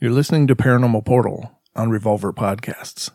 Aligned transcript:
You're 0.00 0.12
listening 0.12 0.46
to 0.46 0.54
Paranormal 0.54 1.04
Portal 1.04 1.60
on 1.74 1.90
Revolver 1.90 2.32
Podcasts. 2.32 3.10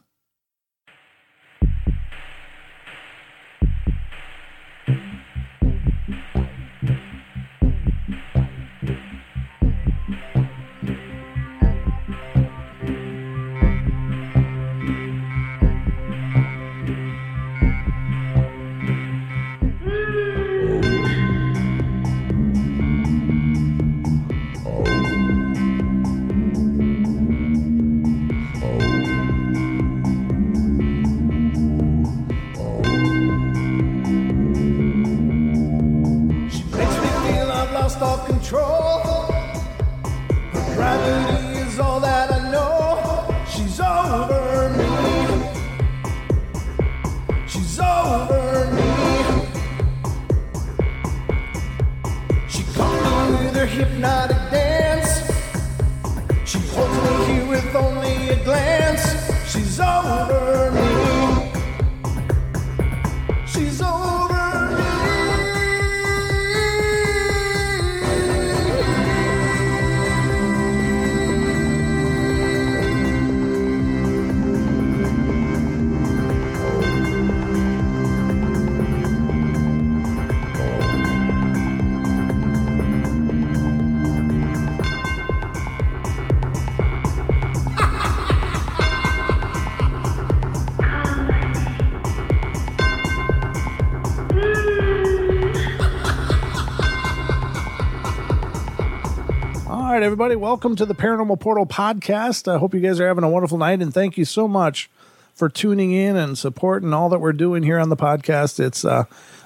Right, 99.93 100.01
everybody, 100.01 100.35
welcome 100.35 100.75
to 100.75 100.87
the 100.87 100.95
Paranormal 100.95 101.39
Portal 101.39 101.67
podcast. 101.67 102.51
I 102.51 102.57
hope 102.57 102.73
you 102.73 102.79
guys 102.79 102.99
are 102.99 103.05
having 103.05 103.23
a 103.23 103.29
wonderful 103.29 103.59
night, 103.59 103.79
and 103.79 103.93
thank 103.93 104.17
you 104.17 104.25
so 104.25 104.47
much 104.47 104.89
for 105.35 105.49
tuning 105.49 105.91
in 105.91 106.15
and 106.15 106.35
supporting 106.35 106.95
all 106.95 107.09
that 107.09 107.19
we're 107.19 107.31
doing 107.31 107.61
here 107.61 107.77
on 107.77 107.89
the 107.89 107.95
podcast. 107.95 108.59
It's 108.59 108.83
uh, 108.83 109.03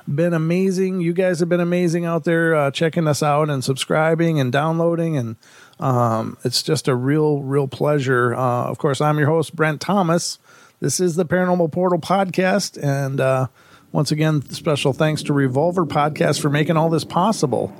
been 0.08 0.34
amazing. 0.34 1.02
You 1.02 1.12
guys 1.12 1.42
have 1.42 1.50
been 1.50 1.59
amazing 1.59 2.06
out 2.06 2.23
there 2.23 2.56
uh, 2.56 2.72
checking 2.72 3.09
us 3.09 3.22
out 3.22 3.50
and 3.50 3.62
subscribing 3.62 4.39
and 4.39 4.50
downloading, 4.50 5.17
and 5.17 5.36
um, 5.81 6.38
it's 6.45 6.64
just 6.64 6.88
a 6.88 6.95
real, 6.95 7.42
real 7.42 7.67
pleasure. 7.67 8.34
Uh, 8.34 8.70
of 8.70 8.78
course, 8.78 9.02
I'm 9.02 9.17
your 9.17 9.28
host, 9.28 9.54
Brent 9.54 9.82
Thomas. 9.82 10.39
This 10.80 11.02
is 11.02 11.17
the 11.17 11.26
Paranormal 11.26 11.73
Portal 11.73 12.00
podcast, 12.00 12.82
and 12.82 13.20
uh, 13.20 13.48
once 13.92 14.14
again, 14.14 14.50
special 14.52 14.94
thanks 14.94 15.23
to 15.23 15.33
Revolver 15.33 15.86
Podcast 15.86 16.39
for 16.39 16.49
making 16.49 16.77
all 16.77 16.89
this 16.89 17.04
possible. 17.04 17.73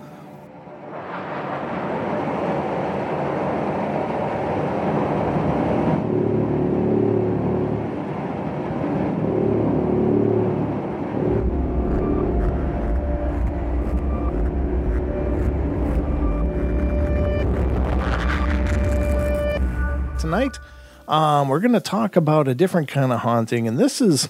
tonight 20.28 20.59
um, 21.07 21.50
we're 21.50 21.59
going 21.59 21.73
to 21.73 21.79
talk 21.79 22.16
about 22.16 22.47
a 22.47 22.56
different 22.56 22.88
kind 22.88 23.12
of 23.12 23.19
haunting 23.19 23.68
and 23.68 23.78
this 23.78 24.01
is 24.01 24.29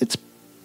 it's 0.00 0.16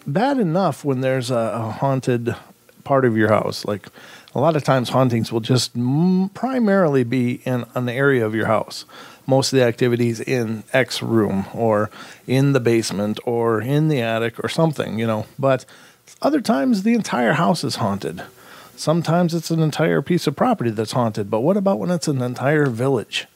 bad 0.05 0.37
enough 0.37 0.83
when 0.85 1.01
there's 1.01 1.31
a, 1.31 1.35
a 1.35 1.71
haunted 1.71 2.35
part 2.83 3.05
of 3.05 3.17
your 3.17 3.29
house. 3.29 3.65
Like 3.65 3.87
a 4.35 4.39
lot 4.39 4.55
of 4.55 4.63
times 4.63 4.89
hauntings 4.89 5.31
will 5.31 5.39
just 5.39 5.75
m- 5.75 6.29
primarily 6.29 7.03
be 7.03 7.41
in 7.45 7.65
an 7.75 7.89
area 7.89 8.25
of 8.25 8.35
your 8.35 8.47
house. 8.47 8.85
Most 9.25 9.53
of 9.53 9.59
the 9.59 9.65
activities 9.65 10.19
in 10.19 10.63
x 10.73 11.01
room 11.01 11.45
or 11.53 11.89
in 12.27 12.53
the 12.53 12.59
basement 12.59 13.19
or 13.25 13.61
in 13.61 13.87
the 13.87 14.01
attic 14.01 14.43
or 14.43 14.49
something 14.49 14.99
you 14.99 15.07
know? 15.07 15.25
But 15.39 15.65
other 16.21 16.41
times 16.41 16.83
the 16.83 16.93
entire 16.93 17.33
house 17.33 17.63
is 17.63 17.77
haunted. 17.77 18.23
Sometimes 18.75 19.33
it's 19.33 19.51
an 19.51 19.61
entire 19.61 20.01
piece 20.01 20.27
of 20.27 20.35
property 20.35 20.71
that's 20.71 20.91
haunted 20.91 21.31
but 21.31 21.41
what 21.41 21.57
about 21.57 21.79
when 21.79 21.91
it's 21.91 22.07
an 22.07 22.21
entire 22.21 22.65
village 22.65 23.27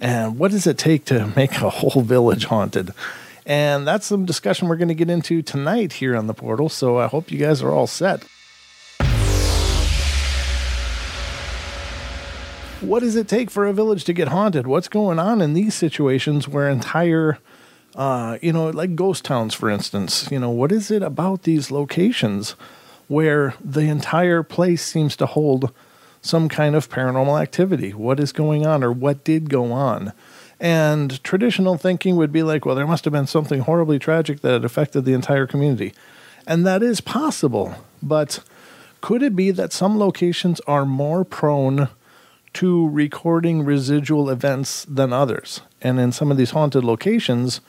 and 0.00 0.38
what 0.38 0.50
does 0.50 0.66
it 0.66 0.78
take 0.78 1.04
to 1.04 1.30
make 1.36 1.52
a 1.60 1.68
whole 1.68 2.02
village 2.02 2.46
haunted? 2.46 2.92
And 3.44 3.86
that's 3.86 4.06
some 4.06 4.24
discussion 4.24 4.66
we're 4.68 4.76
going 4.76 4.88
to 4.88 4.94
get 4.94 5.10
into 5.10 5.42
tonight 5.42 5.94
here 5.94 6.16
on 6.16 6.26
the 6.26 6.34
portal. 6.34 6.68
So 6.68 6.98
I 6.98 7.06
hope 7.06 7.30
you 7.30 7.38
guys 7.38 7.62
are 7.62 7.70
all 7.70 7.86
set. 7.86 8.24
What 12.80 13.00
does 13.00 13.14
it 13.14 13.28
take 13.28 13.50
for 13.50 13.66
a 13.66 13.74
village 13.74 14.04
to 14.04 14.14
get 14.14 14.28
haunted? 14.28 14.66
What's 14.66 14.88
going 14.88 15.18
on 15.18 15.42
in 15.42 15.52
these 15.52 15.74
situations 15.74 16.48
where 16.48 16.66
entire, 16.70 17.38
uh, 17.94 18.38
you 18.40 18.54
know, 18.54 18.70
like 18.70 18.96
ghost 18.96 19.26
towns, 19.26 19.52
for 19.52 19.68
instance, 19.68 20.30
you 20.30 20.38
know, 20.38 20.48
what 20.48 20.72
is 20.72 20.90
it 20.90 21.02
about 21.02 21.42
these 21.42 21.70
locations 21.70 22.52
where 23.08 23.54
the 23.62 23.82
entire 23.82 24.42
place 24.42 24.82
seems 24.82 25.14
to 25.16 25.26
hold 25.26 25.74
some 26.22 26.48
kind 26.48 26.74
of 26.74 26.88
paranormal 26.90 27.40
activity. 27.40 27.92
What 27.92 28.20
is 28.20 28.32
going 28.32 28.66
on 28.66 28.84
or 28.84 28.92
what 28.92 29.24
did 29.24 29.50
go 29.50 29.72
on? 29.72 30.12
And 30.60 31.22
traditional 31.24 31.78
thinking 31.78 32.16
would 32.16 32.32
be 32.32 32.42
like, 32.42 32.66
well, 32.66 32.74
there 32.74 32.86
must 32.86 33.04
have 33.04 33.12
been 33.12 33.26
something 33.26 33.60
horribly 33.60 33.98
tragic 33.98 34.40
that 34.42 34.52
had 34.52 34.64
affected 34.64 35.04
the 35.04 35.14
entire 35.14 35.46
community. 35.46 35.94
And 36.46 36.66
that 36.66 36.82
is 36.82 37.00
possible. 37.00 37.74
But 38.02 38.40
could 39.00 39.22
it 39.22 39.34
be 39.34 39.50
that 39.52 39.72
some 39.72 39.98
locations 39.98 40.60
are 40.66 40.84
more 40.84 41.24
prone 41.24 41.88
to 42.54 42.88
recording 42.88 43.64
residual 43.64 44.28
events 44.28 44.84
than 44.84 45.12
others? 45.12 45.62
And 45.80 45.98
in 45.98 46.12
some 46.12 46.30
of 46.30 46.36
these 46.36 46.50
haunted 46.50 46.84
locations, 46.84 47.62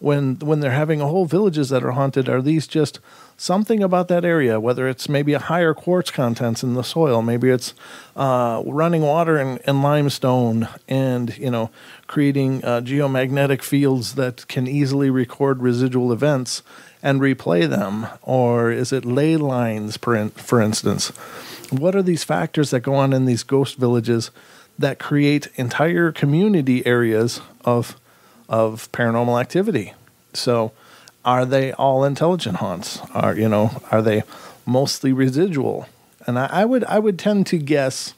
when 0.00 0.38
when 0.38 0.60
they're 0.60 0.70
having 0.70 1.00
whole 1.06 1.26
villages 1.26 1.68
that 1.68 1.84
are 1.84 1.92
haunted, 1.92 2.28
are 2.28 2.40
these 2.40 2.66
just 2.66 2.98
something 3.36 3.82
about 3.82 4.08
that 4.08 4.24
area? 4.24 4.58
Whether 4.58 4.88
it's 4.88 5.10
maybe 5.10 5.34
a 5.34 5.38
higher 5.38 5.74
quartz 5.74 6.10
contents 6.10 6.62
in 6.62 6.72
the 6.72 6.82
soil, 6.82 7.20
maybe 7.20 7.50
it's 7.50 7.74
uh, 8.16 8.62
running 8.64 9.02
water 9.02 9.36
and, 9.36 9.60
and 9.66 9.82
limestone, 9.82 10.68
and 10.88 11.36
you 11.36 11.50
know, 11.50 11.70
creating 12.06 12.64
uh, 12.64 12.80
geomagnetic 12.80 13.62
fields 13.62 14.14
that 14.14 14.48
can 14.48 14.66
easily 14.66 15.10
record 15.10 15.60
residual 15.62 16.12
events 16.12 16.62
and 17.02 17.20
replay 17.20 17.68
them, 17.68 18.06
or 18.22 18.70
is 18.70 18.92
it 18.92 19.04
ley 19.04 19.36
lines, 19.36 19.98
in, 20.06 20.30
for 20.30 20.62
instance? 20.62 21.08
What 21.70 21.94
are 21.94 22.02
these 22.02 22.24
factors 22.24 22.70
that 22.70 22.80
go 22.80 22.94
on 22.94 23.12
in 23.12 23.26
these 23.26 23.42
ghost 23.42 23.76
villages 23.76 24.30
that 24.78 24.98
create 24.98 25.48
entire 25.56 26.10
community 26.10 26.84
areas 26.86 27.42
of 27.66 27.99
of 28.50 28.90
paranormal 28.92 29.40
activity. 29.40 29.94
So, 30.34 30.72
are 31.24 31.46
they 31.46 31.72
all 31.72 32.04
intelligent 32.04 32.56
haunts? 32.56 32.98
Are 33.14 33.34
you 33.34 33.48
know 33.48 33.80
are 33.90 34.02
they 34.02 34.24
mostly 34.66 35.12
residual? 35.12 35.86
And 36.26 36.38
I, 36.38 36.46
I 36.46 36.64
would 36.66 36.84
I 36.84 36.98
would 36.98 37.18
tend 37.18 37.46
to 37.46 37.56
guess 37.56 38.12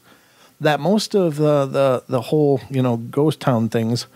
that 0.61 0.81
most 0.81 1.15
of 1.15 1.37
the 1.37 1.67
the 1.67 2.05
the 2.09 2.23
whole 2.23 2.61
you 2.71 2.83
know 2.83 2.97
ghost 2.97 3.41
town 3.41 3.69
things 3.69 4.07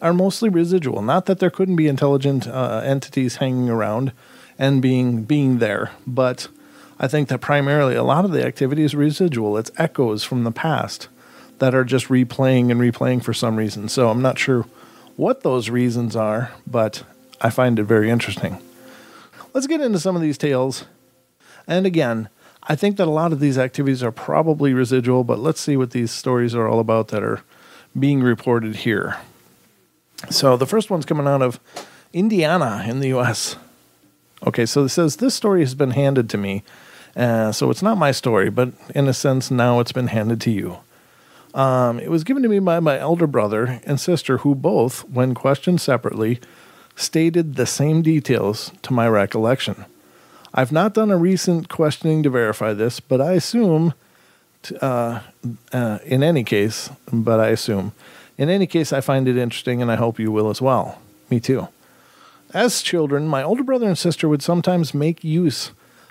are 0.00 0.14
mostly 0.14 0.48
residual. 0.48 1.02
Not 1.02 1.26
that 1.26 1.38
there 1.38 1.50
couldn't 1.50 1.76
be 1.76 1.88
intelligent 1.88 2.46
uh, 2.48 2.82
entities 2.84 3.36
hanging 3.36 3.68
around 3.68 4.12
and 4.58 4.80
being 4.80 5.24
being 5.24 5.58
there, 5.58 5.90
but 6.06 6.48
I 6.98 7.06
think 7.08 7.28
that 7.28 7.40
primarily 7.40 7.94
a 7.94 8.02
lot 8.02 8.24
of 8.24 8.32
the 8.32 8.44
activity 8.44 8.82
is 8.82 8.94
residual. 8.94 9.56
It's 9.58 9.70
echoes 9.76 10.24
from 10.24 10.44
the 10.44 10.52
past 10.52 11.08
that 11.58 11.74
are 11.74 11.84
just 11.84 12.08
replaying 12.08 12.70
and 12.70 12.80
replaying 12.80 13.22
for 13.22 13.34
some 13.34 13.56
reason. 13.56 13.88
So 13.88 14.08
I'm 14.08 14.22
not 14.22 14.38
sure 14.38 14.66
what 15.18 15.42
those 15.42 15.68
reasons 15.68 16.14
are, 16.14 16.52
but 16.64 17.02
I 17.40 17.50
find 17.50 17.76
it 17.80 17.82
very 17.82 18.08
interesting. 18.08 18.62
Let's 19.52 19.66
get 19.66 19.80
into 19.80 19.98
some 19.98 20.14
of 20.14 20.22
these 20.22 20.38
tales. 20.38 20.84
And 21.66 21.86
again, 21.86 22.28
I 22.62 22.76
think 22.76 22.98
that 22.98 23.08
a 23.08 23.10
lot 23.10 23.32
of 23.32 23.40
these 23.40 23.58
activities 23.58 24.00
are 24.00 24.12
probably 24.12 24.72
residual, 24.72 25.24
but 25.24 25.40
let's 25.40 25.60
see 25.60 25.76
what 25.76 25.90
these 25.90 26.12
stories 26.12 26.54
are 26.54 26.68
all 26.68 26.78
about 26.78 27.08
that 27.08 27.24
are 27.24 27.42
being 27.98 28.20
reported 28.20 28.76
here. 28.76 29.16
So 30.30 30.56
the 30.56 30.66
first 30.66 30.88
one's 30.88 31.04
coming 31.04 31.26
out 31.26 31.42
of 31.42 31.58
Indiana 32.12 32.84
in 32.86 33.00
the 33.00 33.08
U.S. 33.08 33.56
Okay, 34.46 34.66
so 34.66 34.84
it 34.84 34.90
says 34.90 35.16
this 35.16 35.34
story 35.34 35.60
has 35.62 35.74
been 35.74 35.90
handed 35.90 36.30
to 36.30 36.38
me. 36.38 36.62
Uh, 37.16 37.50
so 37.50 37.70
it's 37.70 37.82
not 37.82 37.98
my 37.98 38.12
story, 38.12 38.50
but 38.50 38.72
in 38.94 39.08
a 39.08 39.12
sense, 39.12 39.50
now 39.50 39.80
it's 39.80 39.90
been 39.90 40.06
handed 40.06 40.40
to 40.42 40.52
you. 40.52 40.78
Um, 41.54 41.98
it 41.98 42.10
was 42.10 42.24
given 42.24 42.42
to 42.42 42.48
me 42.48 42.58
by 42.58 42.80
my 42.80 42.98
elder 42.98 43.26
brother 43.26 43.80
and 43.84 43.98
sister, 43.98 44.38
who 44.38 44.54
both, 44.54 45.08
when 45.08 45.34
questioned 45.34 45.80
separately, 45.80 46.40
stated 46.94 47.54
the 47.54 47.66
same 47.66 48.02
details 48.02 48.72
to 48.82 48.92
my 48.92 49.08
recollection. 49.08 49.84
I've 50.52 50.72
not 50.72 50.94
done 50.94 51.10
a 51.10 51.16
recent 51.16 51.68
questioning 51.68 52.22
to 52.22 52.30
verify 52.30 52.72
this, 52.72 53.00
but 53.00 53.20
I 53.20 53.32
assume, 53.32 53.94
t- 54.62 54.76
uh, 54.80 55.20
uh, 55.72 55.98
in 56.04 56.22
any 56.22 56.44
case, 56.44 56.90
but 57.12 57.38
I 57.38 57.48
assume, 57.48 57.92
in 58.36 58.48
any 58.48 58.66
case, 58.66 58.92
I 58.92 59.00
find 59.00 59.28
it 59.28 59.36
interesting 59.36 59.82
and 59.82 59.90
I 59.90 59.96
hope 59.96 60.18
you 60.18 60.32
will 60.32 60.50
as 60.50 60.62
well. 60.62 61.00
Me 61.30 61.40
too. 61.40 61.68
As 62.54 62.82
children, 62.82 63.28
my 63.28 63.42
older 63.42 63.62
brother 63.62 63.86
and 63.86 63.98
sister 63.98 64.28
would 64.28 64.42
sometimes 64.42 64.94
make 64.94 65.22
use 65.22 65.70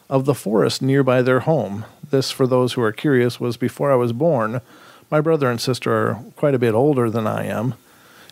of 0.09 0.25
the 0.25 0.35
forest 0.35 0.81
nearby 0.81 1.21
their 1.21 1.41
home. 1.41 1.85
This, 2.09 2.31
for 2.31 2.47
those 2.47 2.73
who 2.73 2.81
are 2.81 2.91
curious, 2.91 3.39
was 3.39 3.57
before 3.57 3.91
I 3.91 3.95
was 3.95 4.13
born. 4.13 4.61
My 5.09 5.21
brother 5.21 5.49
and 5.49 5.59
sister 5.59 5.93
are 5.93 6.23
quite 6.35 6.53
a 6.53 6.59
bit 6.59 6.73
older 6.73 7.09
than 7.09 7.25
I 7.25 7.45
am, 7.45 7.75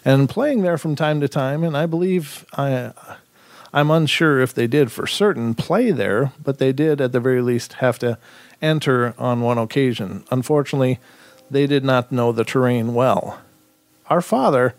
and 0.03 0.29
playing 0.29 0.61
there 0.61 0.77
from 0.77 0.95
time 0.95 1.21
to 1.21 1.27
time, 1.27 1.63
and 1.63 1.75
I 1.75 1.85
believe 1.85 2.45
I. 2.53 2.91
I'm 3.73 3.91
unsure 3.91 4.39
if 4.39 4.53
they 4.53 4.67
did 4.67 4.89
for 4.89 5.05
certain 5.05 5.53
play 5.53 5.91
there, 5.91 6.31
but 6.41 6.59
they 6.59 6.71
did 6.71 7.01
at 7.01 7.11
the 7.11 7.19
very 7.19 7.41
least 7.41 7.73
have 7.73 7.99
to 7.99 8.17
enter 8.61 9.13
on 9.17 9.41
one 9.41 9.57
occasion. 9.57 10.23
Unfortunately, 10.31 10.97
they 11.51 11.67
did 11.67 11.83
not 11.83 12.09
know 12.09 12.31
the 12.31 12.45
terrain 12.45 12.93
well. 12.93 13.41
Our 14.09 14.21
father, 14.21 14.75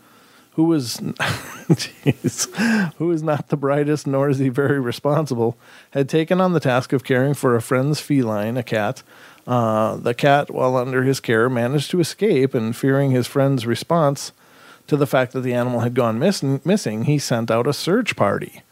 who 0.52 0.64
was 0.64 0.96
who 2.96 3.12
is 3.12 3.22
not 3.22 3.48
the 3.48 3.58
brightest 3.58 4.06
nor 4.06 4.30
is 4.30 4.38
he 4.38 4.48
very 4.48 4.80
responsible, 4.80 5.58
had 5.90 6.08
taken 6.08 6.40
on 6.40 6.54
the 6.54 6.60
task 6.60 6.94
of 6.94 7.04
caring 7.04 7.34
for 7.34 7.54
a 7.54 7.62
friend's 7.62 8.00
feline, 8.00 8.56
a 8.56 8.62
cat. 8.62 9.02
Uh, 9.46 9.96
the 9.96 10.14
cat, 10.14 10.50
while 10.50 10.76
under 10.76 11.04
his 11.04 11.20
care, 11.20 11.48
managed 11.48 11.90
to 11.92 12.00
escape, 12.00 12.54
and 12.54 12.76
fearing 12.76 13.12
his 13.12 13.26
friend's 13.26 13.66
response 13.66 14.32
to 14.88 14.96
the 14.96 15.06
fact 15.06 15.32
that 15.32 15.40
the 15.40 15.54
animal 15.54 15.80
had 15.80 15.94
gone 15.94 16.18
miss- 16.18 16.42
missing, 16.42 17.04
he 17.04 17.18
sent 17.18 17.50
out 17.50 17.66
a 17.66 17.72
search 17.72 18.16
party. 18.16 18.62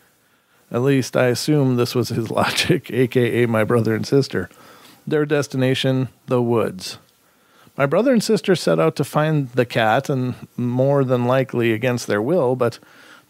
At 0.70 0.82
least 0.82 1.16
I 1.16 1.26
assume 1.26 1.76
this 1.76 1.94
was 1.94 2.08
his 2.08 2.30
logic, 2.30 2.90
aka 2.90 3.46
my 3.46 3.62
brother 3.62 3.94
and 3.94 4.06
sister. 4.06 4.50
Their 5.06 5.26
destination, 5.26 6.08
the 6.26 6.42
woods. 6.42 6.98
My 7.76 7.86
brother 7.86 8.12
and 8.12 8.22
sister 8.22 8.54
set 8.54 8.78
out 8.78 8.96
to 8.96 9.04
find 9.04 9.50
the 9.50 9.66
cat, 9.66 10.08
and 10.08 10.34
more 10.56 11.04
than 11.04 11.26
likely 11.26 11.72
against 11.72 12.06
their 12.06 12.22
will, 12.22 12.56
but 12.56 12.78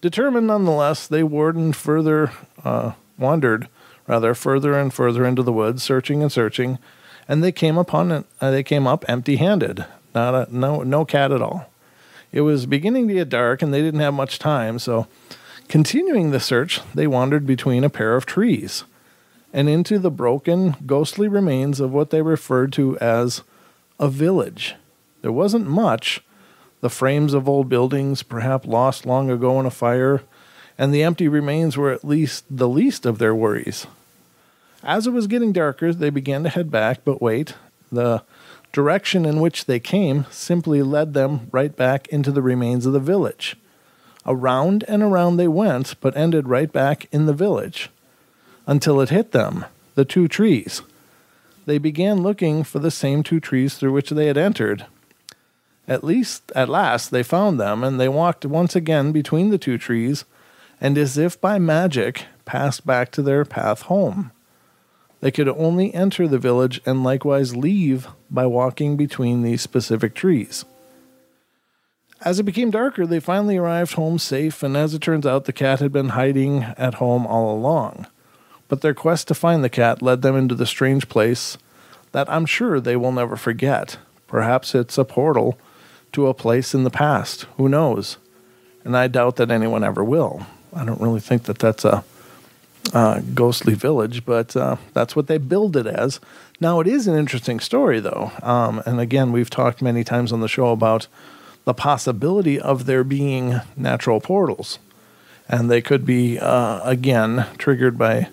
determined 0.01 0.47
nonetheless, 0.47 1.07
they 1.07 1.23
wardened 1.23 1.77
further, 1.77 2.31
uh, 2.63 2.93
wandered 3.19 3.69
rather 4.07 4.35
further 4.35 4.79
and 4.79 4.93
further 4.93 5.25
into 5.25 5.43
the 5.43 5.53
woods, 5.53 5.83
searching 5.83 6.23
and 6.23 6.31
searching, 6.31 6.79
and 7.29 7.43
they 7.43 7.53
came 7.53 7.79
upon 7.79 8.11
it. 8.11 8.27
Uh, 8.41 8.51
they 8.51 8.63
came 8.63 8.87
up 8.87 9.05
empty-handed, 9.09 9.85
not 10.15 10.35
a 10.35 10.57
no 10.57 10.83
no 10.83 11.05
cat 11.05 11.33
at 11.33 11.43
all. 11.43 11.71
It 12.33 12.43
was 12.43 12.67
beginning 12.67 13.09
to 13.09 13.15
get 13.15 13.29
dark, 13.29 13.63
and 13.63 13.73
they 13.73 13.83
didn't 13.83 14.01
have 14.01 14.15
much 14.15 14.39
time, 14.39 14.79
so 14.79 15.07
continuing 15.69 16.31
the 16.31 16.41
search, 16.41 16.81
they 16.95 17.07
wandered 17.07 17.47
between 17.47 17.85
a 17.85 17.91
pair 17.91 18.17
of 18.17 18.27
trees 18.27 18.85
and 19.55 19.69
into 19.69 20.01
the 20.01 20.11
broken, 20.11 20.75
ghostly 20.85 21.29
remains 21.29 21.79
of 21.79 21.93
what 21.93 22.11
they 22.11 22.21
referred 22.21 22.73
to 22.73 22.99
as 22.99 23.43
a 24.01 24.09
village. 24.09 24.75
There 25.23 25.31
wasn't 25.31 25.69
much. 25.69 26.23
The 26.81 26.91
frames 26.91 27.33
of 27.33 27.49
old 27.49 27.69
buildings, 27.69 28.25
perhaps 28.25 28.67
lost 28.67 29.07
long 29.07 29.31
ago 29.31 29.59
in 29.61 29.65
a 29.65 29.71
fire, 29.71 30.23
and 30.77 30.93
the 30.93 31.05
empty 31.05 31.29
remains 31.29 31.77
were 31.77 31.93
at 31.93 32.05
least 32.05 32.45
the 32.51 32.69
least 32.69 33.07
of 33.07 33.19
their 33.19 33.35
worries. 33.35 33.87
As 34.85 35.07
it 35.07 35.13
was 35.13 35.27
getting 35.27 35.53
darker, 35.53 35.95
they 35.95 36.11
began 36.11 36.43
to 36.43 36.51
head 36.51 36.71
back, 36.71 37.01
but 37.05 37.23
wait, 37.23 37.55
the 37.91 38.23
direction 38.71 39.25
in 39.25 39.41
which 39.41 39.65
they 39.65 39.81
came 39.81 40.27
simply 40.31 40.83
led 40.83 41.15
them 41.15 41.49
right 41.53 41.75
back 41.75 42.07
into 42.09 42.31
the 42.31 42.43
remains 42.43 42.85
of 42.85 42.93
the 42.93 43.01
village. 43.01 43.57
Around 44.27 44.85
and 44.87 45.03
around 45.03 45.39
they 45.39 45.49
went, 45.49 45.95
but 46.03 46.15
ended 46.17 46.49
right 46.49 46.71
back 46.71 47.07
in 47.13 47.25
the 47.25 47.33
village 47.33 47.89
until 48.67 49.01
it 49.01 49.09
hit 49.09 49.33
them 49.33 49.65
the 49.95 50.05
two 50.05 50.29
trees. 50.29 50.83
They 51.65 51.79
began 51.79 52.23
looking 52.23 52.63
for 52.63 52.79
the 52.79 52.91
same 52.91 53.23
two 53.23 53.41
trees 53.41 53.75
through 53.77 53.93
which 53.93 54.11
they 54.11 54.27
had 54.27 54.37
entered. 54.37 54.85
At 55.89 56.05
least, 56.05 56.53
at 56.55 56.69
last, 56.69 57.11
they 57.11 57.23
found 57.23 57.59
them, 57.59 57.83
and 57.83 57.99
they 57.99 58.09
walked 58.09 58.45
once 58.45 58.77
again 58.77 59.13
between 59.13 59.49
the 59.49 59.59
two 59.59 59.79
trees, 59.79 60.25
and 60.79 60.99
as 60.99 61.17
if 61.17 61.41
by 61.41 61.59
magic, 61.59 62.27
passed 62.45 62.87
back 62.87 63.11
to 63.13 63.23
their 63.23 63.47
path 63.47 63.83
home. 63.83 64.31
They 65.25 65.31
could 65.31 65.49
only 65.49 65.95
enter 65.95 66.29
the 66.29 66.39
village 66.39 66.83
and 66.85 67.03
likewise 67.03 67.57
leave 67.57 68.09
by 68.31 68.45
walking 68.45 68.99
between 68.99 69.41
these 69.41 69.63
specific 69.63 70.15
trees. 70.15 70.67
As 72.21 72.39
it 72.39 72.43
became 72.43 72.71
darker, 72.71 73.07
they 73.07 73.21
finally 73.21 73.57
arrived 73.57 73.95
home 73.95 74.19
safe, 74.19 74.63
and 74.63 74.77
as 74.77 74.93
it 74.93 75.01
turns 75.01 75.25
out, 75.25 75.47
the 75.47 75.53
cat 75.55 75.81
had 75.81 75.93
been 75.93 76.11
hiding 76.11 76.65
at 76.77 76.97
home 76.97 77.27
all 77.27 77.57
along. 77.57 78.07
But 78.69 78.83
their 78.83 78.93
quest 78.93 79.27
to 79.29 79.35
find 79.35 79.65
the 79.65 79.71
cat 79.71 80.03
led 80.03 80.21
them 80.21 80.37
into 80.37 80.55
the 80.55 80.67
strange 80.67 81.09
place 81.09 81.57
that 82.13 82.31
I'm 82.31 82.45
sure 82.45 82.79
they 82.79 82.95
will 82.95 83.11
never 83.11 83.37
forget. 83.37 83.97
Perhaps 84.27 84.75
it's 84.75 84.99
a 84.99 85.07
portal 85.07 85.59
to 86.13 86.27
a 86.27 86.35
place 86.35 86.75
in 86.75 86.85
the 86.85 86.91
past. 86.91 87.47
Who 87.57 87.71
knows? 87.71 88.19
And 88.85 88.95
I 88.95 89.09
doubt 89.09 89.37
that 89.37 89.51
anyone 89.51 89.85
ever 89.85 90.05
will. 90.05 90.47
I 90.77 90.85
don't 90.85 91.01
really 91.01 91.21
think 91.21 91.45
that 91.45 91.61
that's 91.61 91.87
a 91.87 92.05
uh, 92.93 93.21
ghostly 93.35 93.75
village, 93.75 94.25
but 94.25 94.57
uh, 94.57 94.77
that's 94.93 95.17
what 95.17 95.27
they 95.27 95.39
build 95.39 95.77
it 95.77 95.87
as. 95.87 96.21
Now, 96.61 96.81
it 96.81 96.87
is 96.87 97.07
an 97.07 97.17
interesting 97.17 97.61
story, 97.61 98.01
though. 98.01 98.33
Um, 98.43 98.83
and 98.87 99.01
again, 99.01 99.33
we've 99.33 99.51
talked 99.51 99.83
many 99.83 100.05
times 100.05 100.33
on 100.33 100.41
the 100.41 100.49
show 100.49 100.69
about 100.69 101.07
the 101.65 101.75
possibility 101.75 102.61
of 102.61 102.87
there 102.87 103.05
being 103.05 103.61
natural 103.77 104.21
portals. 104.21 104.79
And 105.49 105.71
they 105.71 105.83
could 105.83 106.07
be, 106.07 106.39
uh, 106.39 106.81
again, 106.85 107.47
triggered 107.59 107.99
by 107.99 108.29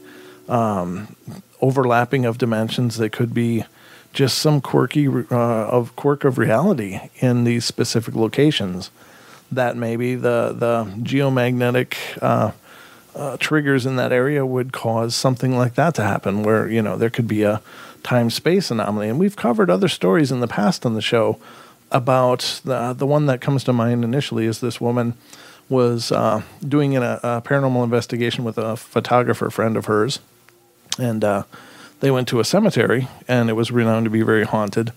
um, 0.48 1.16
overlapping 1.62 2.26
of 2.26 2.38
dimensions. 2.38 2.98
They 2.98 3.10
could 3.10 3.34
be 3.34 3.66
just 4.14 4.38
some 4.38 4.62
quirky 4.62 5.08
uh, 5.08 5.36
of 5.36 5.96
quirk 5.96 6.24
of 6.24 6.38
reality 6.38 7.00
in 7.16 7.44
these 7.44 7.66
specific 7.66 8.16
locations. 8.16 8.92
That 9.52 9.76
maybe 9.76 10.16
the 10.16 10.56
the 10.58 10.86
geomagnetic 11.02 11.96
uh, 13.16 13.38
triggers 13.38 13.86
in 13.86 13.96
that 13.98 14.12
area 14.12 14.46
would 14.46 14.72
cause 14.72 15.16
something 15.16 15.58
like 15.58 15.76
that 15.76 15.96
to 15.96 16.04
happen, 16.04 16.44
where 16.44 16.68
you 16.68 16.82
know 16.82 16.98
there 16.98 17.10
could 17.10 17.28
be 17.28 17.44
a 17.44 17.62
time 18.04 18.30
space 18.30 18.72
anomaly. 18.72 19.10
And 19.10 19.20
we've 19.20 19.36
covered 19.36 19.70
other 19.70 19.88
stories 19.88 20.32
in 20.32 20.40
the 20.40 20.48
past 20.48 20.86
on 20.86 20.94
the 20.94 21.02
show 21.02 21.40
about 21.92 22.62
the 22.64 22.94
the 22.94 23.06
one 23.06 23.26
that 23.26 23.42
comes 23.42 23.64
to 23.66 23.74
mind 23.74 24.04
initially 24.04 24.46
is 24.46 24.60
this 24.60 24.80
woman 24.80 25.14
was 25.70 26.12
uh, 26.12 26.42
doing 26.68 26.98
a, 26.98 27.20
a 27.24 27.42
paranormal 27.42 27.84
investigation 27.84 28.44
with 28.44 28.58
a 28.58 28.76
photographer 28.76 29.50
friend 29.50 29.78
of 29.78 29.86
hers, 29.86 30.20
and 31.00 31.24
uh, 31.24 31.44
they 32.02 32.12
went 32.12 32.28
to 32.28 32.40
a 32.40 32.44
cemetery, 32.44 33.08
and 33.28 33.50
it 33.50 33.54
was 33.54 33.72
renowned 33.72 34.06
to 34.06 34.10
be 34.10 34.22
very 34.22 34.44
haunted. 34.44 34.92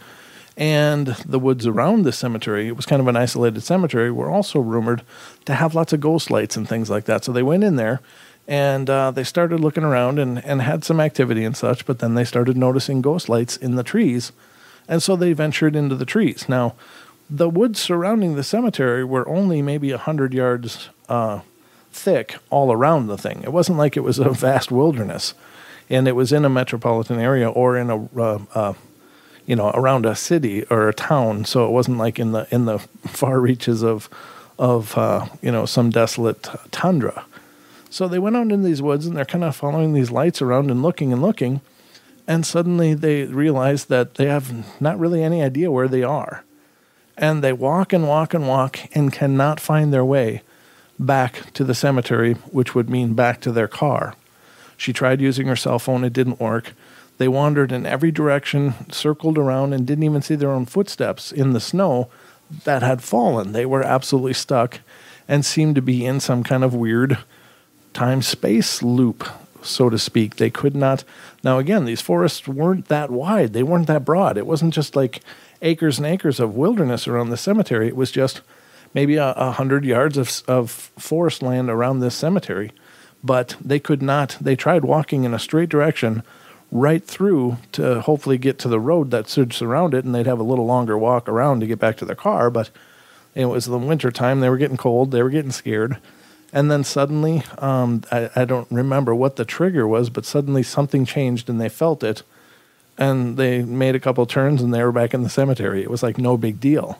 And 0.56 1.08
the 1.26 1.38
woods 1.38 1.66
around 1.66 2.02
the 2.02 2.12
cemetery, 2.12 2.68
it 2.68 2.76
was 2.76 2.86
kind 2.86 3.00
of 3.00 3.08
an 3.08 3.16
isolated 3.16 3.62
cemetery, 3.62 4.10
were 4.10 4.30
also 4.30 4.60
rumored 4.60 5.02
to 5.46 5.54
have 5.54 5.74
lots 5.74 5.92
of 5.92 6.00
ghost 6.00 6.30
lights 6.30 6.56
and 6.56 6.68
things 6.68 6.88
like 6.88 7.06
that. 7.06 7.24
So 7.24 7.32
they 7.32 7.42
went 7.42 7.64
in 7.64 7.76
there 7.76 8.00
and 8.46 8.88
uh, 8.88 9.10
they 9.10 9.24
started 9.24 9.60
looking 9.60 9.84
around 9.84 10.18
and, 10.18 10.44
and 10.44 10.62
had 10.62 10.84
some 10.84 11.00
activity 11.00 11.44
and 11.44 11.56
such, 11.56 11.86
but 11.86 11.98
then 11.98 12.14
they 12.14 12.24
started 12.24 12.56
noticing 12.56 13.02
ghost 13.02 13.28
lights 13.28 13.56
in 13.56 13.74
the 13.74 13.82
trees. 13.82 14.32
And 14.86 15.02
so 15.02 15.16
they 15.16 15.32
ventured 15.32 15.74
into 15.74 15.96
the 15.96 16.04
trees. 16.04 16.48
Now, 16.48 16.74
the 17.28 17.48
woods 17.48 17.80
surrounding 17.80 18.36
the 18.36 18.44
cemetery 18.44 19.02
were 19.02 19.28
only 19.28 19.62
maybe 19.62 19.90
100 19.90 20.34
yards 20.34 20.90
uh, 21.08 21.40
thick 21.90 22.36
all 22.50 22.70
around 22.70 23.06
the 23.06 23.18
thing. 23.18 23.42
It 23.42 23.52
wasn't 23.52 23.78
like 23.78 23.96
it 23.96 24.00
was 24.00 24.18
a 24.18 24.30
vast 24.30 24.70
wilderness 24.70 25.34
and 25.90 26.06
it 26.06 26.12
was 26.12 26.32
in 26.32 26.44
a 26.44 26.50
metropolitan 26.50 27.18
area 27.18 27.50
or 27.50 27.76
in 27.76 27.90
a 27.90 28.20
uh, 28.20 28.38
uh, 28.54 28.72
you 29.46 29.56
know 29.56 29.70
around 29.70 30.06
a 30.06 30.14
city 30.14 30.64
or 30.64 30.88
a 30.88 30.94
town. 30.94 31.44
So 31.44 31.66
it 31.66 31.70
wasn't 31.70 31.98
like 31.98 32.18
in 32.18 32.32
the 32.32 32.46
in 32.50 32.64
the 32.64 32.78
far 33.06 33.40
reaches 33.40 33.82
of 33.82 34.08
of 34.58 34.96
uh, 34.96 35.26
you 35.42 35.50
know 35.50 35.66
some 35.66 35.90
desolate 35.90 36.48
tundra. 36.70 37.24
So 37.90 38.08
they 38.08 38.18
went 38.18 38.36
out 38.36 38.50
in 38.50 38.64
these 38.64 38.82
woods 38.82 39.06
and 39.06 39.16
they're 39.16 39.24
kind 39.24 39.44
of 39.44 39.54
following 39.54 39.92
these 39.92 40.10
lights 40.10 40.42
around 40.42 40.70
and 40.70 40.82
looking 40.82 41.12
and 41.12 41.22
looking. 41.22 41.60
And 42.26 42.44
suddenly 42.44 42.94
they 42.94 43.24
realize 43.24 43.84
that 43.84 44.16
they 44.16 44.26
have 44.26 44.80
not 44.80 44.98
really 44.98 45.22
any 45.22 45.42
idea 45.42 45.70
where 45.70 45.86
they 45.86 46.02
are. 46.02 46.42
And 47.16 47.44
they 47.44 47.52
walk 47.52 47.92
and 47.92 48.08
walk 48.08 48.34
and 48.34 48.48
walk 48.48 48.80
and 48.96 49.12
cannot 49.12 49.60
find 49.60 49.92
their 49.92 50.04
way 50.04 50.42
back 50.98 51.52
to 51.52 51.62
the 51.62 51.74
cemetery 51.74 52.34
which 52.50 52.74
would 52.74 52.90
mean 52.90 53.14
back 53.14 53.40
to 53.42 53.52
their 53.52 53.68
car. 53.68 54.14
She 54.76 54.92
tried 54.92 55.20
using 55.20 55.46
her 55.46 55.56
cell 55.56 55.78
phone, 55.78 56.02
it 56.02 56.12
didn't 56.12 56.40
work. 56.40 56.72
They 57.18 57.28
wandered 57.28 57.70
in 57.70 57.86
every 57.86 58.10
direction, 58.10 58.74
circled 58.90 59.38
around, 59.38 59.72
and 59.72 59.86
didn't 59.86 60.04
even 60.04 60.22
see 60.22 60.34
their 60.34 60.50
own 60.50 60.66
footsteps 60.66 61.30
in 61.30 61.52
the 61.52 61.60
snow, 61.60 62.08
that 62.64 62.82
had 62.82 63.02
fallen. 63.02 63.52
They 63.52 63.66
were 63.66 63.82
absolutely 63.82 64.34
stuck 64.34 64.80
and 65.26 65.44
seemed 65.44 65.74
to 65.76 65.82
be 65.82 66.04
in 66.04 66.20
some 66.20 66.42
kind 66.42 66.62
of 66.62 66.74
weird 66.74 67.18
time 67.92 68.22
space 68.22 68.82
loop, 68.82 69.26
so 69.62 69.88
to 69.88 69.98
speak. 69.98 70.36
They 70.36 70.50
could 70.50 70.74
not. 70.74 71.04
Now, 71.42 71.58
again, 71.58 71.84
these 71.84 72.00
forests 72.00 72.46
weren't 72.46 72.88
that 72.88 73.10
wide, 73.10 73.52
they 73.52 73.62
weren't 73.62 73.86
that 73.86 74.04
broad. 74.04 74.36
It 74.36 74.46
wasn't 74.46 74.74
just 74.74 74.96
like 74.96 75.20
acres 75.62 75.98
and 75.98 76.06
acres 76.06 76.40
of 76.40 76.56
wilderness 76.56 77.08
around 77.08 77.30
the 77.30 77.36
cemetery, 77.36 77.88
it 77.88 77.96
was 77.96 78.10
just 78.10 78.42
maybe 78.92 79.16
a, 79.16 79.32
a 79.32 79.52
hundred 79.52 79.84
yards 79.84 80.16
of, 80.16 80.42
of 80.46 80.70
forest 80.70 81.42
land 81.42 81.70
around 81.70 82.00
this 82.00 82.14
cemetery. 82.14 82.72
But 83.22 83.56
they 83.64 83.80
could 83.80 84.02
not, 84.02 84.36
they 84.40 84.54
tried 84.54 84.84
walking 84.84 85.24
in 85.24 85.32
a 85.32 85.38
straight 85.38 85.70
direction 85.70 86.22
right 86.74 87.04
through 87.04 87.56
to 87.70 88.00
hopefully 88.00 88.36
get 88.36 88.58
to 88.58 88.68
the 88.68 88.80
road 88.80 89.12
that 89.12 89.28
should 89.28 89.52
surround 89.52 89.94
it, 89.94 90.04
and 90.04 90.14
they'd 90.14 90.26
have 90.26 90.40
a 90.40 90.44
little 90.44 90.66
longer 90.66 90.98
walk 90.98 91.28
around 91.28 91.60
to 91.60 91.66
get 91.66 91.78
back 91.78 91.96
to 91.96 92.04
their 92.04 92.16
car. 92.16 92.50
But 92.50 92.68
it 93.34 93.46
was 93.46 93.64
the 93.64 93.78
winter 93.78 94.10
time; 94.10 94.40
they 94.40 94.50
were 94.50 94.58
getting 94.58 94.76
cold, 94.76 95.12
they 95.12 95.22
were 95.22 95.30
getting 95.30 95.52
scared, 95.52 95.98
and 96.52 96.70
then 96.70 96.84
suddenly, 96.84 97.44
um, 97.58 98.02
I, 98.10 98.28
I 98.34 98.44
don't 98.44 98.70
remember 98.70 99.14
what 99.14 99.36
the 99.36 99.44
trigger 99.44 99.86
was, 99.86 100.10
but 100.10 100.26
suddenly 100.26 100.64
something 100.64 101.04
changed, 101.06 101.48
and 101.48 101.60
they 101.60 101.68
felt 101.68 102.02
it, 102.02 102.24
and 102.98 103.36
they 103.36 103.62
made 103.62 103.94
a 103.94 104.00
couple 104.00 104.26
turns, 104.26 104.60
and 104.60 104.74
they 104.74 104.82
were 104.82 104.92
back 104.92 105.14
in 105.14 105.22
the 105.22 105.30
cemetery. 105.30 105.82
It 105.82 105.90
was 105.90 106.02
like 106.02 106.18
no 106.18 106.36
big 106.36 106.58
deal, 106.58 106.98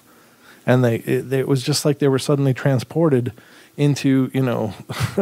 and 0.65 0.85
they 0.85 0.97
it, 0.99 1.33
it 1.33 1.49
was 1.49 1.65
just 1.65 1.85
like 1.85 1.99
they 1.99 2.09
were 2.09 2.21
suddenly 2.21 2.55
transported 2.55 3.33
into 3.77 4.31
you 4.33 4.43
know 4.43 4.75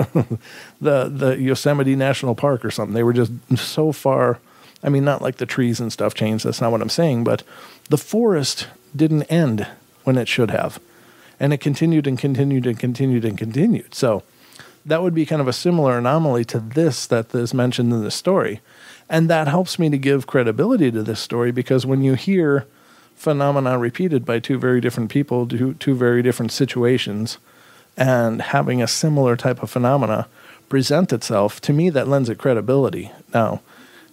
the 0.80 1.08
the 1.08 1.36
Yosemite 1.38 1.96
National 1.96 2.34
Park 2.34 2.64
or 2.64 2.70
something. 2.70 2.94
They 2.94 3.02
were 3.02 3.12
just 3.12 3.32
so 3.56 3.92
far. 3.92 4.38
I 4.82 4.88
mean, 4.88 5.04
not 5.04 5.22
like 5.22 5.36
the 5.36 5.46
trees 5.46 5.80
and 5.80 5.92
stuff 5.92 6.14
changed. 6.14 6.44
That's 6.44 6.60
not 6.60 6.72
what 6.72 6.82
I'm 6.82 6.88
saying. 6.88 7.24
But 7.24 7.42
the 7.88 7.98
forest 7.98 8.68
didn't 8.94 9.24
end 9.24 9.66
when 10.04 10.18
it 10.18 10.28
should 10.28 10.50
have, 10.50 10.80
and 11.38 11.52
it 11.52 11.58
continued 11.58 12.06
and 12.06 12.18
continued 12.18 12.66
and 12.66 12.78
continued 12.78 13.24
and 13.24 13.38
continued. 13.38 13.94
So 13.94 14.22
that 14.84 15.02
would 15.02 15.14
be 15.14 15.26
kind 15.26 15.40
of 15.40 15.48
a 15.48 15.52
similar 15.52 15.98
anomaly 15.98 16.44
to 16.46 16.58
this 16.58 17.06
that 17.06 17.34
is 17.34 17.54
mentioned 17.54 17.92
in 17.92 18.02
the 18.02 18.10
story, 18.10 18.60
and 19.08 19.30
that 19.30 19.48
helps 19.48 19.78
me 19.78 19.88
to 19.90 19.98
give 19.98 20.26
credibility 20.26 20.90
to 20.90 21.02
this 21.02 21.20
story 21.20 21.52
because 21.52 21.86
when 21.86 22.02
you 22.02 22.14
hear 22.14 22.66
phenomena 23.14 23.78
repeated 23.78 24.24
by 24.24 24.40
two 24.40 24.58
very 24.58 24.80
different 24.80 25.08
people, 25.08 25.46
two, 25.46 25.74
two 25.74 25.94
very 25.94 26.22
different 26.22 26.50
situations 26.50 27.38
and 27.96 28.42
having 28.42 28.82
a 28.82 28.88
similar 28.88 29.36
type 29.36 29.62
of 29.62 29.70
phenomena 29.70 30.28
present 30.68 31.12
itself, 31.12 31.60
to 31.60 31.72
me, 31.72 31.90
that 31.90 32.08
lends 32.08 32.28
it 32.28 32.38
credibility. 32.38 33.10
Now, 33.34 33.60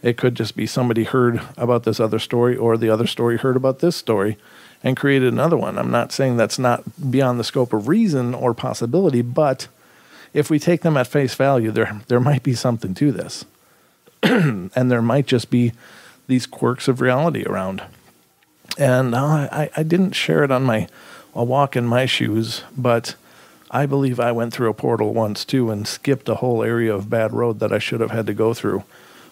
it 0.01 0.17
could 0.17 0.35
just 0.35 0.55
be 0.55 0.65
somebody 0.65 1.03
heard 1.03 1.41
about 1.57 1.83
this 1.83 1.99
other 1.99 2.19
story 2.19 2.55
or 2.55 2.77
the 2.77 2.89
other 2.89 3.07
story 3.07 3.37
heard 3.37 3.55
about 3.55 3.79
this 3.79 3.95
story 3.95 4.37
and 4.83 4.95
created 4.95 5.31
another 5.31 5.57
one. 5.57 5.77
I'm 5.77 5.91
not 5.91 6.11
saying 6.11 6.37
that's 6.37 6.59
not 6.59 7.11
beyond 7.11 7.39
the 7.39 7.43
scope 7.43 7.73
of 7.73 7.87
reason 7.87 8.33
or 8.33 8.53
possibility, 8.53 9.21
but 9.21 9.67
if 10.33 10.49
we 10.49 10.59
take 10.59 10.81
them 10.81 10.95
at 10.95 11.07
face 11.07 11.35
value, 11.35 11.71
there 11.71 12.01
there 12.07 12.19
might 12.19 12.43
be 12.43 12.53
something 12.53 12.93
to 12.95 13.11
this. 13.11 13.45
and 14.23 14.91
there 14.91 15.01
might 15.01 15.25
just 15.25 15.49
be 15.49 15.73
these 16.27 16.45
quirks 16.45 16.87
of 16.87 17.01
reality 17.01 17.43
around. 17.45 17.83
And 18.77 19.15
uh, 19.15 19.49
I, 19.51 19.69
I 19.75 19.83
didn't 19.83 20.11
share 20.11 20.43
it 20.43 20.51
on 20.51 20.63
my 20.63 20.87
a 21.35 21.43
walk 21.43 21.75
in 21.75 21.85
my 21.85 22.05
shoes, 22.05 22.63
but 22.77 23.15
I 23.71 23.85
believe 23.85 24.19
I 24.19 24.31
went 24.31 24.53
through 24.53 24.69
a 24.69 24.73
portal 24.73 25.13
once 25.13 25.45
too 25.45 25.69
and 25.69 25.87
skipped 25.87 26.27
a 26.29 26.35
whole 26.35 26.63
area 26.63 26.93
of 26.93 27.09
bad 27.09 27.33
road 27.33 27.59
that 27.59 27.71
I 27.71 27.79
should 27.79 28.01
have 28.01 28.11
had 28.11 28.25
to 28.27 28.33
go 28.33 28.53
through 28.53 28.83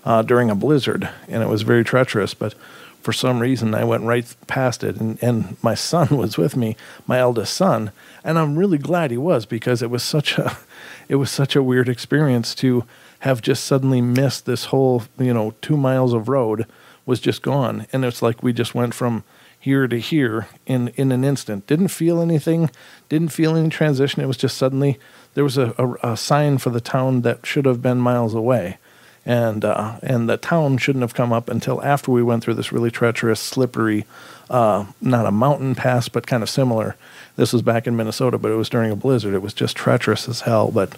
uh, 0.06 0.22
during 0.22 0.50
a 0.50 0.56
blizzard, 0.56 1.10
and 1.28 1.44
it 1.44 1.50
was 1.50 1.64
very 1.64 1.84
treacherous. 1.84 2.34
But 2.34 2.54
for 3.02 3.12
some 3.14 3.40
reason, 3.40 3.74
I 3.74 3.84
went 3.84 4.04
right 4.04 4.26
past 4.48 4.84
it, 4.84 4.98
and, 4.98 5.22
and 5.22 5.62
my 5.64 5.76
son 5.90 6.18
was 6.18 6.38
with 6.38 6.56
me, 6.56 6.76
my 7.06 7.20
eldest 7.20 7.54
son, 7.54 7.92
and 8.24 8.38
I'm 8.38 8.58
really 8.58 8.78
glad 8.78 9.12
he 9.12 9.18
was 9.18 9.46
because 9.46 9.82
it 9.82 9.90
was 9.90 10.04
such 10.04 10.38
a 10.38 10.58
it 11.10 11.16
was 11.16 11.32
such 11.32 11.56
a 11.56 11.64
weird 11.64 11.90
experience 11.90 12.54
to 12.56 12.84
have 13.20 13.42
just 13.42 13.66
suddenly 13.66 14.02
missed 14.02 14.46
this 14.46 14.66
whole 14.66 15.04
you 15.18 15.34
know 15.34 15.56
two 15.62 15.78
miles 15.78 16.14
of 16.14 16.30
road 16.30 16.66
was 17.06 17.20
just 17.20 17.42
gone, 17.42 17.88
and 17.92 18.06
it's 18.06 18.22
like 18.22 18.44
we 18.44 18.54
just 18.54 18.76
went 18.76 18.94
from 18.94 19.24
here 19.68 19.86
to 19.86 20.00
here 20.00 20.48
in 20.66 20.88
in 20.96 21.12
an 21.12 21.26
instant. 21.26 21.68
Didn't 21.68 21.90
feel 21.90 22.22
anything, 22.22 22.70
didn't 23.10 23.34
feel 23.34 23.58
any 23.58 23.68
transition. 23.68 24.24
It 24.24 24.28
was 24.28 24.38
just 24.38 24.58
suddenly 24.58 24.98
there 25.34 25.44
was 25.44 25.58
a, 25.58 25.76
a, 25.78 26.12
a 26.14 26.18
sign 26.18 26.58
for 26.58 26.70
the 26.70 26.80
town 26.80 27.24
that 27.24 27.46
should 27.46 27.66
have 27.66 27.82
been 27.82 27.98
miles 27.98 28.34
away, 28.34 28.78
and 29.26 29.66
uh, 29.66 30.00
and 30.02 30.30
the 30.30 30.38
town 30.38 30.78
shouldn't 30.78 31.02
have 31.02 31.14
come 31.14 31.34
up 31.34 31.50
until 31.50 31.84
after 31.84 32.12
we 32.12 32.24
went 32.24 32.44
through 32.44 32.54
this 32.54 32.72
really 32.72 32.90
treacherous, 32.90 33.42
slippery, 33.42 34.06
uh, 34.50 34.86
not 35.02 35.26
a 35.26 35.32
mountain 35.32 35.76
pass, 35.76 36.08
but 36.08 36.26
kind 36.28 36.44
of 36.44 36.50
similar. 36.50 36.96
This 37.36 37.52
was 37.52 37.62
back 37.62 37.88
in 37.88 37.98
Minnesota, 37.98 38.38
but 38.38 38.52
it 38.52 38.56
was 38.56 38.70
during 38.70 38.90
a 38.90 38.96
blizzard. 38.96 39.34
It 39.34 39.42
was 39.42 39.54
just 39.54 39.76
treacherous 39.76 40.30
as 40.30 40.42
hell, 40.42 40.72
but 40.72 40.96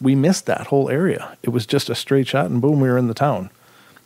we 0.00 0.14
missed 0.14 0.46
that 0.46 0.68
whole 0.68 0.88
area. 0.88 1.36
It 1.42 1.50
was 1.50 1.66
just 1.66 1.90
a 1.90 1.94
straight 1.94 2.28
shot, 2.28 2.46
and 2.46 2.62
boom, 2.62 2.80
we 2.80 2.88
were 2.88 2.96
in 2.96 3.08
the 3.08 3.12
town. 3.28 3.50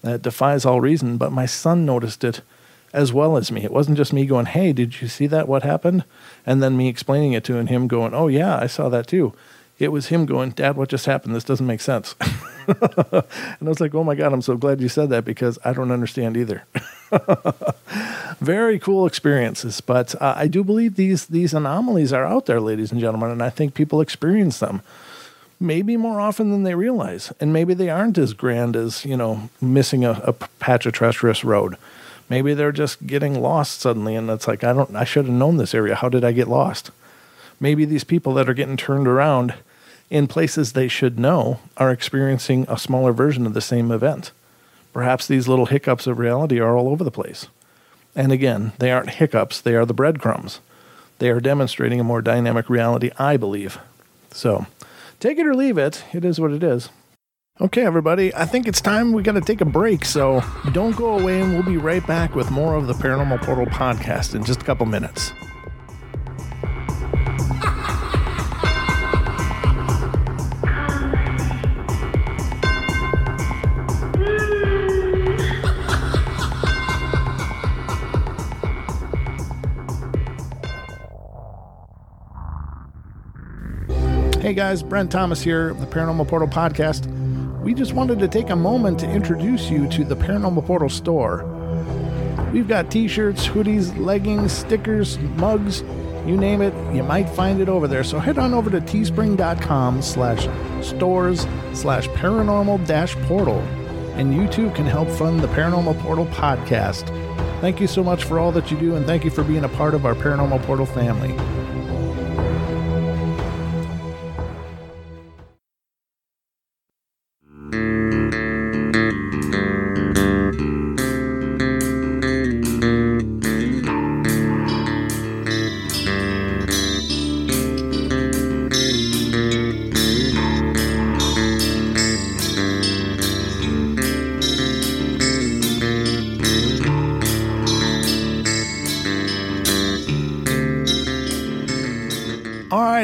That 0.01 0.23
defies 0.23 0.65
all 0.65 0.81
reason. 0.81 1.19
But 1.19 1.31
my 1.31 1.47
son 1.47 1.87
noticed 1.87 2.25
it 2.25 2.41
as 2.93 3.13
well 3.13 3.37
as 3.37 3.51
me. 3.51 3.65
It 3.65 3.73
wasn't 3.73 3.97
just 3.97 4.13
me 4.13 4.27
going, 4.27 4.47
"Hey, 4.47 4.73
did 4.73 5.01
you 5.01 5.09
see 5.09 5.27
that? 5.29 5.49
What 5.49 5.63
happened?" 5.63 6.05
and 6.45 6.63
then 6.63 6.77
me 6.77 6.89
explaining 6.89 7.33
it 7.33 7.45
to 7.45 7.59
and 7.59 7.69
him 7.69 7.87
going, 7.89 8.15
"Oh 8.15 8.29
yeah, 8.29 8.59
I 8.59 8.67
saw 8.67 8.89
that 8.91 9.07
too." 9.07 9.33
It 9.79 9.91
was 9.91 10.09
him 10.09 10.27
going, 10.27 10.51
"Dad, 10.51 10.77
what 10.77 10.89
just 10.89 11.07
happened? 11.07 11.35
This 11.35 11.45
doesn't 11.45 11.67
make 11.67 11.81
sense." 11.81 12.15
and 12.67 12.79
I 13.11 13.69
was 13.69 13.81
like, 13.81 13.95
"Oh 13.95 14.05
my 14.05 14.15
god, 14.15 14.33
I'm 14.33 14.43
so 14.43 14.57
glad 14.57 14.81
you 14.81 14.89
said 14.89 15.11
that 15.11 15.25
because 15.25 15.59
I 15.65 15.73
don't 15.73 15.91
understand 15.91 16.37
either." 16.37 16.65
Very 18.41 18.79
cool 18.79 19.07
experiences, 19.07 19.81
but 19.81 20.15
uh, 20.21 20.35
I 20.37 20.49
do 20.49 20.65
believe 20.65 20.97
these 20.97 21.27
these 21.27 21.55
anomalies 21.55 22.13
are 22.13 22.25
out 22.25 22.47
there, 22.47 22.61
ladies 22.61 22.93
and 22.93 23.01
gentlemen, 23.01 23.31
and 23.31 23.43
I 23.43 23.51
think 23.51 23.75
people 23.75 24.01
experience 24.01 24.59
them 24.59 24.83
maybe 25.61 25.97
more 25.97 26.21
often 26.21 26.51
than 26.51 26.65
they 26.65 26.75
realize, 26.75 27.33
and 27.39 27.53
maybe 27.53 27.73
they 27.73 27.89
aren't 27.89 28.19
as 28.19 28.33
grand 28.33 28.77
as 28.77 29.05
you 29.05 29.17
know 29.17 29.49
missing 29.61 30.05
a, 30.05 30.21
a 30.25 30.33
patch 30.33 30.87
of 30.87 30.93
treacherous 30.93 31.45
road 31.45 31.77
Maybe 32.33 32.55
they're 32.55 32.73
just 32.73 33.07
getting 33.07 33.43
lost 33.43 33.83
suddenly, 33.83 34.17
and 34.17 34.31
it's 34.31 34.49
like 34.49 34.65
I 34.65 34.73
don't. 34.73 34.97
I 34.97 35.05
should 35.05 35.27
have 35.27 35.35
known 35.35 35.59
this 35.59 35.75
area. 35.75 35.95
How 35.95 36.09
did 36.09 36.25
I 36.25 36.33
get 36.33 36.49
lost? 36.49 36.91
Maybe 37.61 37.85
these 37.85 38.05
people 38.05 38.33
that 38.33 38.49
are 38.49 38.55
getting 38.55 38.79
turned 38.79 39.07
around 39.07 39.53
in 40.09 40.27
places 40.27 40.73
they 40.73 40.89
should 40.89 41.19
know 41.19 41.61
are 41.77 41.91
experiencing 41.91 42.65
a 42.71 42.79
smaller 42.79 43.13
version 43.13 43.45
of 43.45 43.53
the 43.53 43.61
same 43.61 43.91
event. 43.91 44.31
Perhaps 44.95 45.27
these 45.27 45.47
little 45.47 45.67
hiccups 45.67 46.07
of 46.07 46.19
reality 46.19 46.59
are 46.59 46.75
all 46.75 46.89
over 46.89 47.05
the 47.05 47.11
place. 47.11 47.49
And 48.17 48.33
again, 48.33 48.73
they 48.79 48.91
aren't 48.91 49.11
hiccups, 49.11 49.61
they 49.61 49.75
are 49.75 49.85
the 49.85 49.93
breadcrumbs. 49.93 50.61
They 51.19 51.29
are 51.29 51.39
demonstrating 51.39 52.01
a 52.01 52.05
more 52.05 52.23
dynamic 52.23 52.71
reality, 52.71 53.11
I 53.19 53.37
believe. 53.37 53.79
So, 54.31 54.65
take 55.21 55.37
it 55.37 55.47
or 55.47 55.55
leave 55.55 55.77
it, 55.77 56.03
it 56.15 56.25
is 56.25 56.41
what 56.41 56.53
it 56.53 56.63
is. 56.63 56.89
Okay, 57.63 57.87
everybody, 57.87 58.35
I 58.35 58.45
think 58.45 58.67
it's 58.67 58.81
time 58.81 59.13
we 59.13 59.23
got 59.23 59.35
to 59.35 59.41
take 59.41 59.61
a 59.61 59.65
break, 59.65 60.05
so 60.05 60.43
don't 60.73 60.97
go 60.97 61.17
away, 61.17 61.41
and 61.41 61.53
we'll 61.53 61.63
be 61.63 61.77
right 61.77 62.05
back 62.09 62.35
with 62.35 62.51
more 62.51 62.75
of 62.75 62.89
the 62.89 62.93
Paranormal 62.93 63.41
Portal 63.43 63.67
podcast 63.67 64.35
in 64.35 64.43
just 64.43 64.63
a 64.63 64.65
couple 64.65 64.85
minutes. 64.85 65.33
Hey 84.41 84.53
guys, 84.53 84.83
Brent 84.83 85.13
Thomas 85.13 85.41
here, 85.41 85.73
the 85.75 85.87
Paranormal 85.87 86.27
Portal 86.27 86.49
podcast 86.49 87.22
we 87.63 87.75
just 87.75 87.93
wanted 87.93 88.19
to 88.19 88.29
take 88.29 88.51
a 88.51 88.57
moment 88.57 88.99
to 89.01 89.09
introduce 89.09 89.71
you 89.71 89.89
to 89.91 90.05
the 90.05 90.17
Paranormal 90.17 90.67
Portal 90.67 90.89
store. 90.89 91.45
We've 92.53 92.67
got 92.67 92.91
t-shirts, 92.91 93.47
hoodies, 93.47 93.97
leggings, 93.97 94.53
stickers, 94.53 95.19
mugs, 95.37 95.83
you 96.27 96.37
name 96.37 96.61
it, 96.61 96.75
you 96.95 97.03
might 97.03 97.29
find 97.29 97.61
it 97.61 97.69
over 97.69 97.87
there. 97.87 98.05
So 98.05 98.19
head 98.19 98.39
on 98.39 98.53
over 98.53 98.69
to 98.71 98.81
teespring.com 98.81 100.03
slash 100.03 100.49
stores 100.85 101.47
slash 101.73 102.09
paranormal 102.09 102.87
dash 102.87 103.15
portal. 103.27 103.61
And 104.17 104.35
you 104.35 104.49
too 104.49 104.71
can 104.71 104.87
help 104.87 105.09
fund 105.09 105.41
the 105.41 105.49
Paranormal 105.49 105.99
Portal 106.01 106.27
podcast. 106.27 107.09
Thank 107.61 107.81
you 107.81 107.87
so 107.87 108.03
much 108.03 108.25
for 108.25 108.39
all 108.39 108.53
that 108.53 108.71
you 108.71 108.79
do, 108.79 108.97
and 108.97 109.07
thank 109.07 109.25
you 109.25 109.31
for 109.31 109.45
being 109.45 109.65
a 109.65 109.69
part 109.69 109.95
of 109.95 110.05
our 110.05 110.15
Paranormal 110.15 110.63
Portal 110.65 110.85
family. 110.85 111.62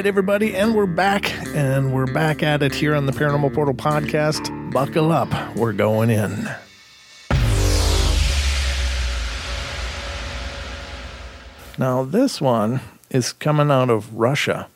Everybody, 0.08 0.56
and 0.56 0.74
we're 0.74 0.86
back, 0.86 1.30
and 1.54 1.92
we're 1.92 2.06
back 2.06 2.42
at 2.42 2.62
it 2.62 2.74
here 2.74 2.94
on 2.94 3.04
the 3.04 3.12
Paranormal 3.12 3.52
Portal 3.52 3.74
podcast. 3.74 4.72
Buckle 4.72 5.12
up, 5.12 5.28
we're 5.54 5.74
going 5.74 6.08
in. 6.08 6.48
Now, 11.76 12.04
this 12.04 12.40
one 12.40 12.80
is 13.10 13.34
coming 13.34 13.70
out 13.70 13.90
of 13.90 14.14
Russia. 14.14 14.68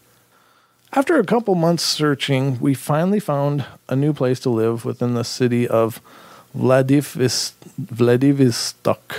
After 0.92 1.18
a 1.18 1.24
couple 1.24 1.54
months 1.54 1.82
searching, 1.82 2.60
we 2.60 2.74
finally 2.74 3.18
found 3.18 3.64
a 3.88 3.96
new 3.96 4.12
place 4.12 4.38
to 4.40 4.50
live 4.50 4.84
within 4.84 5.14
the 5.14 5.24
city 5.24 5.66
of 5.66 6.02
Vladivostok. 6.54 9.16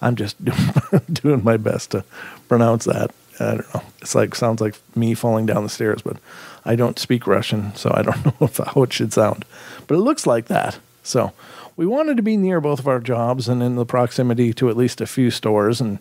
I'm 0.00 0.14
just 0.14 0.36
doing 1.12 1.42
my 1.42 1.56
best 1.56 1.90
to 1.90 2.04
pronounce 2.46 2.84
that. 2.84 3.10
I 3.40 3.44
don't 3.56 3.74
know. 3.74 3.82
It's 4.00 4.14
like 4.14 4.34
sounds 4.34 4.60
like 4.60 4.76
me 4.94 5.14
falling 5.14 5.46
down 5.46 5.62
the 5.62 5.68
stairs, 5.68 6.02
but 6.02 6.18
I 6.64 6.76
don't 6.76 6.98
speak 6.98 7.26
Russian, 7.26 7.74
so 7.74 7.90
I 7.94 8.02
don't 8.02 8.24
know 8.40 8.46
if, 8.46 8.58
how 8.58 8.82
it 8.82 8.92
should 8.92 9.12
sound. 9.12 9.44
But 9.86 9.96
it 9.96 10.00
looks 10.00 10.26
like 10.26 10.46
that. 10.46 10.78
So 11.02 11.32
we 11.76 11.86
wanted 11.86 12.16
to 12.16 12.22
be 12.22 12.36
near 12.36 12.60
both 12.60 12.78
of 12.78 12.88
our 12.88 13.00
jobs 13.00 13.48
and 13.48 13.62
in 13.62 13.76
the 13.76 13.84
proximity 13.84 14.52
to 14.54 14.70
at 14.70 14.76
least 14.76 15.00
a 15.00 15.06
few 15.06 15.30
stores. 15.30 15.80
And 15.80 15.98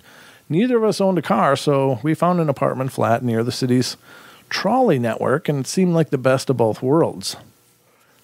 neither 0.47 0.77
of 0.77 0.83
us 0.83 1.01
owned 1.01 1.17
a 1.17 1.23
car, 1.23 1.55
so 1.55 1.99
we 2.03 2.13
found 2.13 2.39
an 2.39 2.49
apartment 2.49 2.91
flat 2.91 3.23
near 3.23 3.43
the 3.43 3.51
city's 3.51 3.97
trolley 4.49 4.99
network, 4.99 5.49
and 5.49 5.61
it 5.61 5.67
seemed 5.67 5.93
like 5.93 6.11
the 6.11 6.17
best 6.17 6.49
of 6.49 6.57
both 6.57 6.81
worlds. 6.81 7.35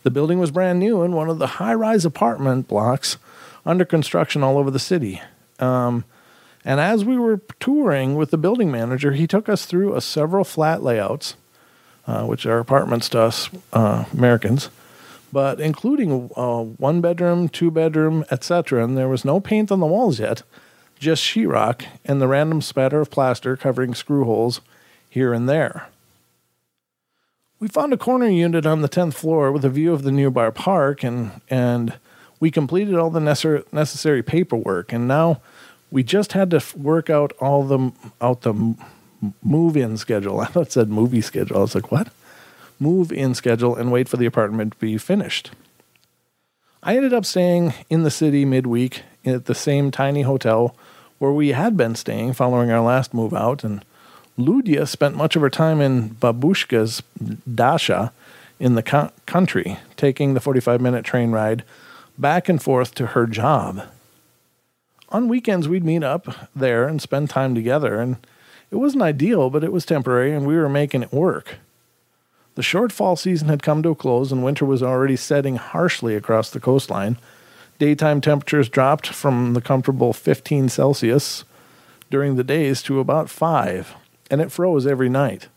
The 0.04 0.12
building 0.12 0.40
was 0.40 0.52
brand 0.52 0.80
new 0.80 1.02
and 1.02 1.14
one 1.14 1.30
of 1.30 1.40
the 1.40 1.48
high 1.48 1.74
rise 1.74 2.06
apartment 2.06 2.68
blocks 2.68 3.18
under 3.66 3.84
construction 3.84 4.44
all 4.44 4.58
over 4.58 4.72
the 4.72 4.80
city. 4.80 5.22
Um, 5.60 6.06
and 6.66 6.80
as 6.80 7.06
we 7.06 7.18
were 7.18 7.42
touring 7.60 8.16
with 8.16 8.32
the 8.32 8.38
building 8.38 8.72
manager, 8.72 9.14
he 9.14 9.28
took 9.28 9.48
us 9.48 9.66
through 9.66 9.96
a 9.96 10.02
several 10.02 10.44
flat 10.44 10.84
layouts, 10.84 11.36
uh, 12.06 12.26
which 12.26 12.46
are 12.46 12.60
apartments 12.60 13.10
to 13.10 13.22
us 13.22 13.50
uh, 13.72 14.06
Americans, 14.14 14.70
but 15.32 15.60
including 15.60 16.30
uh, 16.36 16.64
one 16.64 17.02
bedroom, 17.02 17.48
two 17.48 17.72
bedroom, 17.72 18.26
etc. 18.30 18.84
And 18.84 18.98
there 18.98 19.08
was 19.08 19.24
no 19.24 19.40
paint 19.40 19.72
on 19.72 19.80
the 19.80 19.86
walls 19.86 20.20
yet, 20.20 20.44
just 21.00 21.24
sheetrock 21.24 21.86
and 22.04 22.22
the 22.22 22.28
random 22.28 22.62
spatter 22.62 23.00
of 23.00 23.10
plaster 23.10 23.56
covering 23.56 23.96
screw 23.96 24.26
holes 24.26 24.60
here 25.10 25.34
and 25.34 25.48
there. 25.48 25.88
We 27.60 27.68
found 27.68 27.92
a 27.92 27.98
corner 27.98 28.28
unit 28.28 28.66
on 28.66 28.82
the 28.82 28.90
10th 28.90 29.16
floor 29.16 29.52
with 29.52 29.66
a 29.66 29.70
view 29.70 29.92
of 29.92 30.04
the 30.04 30.12
nearby 30.12 30.50
park, 30.50 31.04
and, 31.04 31.42
and 31.50 31.98
we 32.40 32.52
completed 32.52 32.96
all 32.96 33.10
the 33.10 33.20
necessary 33.20 34.24
paperwork. 34.24 34.94
And 34.94 35.08
now 35.08 35.42
we 35.92 36.04
just 36.04 36.34
had 36.34 36.52
to 36.52 36.64
work 36.76 37.10
out 37.10 37.34
all 37.40 37.64
the 37.64 37.92
out 38.22 38.42
the 38.42 38.76
move-in 39.44 39.98
schedule. 39.98 40.40
I 40.42 40.46
thought 40.46 40.68
it 40.68 40.72
said 40.72 40.90
movie 40.90 41.22
schedule. 41.22 41.58
I 41.58 41.62
was 41.62 41.76
like, 41.76 41.92
what? 41.92 42.10
Move-in 42.80 43.36
schedule 43.36 43.76
and 43.76 43.92
wait 43.92 44.08
for 44.08 44.18
the 44.18 44.26
apartment 44.26 44.74
to 44.74 44.80
be 44.80 44.98
finished. 44.98 45.52
I 46.82 46.96
ended 46.96 47.14
up 47.14 47.26
staying 47.26 47.74
in 47.90 48.04
the 48.04 48.12
city 48.12 48.46
midweek 48.46 49.04
at 49.26 49.46
the 49.46 49.56
same 49.56 49.92
tiny 49.92 50.22
hotel 50.22 50.76
where 51.18 51.34
we 51.34 51.50
had 51.50 51.76
been 51.76 51.96
staying 51.96 52.34
following 52.34 52.72
our 52.72 52.80
last 52.80 53.14
move 53.14 53.34
out, 53.34 53.66
and 53.66 53.84
Ludia 54.38 54.88
spent 54.88 55.18
much 55.18 55.36
of 55.36 55.42
her 55.42 55.50
time 55.50 55.82
in 55.82 56.12
Babushka's 56.12 57.04
dacha 57.54 58.14
in 58.60 58.76
the 58.76 58.84
co- 58.84 59.12
country, 59.26 59.78
taking 59.98 60.34
the 60.34 60.40
45 60.40 60.80
minute 60.80 61.04
train 61.04 61.32
ride 61.32 61.66
back 62.18 62.48
and 62.48 62.62
forth 62.62 62.96
to 62.96 63.08
her 63.08 63.28
job. 63.28 63.84
On 65.10 65.28
weekends, 65.28 65.68
we'd 65.68 65.84
meet 65.84 66.04
up 66.04 66.50
there 66.56 66.88
and 66.88 67.02
spend 67.02 67.30
time 67.30 67.56
together, 67.56 68.00
and 68.00 68.18
it 68.70 68.76
wasn't 68.76 69.02
ideal, 69.02 69.50
but 69.50 69.64
it 69.64 69.72
was 69.72 69.86
temporary, 69.86 70.34
and 70.34 70.46
we 70.46 70.56
were 70.56 70.70
making 70.70 71.02
it 71.02 71.12
work. 71.12 71.58
The 72.54 72.62
short 72.62 72.92
fall 72.92 73.16
season 73.16 73.48
had 73.48 73.64
come 73.64 73.82
to 73.84 73.90
a 73.90 73.96
close, 73.96 74.32
and 74.32 74.44
winter 74.44 74.66
was 74.66 74.84
already 74.84 75.16
setting 75.16 75.56
harshly 75.56 76.16
across 76.16 76.52
the 76.52 76.60
coastline. 76.60 77.18
Daytime 77.80 78.22
temperatures 78.22 78.70
dropped 78.70 79.08
from 79.08 79.54
the 79.54 79.62
comfortable 79.62 80.14
15 80.14 80.70
Celsius 80.70 81.44
during 82.12 82.36
the 82.36 82.44
days 82.44 82.84
to 82.84 83.00
about 83.00 83.30
5, 83.30 83.96
and 84.30 84.42
it 84.42 84.52
froze 84.52 84.86
every 84.86 85.10
night. 85.10 85.48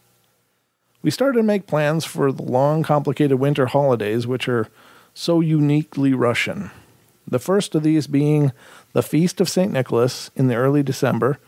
We 1.03 1.11
started 1.11 1.39
to 1.39 1.43
make 1.43 1.67
plans 1.67 2.05
for 2.05 2.33
the 2.33 2.43
long, 2.43 2.83
complicated 2.85 3.39
winter 3.39 3.67
holidays, 3.67 4.27
which 4.27 4.49
are 4.49 4.69
so 5.13 5.41
uniquely 5.41 6.15
Russian. 6.15 6.71
The 7.27 7.39
first 7.39 7.75
of 7.75 7.83
these 7.83 8.07
being 8.07 8.53
the 8.93 9.03
Feast 9.03 9.41
of 9.41 9.49
St. 9.49 9.73
Nicholas 9.73 10.31
in 10.37 10.49
the 10.49 10.55
early 10.55 10.83
December, 10.83 11.39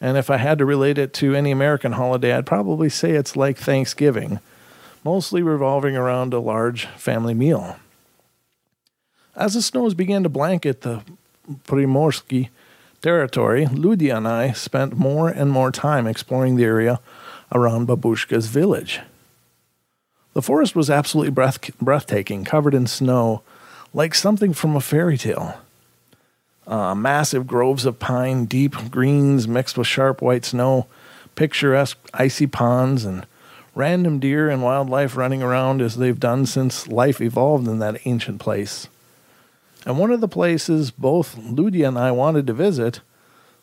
and 0.00 0.16
if 0.16 0.30
I 0.30 0.38
had 0.38 0.58
to 0.58 0.64
relate 0.64 0.98
it 0.98 1.12
to 1.14 1.34
any 1.34 1.50
American 1.50 1.92
holiday, 1.92 2.32
I'd 2.32 2.46
probably 2.46 2.88
say 2.88 3.12
it's 3.12 3.36
like 3.36 3.58
Thanksgiving, 3.58 4.40
mostly 5.04 5.42
revolving 5.42 5.96
around 5.96 6.32
a 6.32 6.40
large 6.40 6.86
family 6.86 7.34
meal. 7.34 7.76
As 9.36 9.54
the 9.54 9.62
snows 9.62 9.94
began 9.94 10.22
to 10.22 10.28
blanket 10.28 10.80
the 10.82 11.02
Primorsky 11.64 12.48
territory, 13.02 13.66
Ludia 13.66 14.16
and 14.16 14.28
I 14.28 14.52
spent 14.52 14.96
more 14.96 15.28
and 15.28 15.50
more 15.50 15.70
time 15.70 16.06
exploring 16.06 16.56
the 16.56 16.64
area 16.64 17.00
around 17.52 17.88
Babushka's 17.88 18.46
village. 18.46 19.00
The 20.32 20.42
forest 20.42 20.76
was 20.76 20.90
absolutely 20.90 21.32
breath- 21.32 21.76
breathtaking, 21.78 22.44
covered 22.44 22.74
in 22.74 22.86
snow, 22.86 23.42
like 23.92 24.14
something 24.14 24.52
from 24.52 24.76
a 24.76 24.80
fairy 24.80 25.18
tale. 25.18 25.60
Uh, 26.66 26.94
massive 26.94 27.46
groves 27.46 27.84
of 27.84 27.98
pine, 27.98 28.44
deep 28.44 28.74
greens 28.90 29.48
mixed 29.48 29.76
with 29.76 29.86
sharp 29.86 30.22
white 30.22 30.44
snow, 30.44 30.86
picturesque 31.34 31.98
icy 32.14 32.46
ponds, 32.46 33.04
and 33.04 33.26
random 33.74 34.18
deer 34.18 34.48
and 34.48 34.62
wildlife 34.62 35.16
running 35.16 35.42
around 35.42 35.80
as 35.80 35.96
they've 35.96 36.20
done 36.20 36.46
since 36.46 36.86
life 36.86 37.20
evolved 37.20 37.66
in 37.66 37.78
that 37.78 38.00
ancient 38.04 38.40
place. 38.40 38.88
And 39.86 39.98
one 39.98 40.10
of 40.10 40.20
the 40.20 40.28
places 40.28 40.90
both 40.90 41.36
Ludia 41.36 41.88
and 41.88 41.98
I 41.98 42.10
wanted 42.10 42.46
to 42.46 42.52
visit 42.52 43.00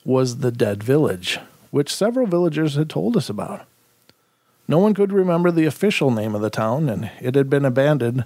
was 0.03 0.37
the 0.37 0.51
Dead 0.51 0.81
Village, 0.81 1.39
which 1.69 1.93
several 1.93 2.27
villagers 2.27 2.75
had 2.75 2.89
told 2.89 3.15
us 3.15 3.29
about. 3.29 3.65
No 4.67 4.79
one 4.79 4.93
could 4.93 5.11
remember 5.11 5.51
the 5.51 5.65
official 5.65 6.11
name 6.11 6.35
of 6.35 6.41
the 6.41 6.49
town, 6.49 6.89
and 6.89 7.09
it 7.21 7.35
had 7.35 7.49
been 7.49 7.65
abandoned 7.65 8.25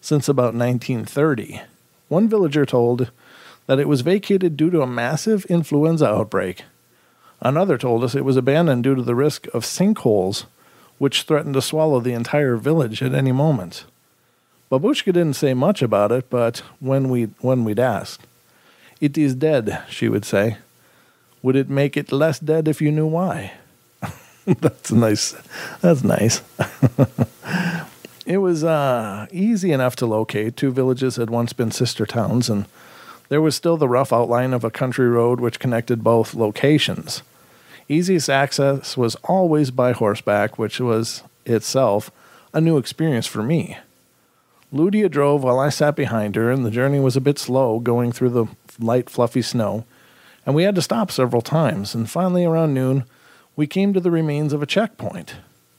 since 0.00 0.28
about 0.28 0.54
1930. 0.54 1.62
One 2.08 2.28
villager 2.28 2.64
told 2.64 3.10
that 3.72 3.80
it 3.80 3.88
was 3.88 4.02
vacated 4.02 4.54
due 4.54 4.68
to 4.68 4.82
a 4.82 4.86
massive 4.86 5.46
influenza 5.46 6.06
outbreak. 6.06 6.64
Another 7.40 7.78
told 7.78 8.04
us 8.04 8.14
it 8.14 8.22
was 8.22 8.36
abandoned 8.36 8.84
due 8.84 8.94
to 8.94 9.00
the 9.00 9.14
risk 9.14 9.46
of 9.54 9.64
sinkholes, 9.64 10.44
which 10.98 11.22
threatened 11.22 11.54
to 11.54 11.62
swallow 11.62 11.98
the 11.98 12.12
entire 12.12 12.56
village 12.56 13.02
at 13.02 13.14
any 13.14 13.32
moment. 13.32 13.86
Babushka 14.70 15.06
didn't 15.06 15.36
say 15.36 15.54
much 15.54 15.80
about 15.80 16.12
it, 16.12 16.28
but 16.28 16.58
when 16.80 17.08
we 17.08 17.30
when 17.40 17.64
we'd 17.64 17.78
asked, 17.78 18.26
"It 19.00 19.16
is 19.16 19.34
dead," 19.34 19.82
she 19.88 20.06
would 20.06 20.26
say. 20.26 20.58
Would 21.40 21.56
it 21.56 21.70
make 21.70 21.96
it 21.96 22.12
less 22.12 22.38
dead 22.38 22.68
if 22.68 22.82
you 22.82 22.92
knew 22.92 23.06
why? 23.06 23.54
that's 24.44 24.92
nice. 24.92 25.34
That's 25.80 26.04
nice. 26.04 26.42
it 28.26 28.36
was 28.36 28.64
uh, 28.64 29.28
easy 29.32 29.72
enough 29.72 29.96
to 29.96 30.04
locate. 30.04 30.58
Two 30.58 30.72
villages 30.72 31.16
had 31.16 31.30
once 31.30 31.54
been 31.54 31.70
sister 31.70 32.04
towns, 32.04 32.50
and 32.50 32.66
there 33.32 33.40
was 33.40 33.56
still 33.56 33.78
the 33.78 33.88
rough 33.88 34.12
outline 34.12 34.52
of 34.52 34.62
a 34.62 34.70
country 34.70 35.08
road 35.08 35.40
which 35.40 35.58
connected 35.58 36.04
both 36.04 36.34
locations. 36.34 37.22
Easiest 37.88 38.28
access 38.28 38.94
was 38.94 39.14
always 39.24 39.70
by 39.70 39.92
horseback, 39.92 40.58
which 40.58 40.78
was 40.78 41.22
itself 41.46 42.10
a 42.52 42.60
new 42.60 42.76
experience 42.76 43.26
for 43.26 43.42
me. 43.42 43.78
Ludia 44.70 45.10
drove 45.10 45.42
while 45.42 45.58
I 45.58 45.70
sat 45.70 45.96
behind 45.96 46.36
her, 46.36 46.50
and 46.50 46.62
the 46.62 46.70
journey 46.70 47.00
was 47.00 47.16
a 47.16 47.22
bit 47.22 47.38
slow 47.38 47.78
going 47.78 48.12
through 48.12 48.28
the 48.28 48.46
light, 48.78 49.08
fluffy 49.08 49.40
snow, 49.40 49.86
and 50.44 50.54
we 50.54 50.64
had 50.64 50.74
to 50.74 50.82
stop 50.82 51.10
several 51.10 51.40
times. 51.40 51.94
And 51.94 52.10
finally, 52.10 52.44
around 52.44 52.74
noon, 52.74 53.04
we 53.56 53.66
came 53.66 53.94
to 53.94 54.00
the 54.00 54.10
remains 54.10 54.52
of 54.52 54.62
a 54.62 54.66
checkpoint. 54.66 55.36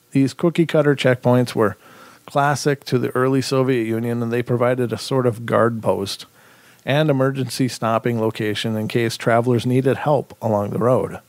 These 0.10 0.34
cookie 0.34 0.66
cutter 0.66 0.96
checkpoints 0.96 1.54
were 1.54 1.78
classic 2.26 2.84
to 2.86 2.98
the 2.98 3.16
early 3.16 3.44
Soviet 3.44 3.86
Union, 3.86 4.24
and 4.24 4.34
they 4.34 4.42
provided 4.42 4.92
a 4.92 4.98
sort 4.98 5.28
of 5.28 5.46
guard 5.46 5.84
post 5.84 6.26
and 6.86 7.10
emergency 7.10 7.67
stopping 7.67 8.19
location 8.19 8.76
in 8.76 8.88
case 8.88 9.17
travelers 9.17 9.65
needed 9.65 9.98
help 9.98 10.38
along 10.41 10.72
the 10.72 10.80
road. 10.80 11.19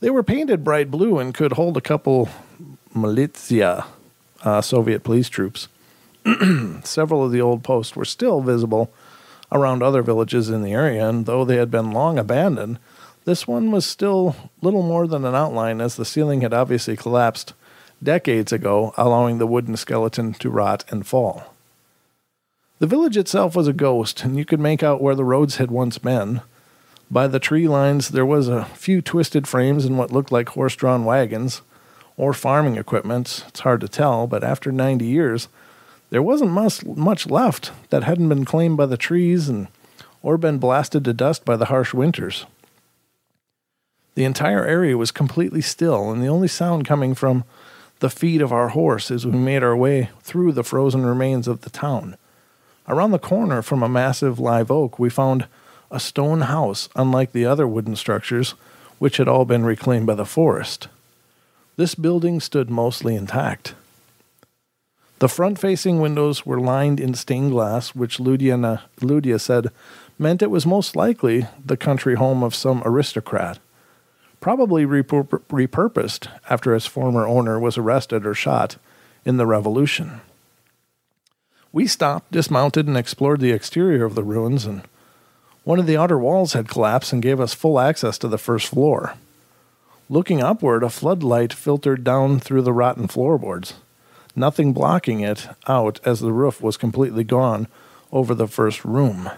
They 0.00 0.10
were 0.10 0.22
painted 0.22 0.64
bright 0.64 0.90
blue 0.90 1.18
and 1.18 1.34
could 1.34 1.52
hold 1.52 1.76
a 1.76 1.80
couple 1.80 2.28
militia, 2.94 3.86
uh, 4.42 4.60
Soviet 4.60 5.02
police 5.02 5.28
troops. 5.28 5.68
Several 6.84 7.24
of 7.24 7.32
the 7.32 7.40
old 7.40 7.62
posts 7.62 7.96
were 7.96 8.04
still 8.04 8.40
visible 8.40 8.92
around 9.50 9.82
other 9.82 10.02
villages 10.02 10.50
in 10.50 10.62
the 10.62 10.72
area, 10.72 11.08
and 11.08 11.24
though 11.24 11.44
they 11.44 11.56
had 11.56 11.70
been 11.70 11.92
long 11.92 12.18
abandoned, 12.18 12.78
this 13.24 13.46
one 13.46 13.70
was 13.70 13.86
still 13.86 14.36
little 14.60 14.82
more 14.82 15.06
than 15.06 15.24
an 15.24 15.34
outline 15.34 15.80
as 15.80 15.96
the 15.96 16.04
ceiling 16.04 16.42
had 16.42 16.52
obviously 16.52 16.96
collapsed 16.96 17.54
decades 18.02 18.52
ago, 18.52 18.92
allowing 18.96 19.38
the 19.38 19.46
wooden 19.46 19.76
skeleton 19.76 20.32
to 20.34 20.50
rot 20.50 20.84
and 20.90 21.06
fall. 21.06 21.55
The 22.78 22.86
village 22.86 23.16
itself 23.16 23.56
was 23.56 23.66
a 23.66 23.72
ghost, 23.72 24.22
and 24.24 24.36
you 24.36 24.44
could 24.44 24.60
make 24.60 24.82
out 24.82 25.00
where 25.00 25.14
the 25.14 25.24
roads 25.24 25.56
had 25.56 25.70
once 25.70 25.96
been. 25.96 26.42
By 27.10 27.26
the 27.26 27.38
tree 27.38 27.66
lines, 27.68 28.10
there 28.10 28.26
was 28.26 28.48
a 28.48 28.66
few 28.66 29.00
twisted 29.00 29.48
frames 29.48 29.86
and 29.86 29.96
what 29.96 30.12
looked 30.12 30.30
like 30.30 30.50
horse 30.50 30.76
drawn 30.76 31.06
wagons, 31.06 31.62
or 32.18 32.34
farming 32.34 32.76
equipment. 32.76 33.44
It's 33.48 33.60
hard 33.60 33.80
to 33.80 33.88
tell, 33.88 34.26
but 34.26 34.44
after 34.44 34.70
90 34.70 35.06
years, 35.06 35.48
there 36.10 36.22
wasn't 36.22 36.50
much, 36.50 36.84
much 36.84 37.26
left 37.26 37.72
that 37.88 38.04
hadn't 38.04 38.28
been 38.28 38.44
claimed 38.44 38.76
by 38.76 38.86
the 38.86 38.98
trees 38.98 39.48
and 39.48 39.68
or 40.22 40.36
been 40.36 40.58
blasted 40.58 41.04
to 41.04 41.12
dust 41.14 41.44
by 41.44 41.56
the 41.56 41.66
harsh 41.66 41.94
winters. 41.94 42.44
The 44.16 44.24
entire 44.24 44.66
area 44.66 44.98
was 44.98 45.10
completely 45.10 45.60
still, 45.62 46.10
and 46.10 46.22
the 46.22 46.28
only 46.28 46.48
sound 46.48 46.86
coming 46.86 47.14
from 47.14 47.44
the 48.00 48.10
feet 48.10 48.42
of 48.42 48.52
our 48.52 48.68
horse 48.68 49.10
as 49.10 49.24
we 49.24 49.32
made 49.32 49.62
our 49.62 49.76
way 49.76 50.10
through 50.22 50.52
the 50.52 50.64
frozen 50.64 51.06
remains 51.06 51.48
of 51.48 51.62
the 51.62 51.70
town. 51.70 52.16
Around 52.88 53.10
the 53.10 53.18
corner 53.18 53.62
from 53.62 53.82
a 53.82 53.88
massive 53.88 54.38
live 54.38 54.70
oak, 54.70 54.98
we 54.98 55.10
found 55.10 55.46
a 55.90 55.98
stone 55.98 56.42
house, 56.42 56.88
unlike 56.94 57.32
the 57.32 57.44
other 57.44 57.66
wooden 57.66 57.96
structures, 57.96 58.54
which 58.98 59.16
had 59.16 59.28
all 59.28 59.44
been 59.44 59.64
reclaimed 59.64 60.06
by 60.06 60.14
the 60.14 60.24
forest. 60.24 60.88
This 61.76 61.94
building 61.94 62.40
stood 62.40 62.70
mostly 62.70 63.14
intact. 63.14 63.74
The 65.18 65.28
front 65.28 65.58
facing 65.58 66.00
windows 66.00 66.44
were 66.44 66.60
lined 66.60 67.00
in 67.00 67.14
stained 67.14 67.52
glass, 67.52 67.94
which 67.94 68.18
Ludia, 68.18 68.80
Ludia 69.00 69.40
said 69.40 69.70
meant 70.18 70.42
it 70.42 70.50
was 70.50 70.66
most 70.66 70.94
likely 70.94 71.46
the 71.64 71.76
country 71.76 72.14
home 72.14 72.42
of 72.42 72.54
some 72.54 72.82
aristocrat, 72.84 73.58
probably 74.40 74.84
repur- 74.84 75.42
repurposed 75.48 76.28
after 76.48 76.74
its 76.74 76.86
former 76.86 77.26
owner 77.26 77.58
was 77.58 77.78
arrested 77.78 78.26
or 78.26 78.34
shot 78.34 78.76
in 79.24 79.38
the 79.38 79.46
Revolution. 79.46 80.20
We 81.76 81.86
stopped, 81.86 82.32
dismounted, 82.32 82.86
and 82.86 82.96
explored 82.96 83.40
the 83.40 83.52
exterior 83.52 84.06
of 84.06 84.14
the 84.14 84.24
ruins, 84.24 84.64
and 84.64 84.80
one 85.62 85.78
of 85.78 85.84
the 85.84 85.98
outer 85.98 86.18
walls 86.18 86.54
had 86.54 86.70
collapsed 86.70 87.12
and 87.12 87.20
gave 87.20 87.38
us 87.38 87.52
full 87.52 87.78
access 87.78 88.16
to 88.16 88.28
the 88.28 88.38
first 88.38 88.68
floor. 88.68 89.12
Looking 90.08 90.40
upward, 90.40 90.82
a 90.82 90.88
floodlight 90.88 91.52
filtered 91.52 92.02
down 92.02 92.40
through 92.40 92.62
the 92.62 92.72
rotten 92.72 93.08
floorboards, 93.08 93.74
nothing 94.34 94.72
blocking 94.72 95.20
it 95.20 95.48
out 95.68 96.00
as 96.02 96.20
the 96.20 96.32
roof 96.32 96.62
was 96.62 96.78
completely 96.78 97.24
gone 97.24 97.66
over 98.10 98.34
the 98.34 98.48
first 98.48 98.82
room. 98.82 99.28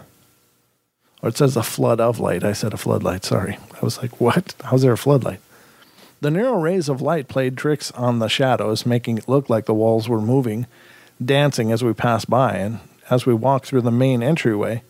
Or 1.21 1.27
it 1.27 1.35
says 1.35 1.57
a 1.57 1.61
flood 1.61 1.99
of 1.99 2.21
light. 2.21 2.45
I 2.45 2.53
said 2.53 2.73
a 2.73 2.77
floodlight, 2.77 3.25
sorry. 3.25 3.57
I 3.73 3.79
was 3.83 3.97
like, 3.97 4.21
what? 4.21 4.55
How's 4.63 4.83
there 4.83 4.93
a 4.93 4.97
floodlight? 4.97 5.41
The 6.21 6.31
narrow 6.31 6.57
rays 6.57 6.87
of 6.87 7.01
light 7.01 7.27
played 7.27 7.57
tricks 7.57 7.91
on 7.91 8.19
the 8.19 8.29
shadows, 8.29 8.85
making 8.85 9.17
it 9.17 9.27
look 9.27 9.49
like 9.49 9.65
the 9.65 9.73
walls 9.73 10.07
were 10.07 10.21
moving, 10.21 10.67
dancing 11.23 11.71
as 11.71 11.83
we 11.83 11.93
passed 11.93 12.29
by. 12.29 12.55
And 12.55 12.79
as 13.09 13.25
we 13.25 13.33
walked 13.33 13.65
through 13.65 13.81
the 13.81 13.91
main 13.91 14.23
entryway, 14.23 14.83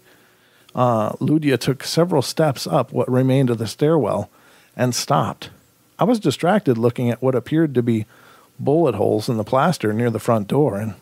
uh, 0.76 1.12
Ludia 1.14 1.58
took 1.58 1.84
several 1.84 2.22
steps 2.22 2.68
up 2.68 2.92
what 2.92 3.12
remained 3.12 3.50
of 3.50 3.58
the 3.58 3.68
stairwell 3.68 4.30
and 4.76 4.94
stopped. 4.94 5.50
I 5.98 6.04
was 6.04 6.20
distracted 6.20 6.78
looking 6.78 7.10
at 7.10 7.22
what 7.22 7.36
appeared 7.36 7.74
to 7.76 7.84
be 7.84 8.06
bullet 8.60 8.96
holes 8.96 9.30
in 9.30 9.38
the 9.38 9.44
plaster 9.44 9.92
near 9.94 10.10
the 10.10 10.20
front 10.20 10.48
door, 10.48 10.78
and 10.78 10.96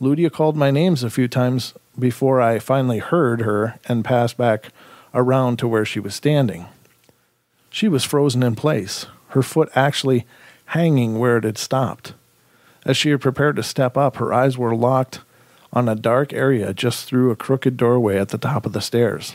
Ludia 0.00 0.30
called 0.30 0.56
my 0.56 0.70
names 0.70 1.02
a 1.02 1.10
few 1.10 1.28
times 1.28 1.74
before 1.98 2.40
I 2.40 2.58
finally 2.58 2.98
heard 2.98 3.40
her 3.40 3.78
and 3.86 4.04
passed 4.04 4.36
back 4.36 4.70
around 5.14 5.58
to 5.58 5.68
where 5.68 5.84
she 5.84 6.00
was 6.00 6.14
standing. 6.14 6.66
She 7.70 7.88
was 7.88 8.04
frozen 8.04 8.42
in 8.42 8.54
place, 8.54 9.06
her 9.28 9.42
foot 9.42 9.70
actually 9.74 10.26
hanging 10.66 11.18
where 11.18 11.38
it 11.38 11.44
had 11.44 11.58
stopped. 11.58 12.14
As 12.84 12.96
she 12.96 13.16
prepared 13.16 13.56
to 13.56 13.62
step 13.62 13.96
up, 13.96 14.16
her 14.16 14.32
eyes 14.32 14.56
were 14.56 14.74
locked 14.74 15.20
on 15.72 15.88
a 15.88 15.94
dark 15.94 16.32
area 16.32 16.72
just 16.72 17.06
through 17.06 17.30
a 17.30 17.36
crooked 17.36 17.76
doorway 17.76 18.18
at 18.18 18.30
the 18.30 18.38
top 18.38 18.64
of 18.64 18.72
the 18.72 18.80
stairs. 18.80 19.34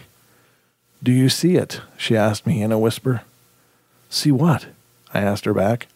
Do 1.01 1.11
you 1.11 1.29
see 1.29 1.55
it? 1.55 1.81
she 1.97 2.15
asked 2.15 2.47
me 2.47 2.61
in 2.61 2.71
a 2.71 2.79
whisper. 2.79 3.21
See 4.09 4.31
what? 4.31 4.67
I 5.13 5.19
asked 5.21 5.45
her 5.45 5.53
back. 5.53 5.87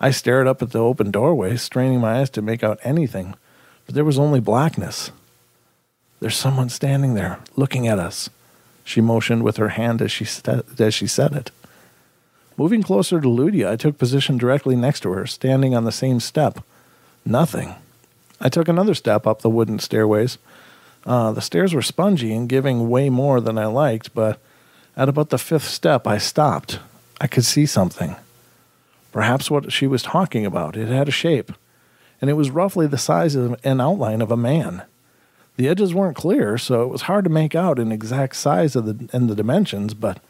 I 0.00 0.10
stared 0.10 0.46
up 0.46 0.62
at 0.62 0.70
the 0.70 0.78
open 0.78 1.10
doorway, 1.10 1.56
straining 1.56 2.00
my 2.00 2.20
eyes 2.20 2.30
to 2.30 2.42
make 2.42 2.62
out 2.62 2.80
anything, 2.82 3.34
but 3.84 3.94
there 3.94 4.04
was 4.04 4.18
only 4.18 4.40
blackness. 4.40 5.10
There's 6.20 6.36
someone 6.36 6.68
standing 6.68 7.14
there, 7.14 7.40
looking 7.56 7.86
at 7.86 7.98
us. 7.98 8.28
She 8.84 9.00
motioned 9.00 9.42
with 9.42 9.56
her 9.56 9.70
hand 9.70 10.00
as 10.00 10.12
she, 10.12 10.24
st- 10.24 10.80
as 10.80 10.94
she 10.94 11.06
said 11.06 11.32
it. 11.32 11.50
Moving 12.56 12.82
closer 12.82 13.20
to 13.20 13.28
Ludia, 13.28 13.68
I 13.68 13.76
took 13.76 13.98
position 13.98 14.38
directly 14.38 14.76
next 14.76 15.00
to 15.00 15.12
her, 15.12 15.26
standing 15.26 15.74
on 15.74 15.84
the 15.84 15.92
same 15.92 16.20
step. 16.20 16.60
Nothing. 17.26 17.74
I 18.40 18.48
took 18.48 18.68
another 18.68 18.94
step 18.94 19.26
up 19.26 19.42
the 19.42 19.50
wooden 19.50 19.80
stairways. 19.80 20.38
Uh, 21.04 21.32
the 21.32 21.40
stairs 21.40 21.74
were 21.74 21.82
spongy 21.82 22.32
and 22.32 22.48
giving 22.48 22.88
way 22.88 23.10
more 23.10 23.40
than 23.40 23.58
I 23.58 23.66
liked, 23.66 24.14
but 24.14 24.40
at 24.96 25.08
about 25.08 25.30
the 25.30 25.38
fifth 25.38 25.68
step, 25.68 26.06
I 26.06 26.18
stopped. 26.18 26.78
I 27.20 27.26
could 27.26 27.44
see 27.44 27.66
something. 27.66 28.14
Perhaps 29.10 29.50
what 29.50 29.72
she 29.72 29.88
was 29.88 30.02
talking 30.02 30.46
about. 30.46 30.76
It 30.76 30.88
had 30.88 31.08
a 31.08 31.12
shape, 31.12 31.52
and 32.20 32.30
it 32.30 32.34
was 32.34 32.50
roughly 32.50 32.86
the 32.86 32.98
size 32.98 33.34
of 33.34 33.58
an 33.64 33.80
outline 33.80 34.22
of 34.22 34.30
a 34.30 34.36
man. 34.36 34.82
The 35.56 35.68
edges 35.68 35.94
weren't 35.94 36.16
clear, 36.16 36.56
so 36.58 36.82
it 36.82 36.90
was 36.90 37.02
hard 37.02 37.24
to 37.24 37.30
make 37.30 37.54
out 37.54 37.78
an 37.78 37.90
exact 37.90 38.36
size 38.36 38.76
of 38.76 38.84
the 38.84 39.08
and 39.12 39.28
the 39.28 39.34
dimensions, 39.34 39.94
but 39.94 40.20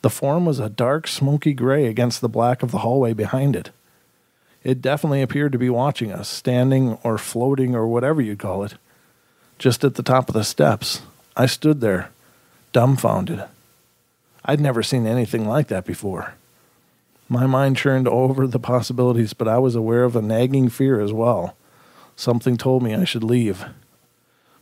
the 0.00 0.10
form 0.10 0.44
was 0.44 0.58
a 0.58 0.68
dark, 0.68 1.06
smoky 1.06 1.52
gray 1.52 1.86
against 1.86 2.20
the 2.20 2.28
black 2.28 2.62
of 2.62 2.72
the 2.72 2.78
hallway 2.78 3.12
behind 3.12 3.54
it. 3.54 3.70
It 4.64 4.80
definitely 4.80 5.22
appeared 5.22 5.52
to 5.52 5.58
be 5.58 5.70
watching 5.70 6.12
us, 6.12 6.28
standing 6.28 6.98
or 7.02 7.18
floating 7.18 7.74
or 7.74 7.86
whatever 7.86 8.20
you'd 8.20 8.38
call 8.38 8.62
it, 8.62 8.74
just 9.58 9.82
at 9.82 9.96
the 9.96 10.02
top 10.02 10.28
of 10.28 10.34
the 10.34 10.44
steps. 10.44 11.02
I 11.36 11.46
stood 11.46 11.80
there, 11.80 12.10
dumbfounded. 12.72 13.44
I'd 14.44 14.60
never 14.60 14.82
seen 14.82 15.06
anything 15.06 15.46
like 15.46 15.68
that 15.68 15.84
before. 15.84 16.34
My 17.28 17.46
mind 17.46 17.76
churned 17.76 18.06
over 18.06 18.46
the 18.46 18.58
possibilities, 18.58 19.32
but 19.32 19.48
I 19.48 19.58
was 19.58 19.74
aware 19.74 20.04
of 20.04 20.14
a 20.14 20.22
nagging 20.22 20.68
fear 20.68 21.00
as 21.00 21.12
well. 21.12 21.56
Something 22.14 22.56
told 22.56 22.82
me 22.82 22.94
I 22.94 23.04
should 23.04 23.24
leave. 23.24 23.64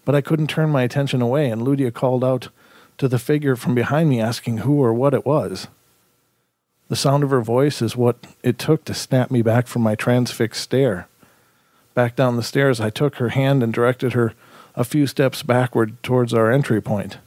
But 0.05 0.15
I 0.15 0.21
couldn't 0.21 0.47
turn 0.47 0.71
my 0.71 0.83
attention 0.83 1.21
away, 1.21 1.51
and 1.51 1.63
Ludia 1.63 1.93
called 1.93 2.25
out 2.25 2.49
to 2.99 3.09
the 3.09 3.19
figure 3.19 3.57
from 3.57 3.75
behind 3.75 4.09
me, 4.09 4.21
asking 4.21 4.59
who 4.59 4.83
or 4.83 4.95
what 4.95 5.15
it 5.15 5.27
was. 5.27 5.67
The 6.91 6.97
sound 6.97 7.23
of 7.23 7.31
her 7.31 7.41
voice 7.41 7.81
is 7.83 7.97
what 7.97 8.17
it 8.43 8.59
took 8.59 8.85
to 8.87 8.95
snap 8.95 9.31
me 9.31 9.43
back 9.43 9.69
from 9.69 9.81
my 9.81 9.95
transfixed 9.95 10.61
stare. 10.61 11.07
Back 11.95 12.17
down 12.17 12.35
the 12.35 12.43
stairs, 12.43 12.81
I 12.81 12.91
took 12.91 13.15
her 13.15 13.29
hand 13.29 13.63
and 13.63 13.73
directed 13.73 14.15
her 14.15 14.35
a 14.75 14.83
few 14.83 15.07
steps 15.07 15.45
backward 15.45 16.03
towards 16.03 16.35
our 16.35 16.51
entry 16.51 16.83
point. 16.83 17.19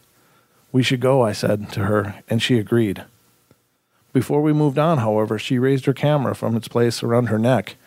We 0.73 0.83
should 0.83 0.99
go, 0.99 1.21
I 1.21 1.31
said 1.31 1.71
to 1.71 1.85
her, 1.85 2.21
and 2.29 2.43
she 2.43 2.59
agreed. 2.59 3.05
Before 4.11 4.41
we 4.41 4.51
moved 4.51 4.77
on, 4.77 4.97
however, 4.97 5.39
she 5.39 5.57
raised 5.57 5.85
her 5.85 5.93
camera 5.93 6.35
from 6.35 6.57
its 6.57 6.67
place 6.67 7.01
around 7.01 7.27
her 7.27 7.39
neck 7.39 7.77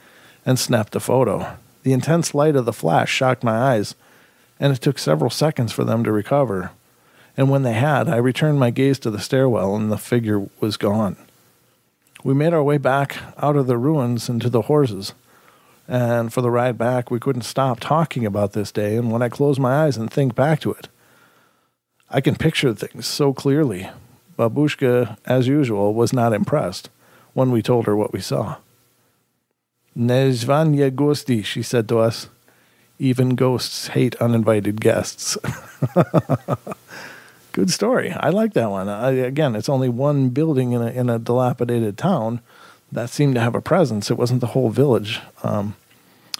and 0.47 0.59
snapped 0.59 0.97
a 0.97 1.01
photo. 1.01 1.59
The 1.83 1.93
intense 1.93 2.35
light 2.35 2.57
of 2.57 2.65
the 2.65 2.73
flash 2.73 3.13
shocked 3.13 3.45
my 3.45 3.75
eyes, 3.75 3.95
and 4.59 4.73
it 4.73 4.81
took 4.81 4.99
several 4.99 5.29
seconds 5.29 5.73
for 5.73 5.85
them 5.85 6.05
to 6.05 6.11
recover. 6.11 6.71
And 7.37 7.51
when 7.51 7.65
they 7.65 7.75
had, 7.75 8.09
I 8.09 8.17
returned 8.17 8.59
my 8.59 8.71
gaze 8.71 8.99
to 9.01 9.11
the 9.11 9.21
stairwell, 9.21 9.77
and 9.77 9.93
the 9.93 9.99
figure 9.99 10.49
was 10.59 10.79
gone. 10.79 11.19
We 12.27 12.35
made 12.35 12.53
our 12.53 12.63
way 12.65 12.77
back 12.77 13.19
out 13.39 13.55
of 13.55 13.69
the 13.69 13.79
ruins 13.79 14.29
into 14.29 14.51
the 14.51 14.63
horses. 14.63 15.15
And 15.87 16.33
for 16.33 16.41
the 16.41 16.51
ride 16.51 16.77
back, 16.77 17.09
we 17.09 17.21
couldn't 17.21 17.43
stop 17.43 17.79
talking 17.79 18.27
about 18.27 18.53
this 18.53 18.73
day. 18.73 18.97
And 18.97 19.13
when 19.13 19.23
I 19.23 19.29
close 19.29 19.61
my 19.61 19.85
eyes 19.85 19.97
and 19.97 20.11
think 20.11 20.35
back 20.35 20.59
to 20.63 20.73
it, 20.73 20.89
I 22.11 22.21
can 22.21 22.35
picture 22.35 22.75
things 22.75 23.07
so 23.07 23.33
clearly. 23.33 23.89
Babushka, 24.37 25.17
as 25.25 25.47
usual, 25.47 25.95
was 25.95 26.13
not 26.13 26.33
impressed 26.33 26.91
when 27.33 27.53
we 27.53 27.63
told 27.63 27.87
her 27.87 27.95
what 27.95 28.13
we 28.13 28.21
saw. 28.21 28.57
Nezvanya 29.97 30.93
gosti, 30.93 31.43
she 31.43 31.63
said 31.63 31.89
to 31.91 32.01
us. 32.01 32.29
Even 32.99 33.37
ghosts 33.37 33.87
hate 33.87 34.17
uninvited 34.17 34.81
guests. 34.81 35.39
Good 37.57 37.71
story. 37.71 38.13
I 38.13 38.29
like 38.29 38.53
that 38.53 38.71
one. 38.71 38.91
I, 38.91 39.13
again, 39.13 39.57
it's 39.57 39.71
only 39.71 39.89
one 39.89 40.29
building 40.29 40.73
in 40.73 40.83
a, 40.83 40.89
in 40.89 41.09
a 41.09 41.19
dilapidated 41.19 41.97
town 41.97 42.41
that 42.93 43.09
seemed 43.09 43.35
to 43.37 43.41
have 43.41 43.55
a 43.55 43.63
presence. 43.63 44.11
It 44.11 44.19
wasn't 44.19 44.43
the 44.43 44.49
whole 44.49 44.69
village. 44.69 45.21
Um, 45.43 45.75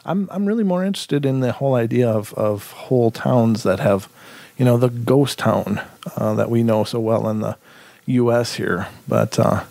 I'm 0.05 0.29
I'm 0.31 0.45
really 0.45 0.63
more 0.63 0.85
interested 0.85 1.25
in 1.25 1.41
the 1.41 1.53
whole 1.53 1.75
idea 1.75 2.07
of 2.07 2.35
of 2.35 2.71
whole 2.73 3.11
towns 3.11 3.63
that 3.63 3.81
have, 3.81 4.11
you 4.59 4.67
know, 4.67 4.77
the 4.77 4.91
ghost 4.91 5.39
town 5.39 5.81
uh, 6.19 6.35
that 6.35 6.51
we 6.51 6.63
know 6.63 6.85
so 6.85 7.01
well 7.01 7.31
in 7.31 7.41
the 7.41 7.57
U.S. 8.05 8.57
here. 8.57 8.89
But 9.09 9.39
uh, 9.39 9.65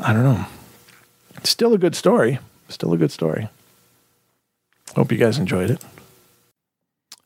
I 0.00 0.12
don't 0.12 0.24
know. 0.24 0.44
It's 1.38 1.48
still 1.48 1.72
a 1.72 1.78
good 1.78 1.96
story. 1.96 2.40
Still 2.68 2.92
a 2.92 2.98
good 2.98 3.10
story. 3.10 3.48
Hope 4.96 5.10
you 5.12 5.16
guys 5.16 5.38
enjoyed 5.38 5.70
it. 5.70 5.82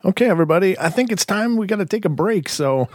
Okay, 0.05 0.29
everybody, 0.29 0.79
I 0.79 0.91
think 0.91 1.11
it's 1.11 1.25
time 1.25 1.57
we 1.57 1.67
got 1.67 1.77
to 1.77 1.87
take 1.87 2.05
a 2.05 2.11
break. 2.11 2.49
So 2.49 2.89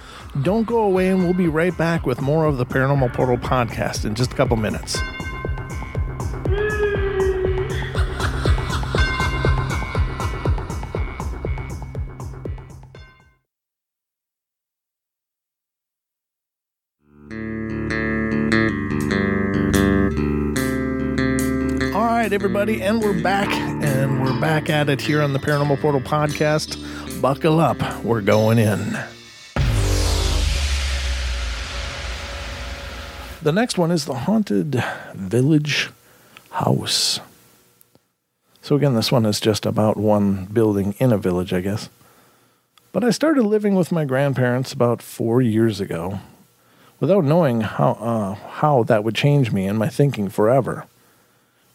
don't 0.44 0.68
go 0.68 0.82
away, 0.82 1.10
and 1.10 1.24
we'll 1.24 1.34
be 1.34 1.48
right 1.48 1.76
back 1.78 2.06
with 2.06 2.22
more 2.22 2.46
of 2.46 2.58
the 2.58 2.66
Paranormal 2.66 3.14
Portal 3.14 3.38
podcast 3.38 4.06
in 4.06 4.16
just 4.16 4.32
a 4.32 4.36
couple 4.36 4.56
minutes. 4.56 5.00
right, 22.32 22.36
everybody, 22.36 22.82
and 22.82 23.02
we're 23.02 23.22
back, 23.22 23.50
and 23.84 24.22
we're 24.22 24.40
back 24.40 24.70
at 24.70 24.88
it 24.88 25.02
here 25.02 25.22
on 25.22 25.34
the 25.34 25.40
Paranormal 25.40 25.78
Portal 25.82 26.00
podcast. 26.00 26.81
Buckle 27.22 27.60
up, 27.60 28.04
we're 28.04 28.22
going 28.22 28.58
in. 28.58 28.98
The 33.44 33.52
next 33.52 33.78
one 33.78 33.92
is 33.92 34.06
the 34.06 34.16
Haunted 34.26 34.84
Village 35.14 35.92
House. 36.50 37.20
So, 38.64 38.76
again, 38.76 38.96
this 38.96 39.12
one 39.12 39.28
is 39.28 39.40
just 39.40 39.68
about 39.68 39.98
one 39.98 40.46
building 40.46 40.96
in 40.98 41.14
a 41.14 41.18
village, 41.20 41.54
I 41.54 41.62
guess. 41.62 41.90
But 42.92 43.04
I 43.04 43.12
started 43.12 43.44
living 43.44 43.76
with 43.76 43.92
my 43.92 44.04
grandparents 44.04 44.74
about 44.74 45.04
four 45.04 45.44
years 45.44 45.80
ago 45.80 46.22
without 47.00 47.24
knowing 47.24 47.62
how, 47.62 47.92
uh, 48.02 48.34
how 48.34 48.82
that 48.86 49.04
would 49.04 49.14
change 49.14 49.52
me 49.52 49.68
and 49.68 49.78
my 49.78 49.90
thinking 49.90 50.28
forever. 50.28 50.86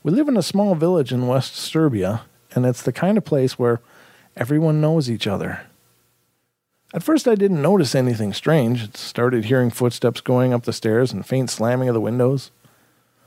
We 0.03 0.11
live 0.11 0.27
in 0.27 0.37
a 0.37 0.43
small 0.43 0.75
village 0.75 1.13
in 1.13 1.29
West 1.29 1.55
Serbia, 1.55 2.23
and 2.53 2.67
it's 2.67 2.83
the 2.83 2.93
kind 2.93 3.17
of 3.17 3.25
place 3.25 3.57
where 3.57 3.81
everyone 4.37 4.81
knows 4.81 5.11
each 5.11 5.27
other. 5.27 5.63
At 6.95 7.03
first, 7.03 7.27
I 7.27 7.35
didn't 7.35 7.63
notice 7.63 7.95
anything 7.95 8.33
strange. 8.33 8.97
Started 8.97 9.47
hearing 9.47 9.71
footsteps 9.71 10.21
going 10.21 10.53
up 10.53 10.65
the 10.65 10.73
stairs 10.73 11.13
and 11.13 11.27
faint 11.27 11.51
slamming 11.51 11.89
of 11.89 11.95
the 11.95 12.01
windows. 12.01 12.51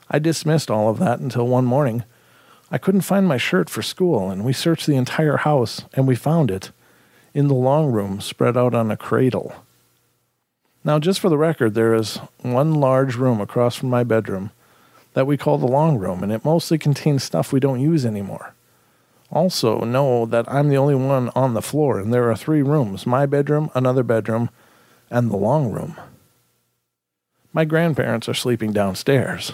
I 0.09 0.19
dismissed 0.19 0.71
all 0.71 0.89
of 0.89 0.99
that 0.99 1.19
until 1.19 1.47
one 1.47 1.65
morning. 1.65 2.03
I 2.71 2.77
couldn't 2.77 3.01
find 3.01 3.27
my 3.27 3.37
shirt 3.37 3.69
for 3.69 3.81
school, 3.81 4.29
and 4.29 4.45
we 4.45 4.53
searched 4.53 4.87
the 4.87 4.95
entire 4.95 5.37
house, 5.37 5.81
and 5.93 6.07
we 6.07 6.15
found 6.15 6.51
it 6.51 6.71
in 7.33 7.47
the 7.47 7.53
long 7.53 7.91
room, 7.91 8.21
spread 8.21 8.57
out 8.57 8.73
on 8.73 8.91
a 8.91 8.97
cradle. 8.97 9.53
Now, 10.83 10.97
just 10.97 11.19
for 11.19 11.29
the 11.29 11.37
record, 11.37 11.73
there 11.73 11.93
is 11.93 12.17
one 12.41 12.75
large 12.75 13.15
room 13.15 13.41
across 13.41 13.75
from 13.75 13.89
my 13.89 14.03
bedroom 14.03 14.51
that 15.13 15.27
we 15.27 15.37
call 15.37 15.57
the 15.57 15.67
long 15.67 15.97
room, 15.97 16.23
and 16.23 16.31
it 16.31 16.45
mostly 16.45 16.77
contains 16.77 17.23
stuff 17.23 17.51
we 17.51 17.59
don't 17.59 17.81
use 17.81 18.05
anymore. 18.05 18.53
Also, 19.31 19.81
know 19.81 20.25
that 20.25 20.51
I'm 20.51 20.69
the 20.69 20.77
only 20.77 20.95
one 20.95 21.29
on 21.35 21.53
the 21.53 21.61
floor, 21.61 21.99
and 21.99 22.13
there 22.13 22.29
are 22.31 22.35
three 22.35 22.61
rooms 22.61 23.05
my 23.05 23.25
bedroom, 23.25 23.69
another 23.75 24.03
bedroom, 24.03 24.49
and 25.11 25.29
the 25.29 25.37
long 25.37 25.71
room. 25.71 25.95
My 27.53 27.65
grandparents 27.65 28.27
are 28.27 28.33
sleeping 28.33 28.73
downstairs. 28.73 29.53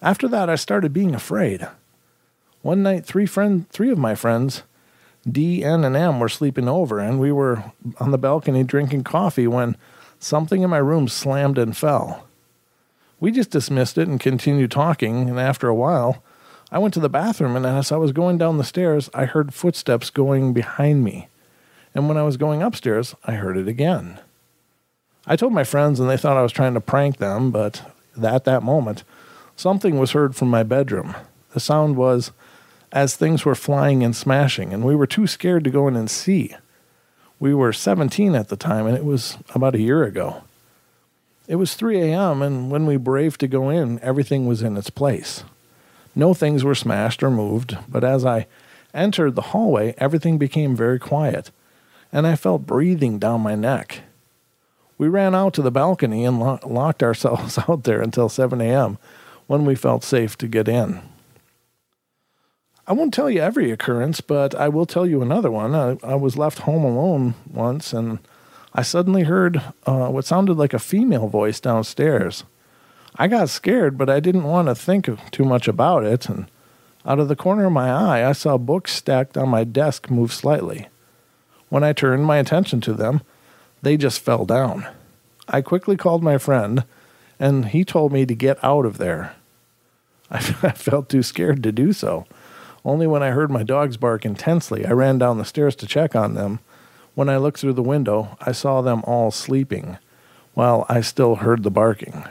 After 0.00 0.28
that, 0.28 0.48
I 0.48 0.56
started 0.56 0.92
being 0.92 1.14
afraid. 1.14 1.66
One 2.62 2.82
night, 2.82 3.04
three, 3.04 3.26
friend, 3.26 3.68
three 3.70 3.90
of 3.90 3.98
my 3.98 4.14
friends, 4.14 4.62
D, 5.30 5.64
N, 5.64 5.84
and 5.84 5.96
M, 5.96 6.20
were 6.20 6.28
sleeping 6.28 6.68
over, 6.68 6.98
and 6.98 7.18
we 7.18 7.32
were 7.32 7.72
on 7.98 8.10
the 8.10 8.18
balcony 8.18 8.62
drinking 8.62 9.04
coffee 9.04 9.46
when 9.46 9.76
something 10.18 10.62
in 10.62 10.70
my 10.70 10.78
room 10.78 11.08
slammed 11.08 11.58
and 11.58 11.76
fell. 11.76 12.26
We 13.20 13.32
just 13.32 13.50
dismissed 13.50 13.98
it 13.98 14.08
and 14.08 14.20
continued 14.20 14.70
talking, 14.70 15.28
and 15.28 15.40
after 15.40 15.68
a 15.68 15.74
while, 15.74 16.22
I 16.70 16.78
went 16.78 16.94
to 16.94 17.00
the 17.00 17.08
bathroom, 17.08 17.54
and 17.54 17.64
as 17.64 17.92
I 17.92 17.96
was 17.96 18.12
going 18.12 18.38
down 18.38 18.58
the 18.58 18.64
stairs, 18.64 19.08
I 19.14 19.24
heard 19.24 19.54
footsteps 19.54 20.10
going 20.10 20.52
behind 20.52 21.04
me. 21.04 21.28
And 21.94 22.08
when 22.08 22.16
I 22.16 22.24
was 22.24 22.36
going 22.36 22.62
upstairs, 22.62 23.14
I 23.24 23.34
heard 23.34 23.56
it 23.56 23.68
again. 23.68 24.18
I 25.26 25.36
told 25.36 25.52
my 25.52 25.64
friends, 25.64 26.00
and 26.00 26.10
they 26.10 26.16
thought 26.16 26.36
I 26.36 26.42
was 26.42 26.52
trying 26.52 26.74
to 26.74 26.80
prank 26.80 27.18
them, 27.18 27.50
but 27.50 27.82
at 28.22 28.44
that 28.44 28.62
moment, 28.62 29.04
something 29.54 29.98
was 29.98 30.12
heard 30.12 30.34
from 30.34 30.48
my 30.48 30.62
bedroom. 30.62 31.14
The 31.54 31.60
sound 31.60 31.96
was 31.96 32.32
as 32.92 33.14
things 33.14 33.44
were 33.44 33.54
flying 33.54 34.02
and 34.02 34.14
smashing, 34.14 34.72
and 34.72 34.84
we 34.84 34.96
were 34.96 35.06
too 35.06 35.26
scared 35.26 35.64
to 35.64 35.70
go 35.70 35.88
in 35.88 35.96
and 35.96 36.10
see. 36.10 36.54
We 37.38 37.54
were 37.54 37.72
17 37.72 38.34
at 38.34 38.48
the 38.48 38.56
time, 38.56 38.86
and 38.86 38.96
it 38.96 39.04
was 39.04 39.38
about 39.54 39.74
a 39.74 39.80
year 39.80 40.04
ago. 40.04 40.42
It 41.46 41.56
was 41.56 41.74
3 41.74 42.00
a.m., 42.00 42.42
and 42.42 42.70
when 42.70 42.86
we 42.86 42.96
braved 42.96 43.40
to 43.40 43.48
go 43.48 43.70
in, 43.70 44.00
everything 44.00 44.46
was 44.46 44.62
in 44.62 44.76
its 44.76 44.90
place. 44.90 45.44
No 46.18 46.32
things 46.32 46.64
were 46.64 46.74
smashed 46.74 47.22
or 47.22 47.30
moved, 47.30 47.76
but 47.86 48.02
as 48.02 48.24
I 48.24 48.46
entered 48.94 49.34
the 49.34 49.42
hallway, 49.52 49.94
everything 49.98 50.38
became 50.38 50.74
very 50.74 50.98
quiet, 50.98 51.50
and 52.10 52.26
I 52.26 52.36
felt 52.36 52.66
breathing 52.66 53.18
down 53.18 53.42
my 53.42 53.54
neck. 53.54 54.00
We 54.96 55.08
ran 55.08 55.34
out 55.34 55.52
to 55.54 55.62
the 55.62 55.70
balcony 55.70 56.24
and 56.24 56.40
lo- 56.40 56.58
locked 56.64 57.02
ourselves 57.02 57.58
out 57.68 57.84
there 57.84 58.00
until 58.00 58.30
7 58.30 58.60
a.m., 58.62 58.98
when 59.46 59.64
we 59.64 59.76
felt 59.76 60.02
safe 60.02 60.36
to 60.38 60.48
get 60.48 60.66
in. 60.66 61.02
I 62.88 62.94
won't 62.94 63.12
tell 63.12 63.30
you 63.30 63.40
every 63.40 63.70
occurrence, 63.70 64.20
but 64.20 64.54
I 64.54 64.68
will 64.68 64.86
tell 64.86 65.06
you 65.06 65.20
another 65.20 65.50
one. 65.50 65.74
I, 65.74 65.98
I 66.02 66.14
was 66.14 66.38
left 66.38 66.60
home 66.60 66.82
alone 66.82 67.34
once, 67.52 67.92
and 67.92 68.18
I 68.74 68.82
suddenly 68.82 69.24
heard 69.24 69.62
uh, 69.84 70.08
what 70.08 70.24
sounded 70.24 70.54
like 70.54 70.72
a 70.72 70.78
female 70.78 71.28
voice 71.28 71.60
downstairs. 71.60 72.44
I 73.16 73.28
got 73.28 73.48
scared, 73.48 73.96
but 73.96 74.10
I 74.10 74.20
didn't 74.20 74.44
want 74.44 74.68
to 74.68 74.74
think 74.74 75.08
too 75.30 75.44
much 75.44 75.68
about 75.68 76.04
it, 76.04 76.28
and 76.28 76.50
out 77.04 77.18
of 77.18 77.28
the 77.28 77.36
corner 77.36 77.66
of 77.66 77.72
my 77.72 77.90
eye, 77.90 78.28
I 78.28 78.32
saw 78.32 78.58
books 78.58 78.92
stacked 78.92 79.36
on 79.36 79.48
my 79.48 79.64
desk 79.64 80.10
move 80.10 80.32
slightly. 80.32 80.88
When 81.68 81.82
I 81.82 81.92
turned 81.92 82.24
my 82.24 82.36
attention 82.38 82.80
to 82.82 82.92
them, 82.92 83.22
they 83.82 83.96
just 83.96 84.20
fell 84.20 84.44
down. 84.44 84.86
I 85.48 85.62
quickly 85.62 85.96
called 85.96 86.22
my 86.22 86.38
friend, 86.38 86.84
and 87.38 87.66
he 87.66 87.84
told 87.84 88.12
me 88.12 88.26
to 88.26 88.34
get 88.34 88.62
out 88.62 88.84
of 88.84 88.98
there. 88.98 89.34
I, 90.30 90.40
felt 90.40 91.08
too 91.08 91.22
scared 91.22 91.62
to 91.62 91.72
do 91.72 91.92
so. 91.92 92.26
Only 92.84 93.06
when 93.06 93.22
I 93.22 93.30
heard 93.30 93.50
my 93.50 93.62
dogs 93.62 93.96
bark 93.96 94.24
intensely, 94.24 94.84
I 94.84 94.90
ran 94.90 95.18
down 95.18 95.38
the 95.38 95.44
stairs 95.44 95.76
to 95.76 95.86
check 95.86 96.16
on 96.16 96.34
them 96.34 96.60
when 97.16 97.30
I 97.30 97.38
looked 97.38 97.58
through 97.58 97.72
the 97.72 97.82
window, 97.82 98.36
I 98.42 98.52
saw 98.52 98.82
them 98.82 99.02
all 99.04 99.30
sleeping, 99.30 99.96
while 100.52 100.84
I 100.90 101.00
still 101.00 101.36
heard 101.36 101.62
the 101.62 101.70
barking. 101.70 102.24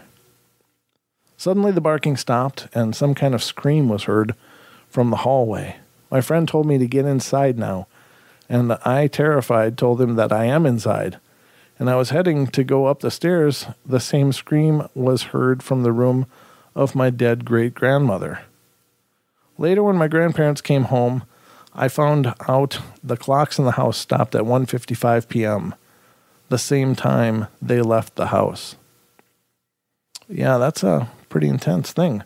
Suddenly, 1.46 1.74
the 1.74 1.80
barking 1.80 2.18
stopped, 2.18 2.68
and 2.74 2.96
some 2.96 3.14
kind 3.14 3.36
of 3.36 3.44
scream 3.44 3.88
was 3.88 4.06
heard 4.06 4.34
from 4.90 5.12
the 5.12 5.18
hallway. 5.18 5.76
My 6.10 6.20
friend 6.20 6.48
told 6.48 6.66
me 6.66 6.80
to 6.80 6.88
get 6.88 7.06
inside 7.06 7.60
now, 7.60 7.86
and 8.50 8.74
I, 8.84 9.06
terrified, 9.06 9.78
told 9.78 10.02
him 10.02 10.16
that 10.16 10.34
I 10.34 10.46
am 10.46 10.66
inside. 10.66 11.20
And 11.78 11.88
I 11.88 11.98
was 11.98 12.10
heading 12.10 12.48
to 12.48 12.64
go 12.64 12.88
up 12.88 13.02
the 13.02 13.12
stairs. 13.12 13.68
The 13.86 14.00
same 14.00 14.34
scream 14.34 14.88
was 14.96 15.36
heard 15.36 15.62
from 15.62 15.84
the 15.84 15.92
room 15.92 16.26
of 16.74 16.96
my 16.96 17.12
dead 17.12 17.46
great 17.46 17.76
grandmother. 17.76 18.40
Later, 19.60 19.84
when 19.84 19.98
my 19.98 20.08
grandparents 20.08 20.62
came 20.62 20.86
home, 20.86 21.26
I 21.76 21.90
found 21.90 22.34
out 22.50 22.80
the 23.04 23.18
clocks 23.18 23.60
in 23.60 23.66
the 23.66 23.74
house 23.74 24.00
stopped 24.00 24.34
at 24.34 24.46
1:55 24.46 25.28
p.m. 25.28 25.76
the 26.50 26.58
same 26.58 26.96
time 26.96 27.46
they 27.62 27.84
left 27.84 28.16
the 28.16 28.30
house. 28.30 28.78
Yeah, 30.30 30.58
that's 30.58 30.84
a 30.84 31.10
pretty 31.30 31.48
intense 31.48 31.92
thing. 31.92 32.24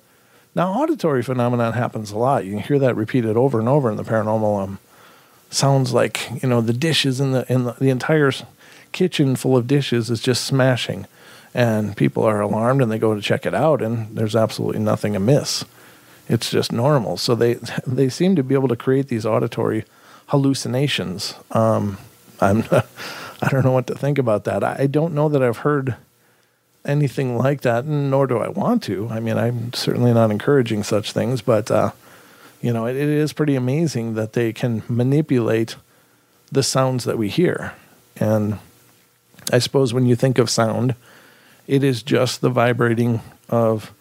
Now, 0.55 0.73
auditory 0.73 1.21
phenomenon 1.21 1.73
happens 1.73 2.11
a 2.11 2.17
lot. 2.17 2.45
You 2.45 2.51
can 2.51 2.61
hear 2.61 2.79
that 2.79 2.95
repeated 2.95 3.37
over 3.37 3.59
and 3.59 3.69
over 3.69 3.89
in 3.89 3.97
the 3.97 4.03
paranormal. 4.03 4.63
Um, 4.63 4.79
sounds 5.49 5.93
like 5.93 6.29
you 6.41 6.49
know 6.49 6.61
the 6.61 6.73
dishes 6.73 7.19
in 7.19 7.31
the 7.31 7.51
in 7.51 7.65
the, 7.65 7.73
the 7.73 7.89
entire 7.89 8.31
kitchen 8.91 9.35
full 9.35 9.55
of 9.55 9.67
dishes 9.67 10.09
is 10.09 10.21
just 10.21 10.43
smashing, 10.43 11.05
and 11.53 11.95
people 11.95 12.23
are 12.23 12.41
alarmed 12.41 12.81
and 12.81 12.91
they 12.91 12.99
go 12.99 13.13
to 13.13 13.21
check 13.21 13.45
it 13.45 13.53
out, 13.53 13.81
and 13.81 14.15
there's 14.15 14.35
absolutely 14.35 14.79
nothing 14.79 15.15
amiss 15.15 15.65
it's 16.29 16.51
just 16.51 16.71
normal. 16.71 17.17
So 17.17 17.35
they 17.35 17.55
they 17.87 18.07
seem 18.07 18.35
to 18.37 18.43
be 18.43 18.53
able 18.53 18.69
to 18.69 18.77
create 18.77 19.07
these 19.07 19.25
auditory 19.25 19.83
hallucinations. 20.27 21.33
Um, 21.51 21.97
I'm 22.39 22.63
I 23.41 23.49
don't 23.49 23.65
know 23.65 23.71
what 23.71 23.87
to 23.87 23.95
think 23.95 24.17
about 24.17 24.45
that. 24.45 24.63
I 24.63 24.85
don't 24.85 25.13
know 25.13 25.27
that 25.29 25.41
I've 25.41 25.57
heard 25.57 25.95
anything 26.85 27.37
like 27.37 27.61
that, 27.61 27.85
nor 27.85 28.27
do 28.27 28.37
I 28.39 28.47
want 28.47 28.83
to. 28.83 29.07
I 29.09 29.19
mean, 29.19 29.37
I'm 29.37 29.73
certainly 29.73 30.13
not 30.13 30.31
encouraging 30.31 30.83
such 30.83 31.11
things, 31.11 31.41
but 31.41 31.69
uh, 31.69 31.91
you 32.61 32.73
know, 32.73 32.85
it, 32.85 32.95
it 32.95 33.09
is 33.09 33.33
pretty 33.33 33.55
amazing 33.55 34.15
that 34.15 34.33
they 34.33 34.53
can 34.53 34.83
manipulate 34.87 35.75
the 36.51 36.63
sounds 36.63 37.03
that 37.03 37.17
we 37.17 37.29
hear. 37.29 37.73
And 38.17 38.59
I 39.51 39.59
suppose 39.59 39.93
when 39.93 40.05
you 40.05 40.15
think 40.15 40.37
of 40.37 40.49
sound, 40.49 40.95
it 41.67 41.83
is 41.83 42.03
just 42.03 42.41
the 42.41 42.49
vibrating 42.49 43.21
of 43.49 43.93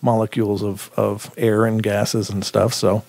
molecules 0.00 0.62
of, 0.62 0.90
of 0.96 1.32
air 1.36 1.64
and 1.64 1.82
gases 1.82 2.28
and 2.28 2.44
stuff. 2.44 2.74
So 2.74 3.04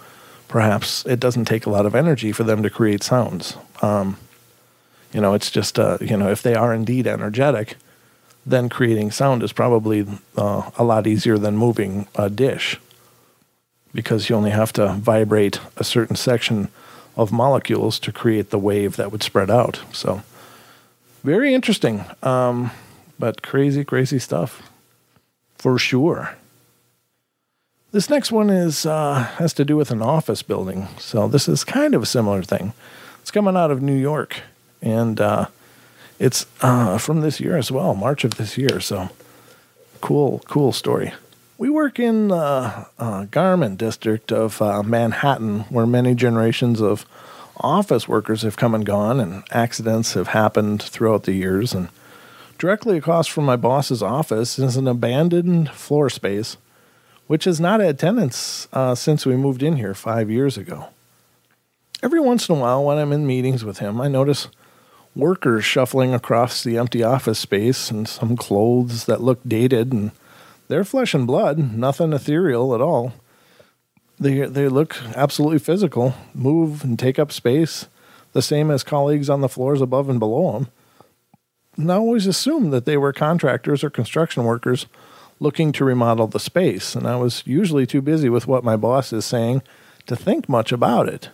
perhaps 0.47 1.05
it 1.05 1.19
doesn't 1.19 1.45
take 1.45 1.65
a 1.65 1.69
lot 1.69 1.85
of 1.85 1.95
energy 1.95 2.31
for 2.31 2.43
them 2.43 2.61
to 2.63 2.69
create 2.69 3.03
sounds. 3.03 3.57
Um, 3.81 4.17
you 5.11 5.19
know, 5.19 5.33
it's 5.33 5.51
just, 5.51 5.79
uh, 5.79 5.97
you 5.99 6.15
know, 6.15 6.29
if 6.29 6.41
they 6.41 6.55
are 6.55 6.73
indeed 6.73 7.07
energetic, 7.07 7.75
then 8.45 8.69
creating 8.69 9.11
sound 9.11 9.43
is 9.43 9.53
probably 9.53 10.05
uh, 10.37 10.69
a 10.77 10.83
lot 10.83 11.07
easier 11.07 11.37
than 11.37 11.57
moving 11.57 12.07
a 12.15 12.29
dish 12.29 12.79
because 13.93 14.29
you 14.29 14.35
only 14.35 14.51
have 14.51 14.73
to 14.73 14.93
vibrate 14.93 15.59
a 15.77 15.83
certain 15.83 16.15
section 16.15 16.67
of 17.15 17.31
molecules 17.31 17.99
to 17.99 18.11
create 18.11 18.49
the 18.49 18.59
wave 18.59 18.95
that 18.95 19.11
would 19.11 19.23
spread 19.23 19.49
out. 19.49 19.81
So, 19.91 20.23
very 21.23 21.53
interesting, 21.53 22.03
um, 22.23 22.71
but 23.19 23.43
crazy, 23.43 23.85
crazy 23.85 24.19
stuff 24.19 24.69
for 25.57 25.77
sure. 25.77 26.35
This 27.91 28.09
next 28.09 28.31
one 28.31 28.49
is 28.49 28.85
uh, 28.85 29.23
has 29.37 29.53
to 29.53 29.63
do 29.63 29.77
with 29.77 29.91
an 29.91 30.01
office 30.01 30.41
building. 30.41 30.87
So 30.97 31.27
this 31.27 31.47
is 31.47 31.63
kind 31.63 31.93
of 31.93 32.01
a 32.01 32.07
similar 32.07 32.41
thing. 32.41 32.73
It's 33.21 33.31
coming 33.31 33.55
out 33.55 33.71
of 33.71 33.81
New 33.81 33.95
York, 33.95 34.41
and 34.81 35.21
uh, 35.21 35.45
it's 36.19 36.45
uh, 36.61 36.97
from 36.97 37.21
this 37.21 37.39
year 37.39 37.57
as 37.57 37.71
well, 37.71 37.95
March 37.95 38.23
of 38.23 38.35
this 38.35 38.57
year. 38.57 38.79
So 38.79 39.09
cool, 40.01 40.41
cool 40.47 40.71
story. 40.71 41.13
We 41.57 41.69
work 41.69 41.99
in 41.99 42.29
the 42.29 42.87
uh, 42.99 43.25
Garment 43.25 43.77
district 43.77 44.31
of 44.31 44.61
uh, 44.61 44.83
Manhattan, 44.83 45.61
where 45.69 45.85
many 45.85 46.15
generations 46.15 46.81
of 46.81 47.05
office 47.57 48.07
workers 48.07 48.41
have 48.41 48.57
come 48.57 48.75
and 48.75 48.85
gone, 48.85 49.19
and 49.19 49.43
accidents 49.51 50.13
have 50.15 50.29
happened 50.29 50.81
throughout 50.81 51.23
the 51.23 51.33
years. 51.33 51.73
And 51.73 51.89
directly 52.57 52.97
across 52.97 53.27
from 53.27 53.45
my 53.45 53.55
boss's 53.55 54.01
office 54.01 54.57
is 54.59 54.75
an 54.75 54.87
abandoned 54.87 55.69
floor 55.69 56.09
space, 56.09 56.57
which 57.27 57.45
has 57.45 57.59
not 57.59 57.79
had 57.79 57.99
tenants 57.99 58.67
uh, 58.73 58.95
since 58.95 59.25
we 59.25 59.35
moved 59.35 59.63
in 59.63 59.77
here 59.77 59.93
five 59.93 60.29
years 60.29 60.57
ago. 60.57 60.87
Every 62.01 62.19
once 62.19 62.49
in 62.49 62.55
a 62.57 62.59
while, 62.59 62.83
when 62.83 62.97
I'm 62.97 63.13
in 63.13 63.25
meetings 63.25 63.63
with 63.63 63.77
him, 63.77 64.01
I 64.01 64.09
notice 64.09 64.49
workers 65.15 65.63
shuffling 65.63 66.13
across 66.13 66.63
the 66.63 66.77
empty 66.77 67.03
office 67.03 67.39
space 67.39 67.91
and 67.91 68.07
some 68.07 68.35
clothes 68.35 69.05
that 69.05 69.21
look 69.21 69.39
dated 69.47 69.93
and 69.93 70.11
they're 70.67 70.83
flesh 70.83 71.13
and 71.13 71.27
blood, 71.27 71.73
nothing 71.73 72.13
ethereal 72.13 72.73
at 72.73 72.81
all. 72.81 73.13
They 74.19 74.45
they 74.45 74.67
look 74.67 74.97
absolutely 75.15 75.59
physical, 75.59 76.15
move 76.33 76.83
and 76.83 76.97
take 76.97 77.19
up 77.19 77.31
space, 77.31 77.87
the 78.31 78.41
same 78.41 78.71
as 78.71 78.83
colleagues 78.83 79.29
on 79.29 79.41
the 79.41 79.49
floors 79.49 79.81
above 79.81 80.09
and 80.09 80.19
below 80.19 80.53
them. 80.53 80.67
And 81.75 81.91
I 81.91 81.95
always 81.95 82.27
assumed 82.27 82.71
that 82.71 82.85
they 82.85 82.97
were 82.97 83.13
contractors 83.13 83.83
or 83.83 83.89
construction 83.89 84.43
workers 84.43 84.85
looking 85.39 85.71
to 85.73 85.83
remodel 85.83 86.27
the 86.27 86.39
space, 86.39 86.95
and 86.95 87.07
I 87.07 87.15
was 87.15 87.43
usually 87.45 87.85
too 87.85 88.01
busy 88.01 88.29
with 88.29 88.47
what 88.47 88.63
my 88.63 88.77
boss 88.77 89.11
is 89.11 89.25
saying 89.25 89.61
to 90.05 90.15
think 90.15 90.47
much 90.47 90.71
about 90.71 91.09
it. 91.09 91.29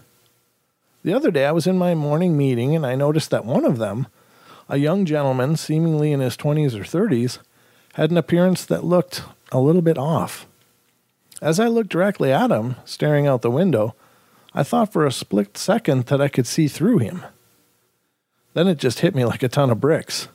The 1.04 1.14
other 1.14 1.32
day, 1.32 1.46
I 1.46 1.52
was 1.52 1.66
in 1.66 1.78
my 1.78 1.96
morning 1.96 2.38
meeting 2.38 2.76
and 2.76 2.86
I 2.86 2.96
noticed 2.96 3.30
that 3.30 3.46
one 3.46 3.66
of 3.66 3.78
them, 3.78 4.08
a 4.68 4.78
young 4.78 5.06
gentleman, 5.06 5.56
seemingly 5.56 6.12
in 6.12 6.20
his 6.20 6.36
20s 6.36 6.74
or 6.74 6.84
30s, 6.84 7.40
had 7.94 8.12
an 8.12 8.18
appearance 8.18 8.66
that 8.66 8.84
looked 8.84 9.24
a 9.52 9.60
little 9.60 9.82
bit 9.82 9.98
off. 9.98 10.46
As 11.42 11.60
I 11.60 11.68
looked 11.68 11.90
directly 11.90 12.32
at 12.32 12.52
him, 12.52 12.76
staring 12.84 13.28
out 13.28 13.42
the 13.42 13.50
window, 13.50 13.96
I 14.54 14.64
thought 14.64 14.92
for 14.92 15.06
a 15.06 15.12
split 15.12 15.58
second 15.58 16.08
that 16.08 16.20
I 16.20 16.28
could 16.28 16.48
see 16.48 16.68
through 16.68 16.98
him. 16.98 17.24
Then 18.54 18.68
it 18.68 18.78
just 18.78 19.00
hit 19.00 19.16
me 19.16 19.24
like 19.24 19.44
a 19.44 19.48
ton 19.48 19.70
of 19.70 19.80
bricks. 19.80 20.28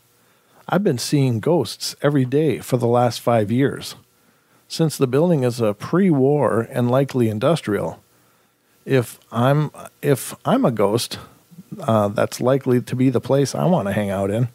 I've 0.69 0.85
been 0.85 0.99
seeing 0.99 1.41
ghosts 1.41 1.95
every 2.01 2.25
day 2.25 2.59
for 2.59 2.79
the 2.79 2.87
last 2.87 3.21
five 3.21 3.51
years. 3.51 3.97
Since 4.67 4.97
the 4.97 5.07
building 5.07 5.45
is 5.45 5.61
a 5.61 5.75
pre 5.75 6.09
war 6.11 6.67
and 6.71 6.91
likely 6.91 7.29
industrial, 7.29 8.03
if 8.85 9.19
I'm 9.33 9.71
if 10.03 10.35
I'm 10.45 10.65
a 10.65 10.71
ghost, 10.71 11.19
uh, 11.81 12.09
that's 12.09 12.41
likely 12.41 12.81
to 12.81 12.97
be 12.97 13.11
the 13.11 13.21
place 13.21 13.55
I 13.55 13.65
want 13.65 13.89
to 13.89 13.93
hang 13.93 14.11
out 14.11 14.31
in. 14.31 14.49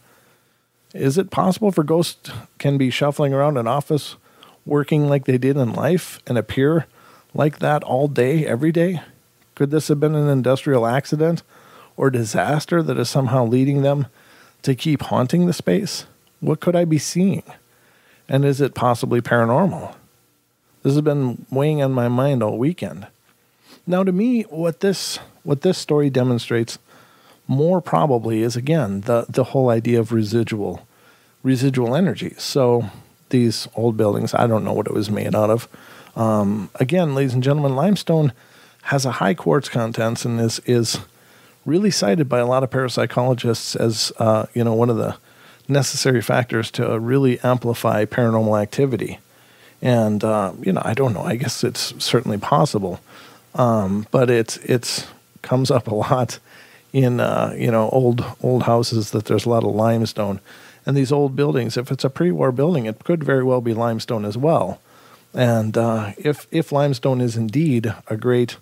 Is 0.94 1.18
it 1.18 1.30
possible 1.30 1.72
for 1.72 1.84
ghosts 1.84 2.32
can 2.58 2.78
be 2.78 2.90
shuffling 2.90 3.34
around 3.34 3.58
an 3.58 3.68
office, 3.68 4.16
working 4.66 5.08
like 5.08 5.26
they 5.26 5.38
did 5.38 5.58
in 5.58 5.74
life, 5.74 6.20
and 6.26 6.38
appear 6.38 6.88
like 7.34 7.60
that 7.60 7.84
all 7.84 8.08
day, 8.08 8.46
every 8.46 8.72
day? 8.72 9.02
Could 9.56 9.72
this 9.72 9.90
have 9.90 10.00
been 10.00 10.16
an 10.16 10.30
industrial 10.30 10.88
accident 10.88 11.44
or 11.98 12.10
disaster 12.10 12.82
that 12.82 12.98
is 12.98 13.10
somehow 13.10 13.46
leading 13.46 13.82
them 13.82 14.08
to 14.64 14.74
keep 14.74 15.04
haunting 15.04 15.46
the 15.46 15.54
space? 15.54 16.06
What 16.40 16.60
could 16.60 16.76
I 16.76 16.86
be 16.86 16.98
seeing? 16.98 17.44
And 18.28 18.46
is 18.46 18.62
it 18.62 18.74
possibly 18.74 19.22
paranormal? 19.22 19.96
This 20.82 20.94
has 20.94 21.02
been 21.02 21.46
weighing 21.52 21.82
on 21.82 21.92
my 21.92 22.08
mind 22.08 22.42
all 22.42 22.58
weekend. 22.58 23.08
Now, 23.90 24.04
to 24.04 24.12
me, 24.12 24.44
what 24.44 24.82
this 24.82 25.18
what 25.42 25.62
this 25.62 25.80
story 25.80 26.12
demonstrates 26.12 26.78
more 27.48 27.82
probably 27.82 28.44
is 28.44 28.56
again 28.56 29.02
the 29.02 29.26
the 29.28 29.46
whole 29.46 29.70
idea 29.70 30.00
of 30.00 30.12
residual 30.12 30.86
residual 31.42 31.96
energy. 31.96 32.36
So 32.38 32.92
these 33.30 33.68
old 33.76 33.98
buildings, 33.98 34.36
I 34.36 34.46
don't 34.46 34.64
know 34.64 34.74
what 34.74 34.86
it 34.86 34.94
was 34.94 35.10
made 35.10 35.34
out 35.34 35.50
of. 35.50 35.68
Um, 36.16 36.70
again, 36.76 37.16
ladies 37.16 37.34
and 37.34 37.42
gentlemen, 37.42 37.76
limestone 37.76 38.32
has 38.84 39.06
a 39.06 39.14
high 39.14 39.34
quartz 39.34 39.70
contents 39.70 40.24
and 40.24 40.40
is 40.40 40.60
is 40.68 41.00
really 41.66 41.90
cited 41.90 42.30
by 42.30 42.38
a 42.38 42.46
lot 42.46 42.62
of 42.62 42.70
parapsychologists 42.70 43.76
as 43.76 44.12
uh, 44.20 44.46
you 44.54 44.64
know 44.64 44.76
one 44.76 44.92
of 44.92 44.98
the 44.98 45.18
necessary 45.68 46.22
factors 46.22 46.70
to 46.72 47.00
really 47.00 47.40
amplify 47.40 48.06
paranormal 48.06 48.62
activity. 48.62 49.18
And 49.82 50.24
uh, 50.24 50.54
you 50.62 50.74
know, 50.74 50.84
I 50.86 50.94
don't 50.94 51.14
know. 51.14 51.24
I 51.24 51.38
guess 51.38 51.64
it's 51.64 51.96
certainly 51.98 52.38
possible. 52.38 53.00
Um, 53.56 54.08
but 54.12 54.30
it's 54.30 54.58
it's 54.58 55.08
comes 55.42 55.72
up 55.72 55.88
a 55.88 55.96
lot 55.96 56.40
in 56.94 57.20
uh, 57.20 57.54
you 57.58 57.72
know 57.72 57.90
old 57.90 58.24
old 58.42 58.64
houses 58.64 59.12
that 59.12 59.26
there's 59.26 59.46
a 59.46 59.50
lot 59.50 59.64
of 59.64 59.74
limestone, 59.76 60.40
and 60.86 60.96
these 60.96 61.12
old 61.12 61.36
buildings. 61.36 61.78
If 61.78 61.92
it's 61.92 62.04
a 62.04 62.10
pre-war 62.10 62.52
building, 62.52 62.86
it 62.86 63.04
could 63.04 63.24
very 63.24 63.44
well 63.44 63.62
be 63.62 63.74
limestone 63.74 64.26
as 64.26 64.38
well. 64.38 64.80
And 65.34 65.78
uh, 65.78 66.14
if 66.18 66.48
if 66.52 66.72
limestone 66.72 67.22
is 67.22 67.38
indeed 67.38 67.94
a 68.08 68.18
great 68.18 68.58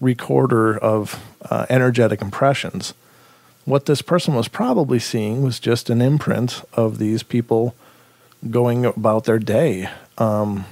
recorder 0.00 0.76
of 0.76 1.22
uh, 1.50 1.66
energetic 1.68 2.20
impressions, 2.20 2.94
what 3.64 3.86
this 3.86 4.02
person 4.02 4.34
was 4.34 4.48
probably 4.48 4.98
seeing 4.98 5.42
was 5.42 5.58
just 5.58 5.90
an 5.90 6.00
imprint 6.00 6.62
of 6.74 6.98
these 6.98 7.22
people 7.22 7.74
going 8.50 8.84
about 8.84 9.24
their 9.24 9.38
day. 9.38 9.88
Um, 10.18 10.66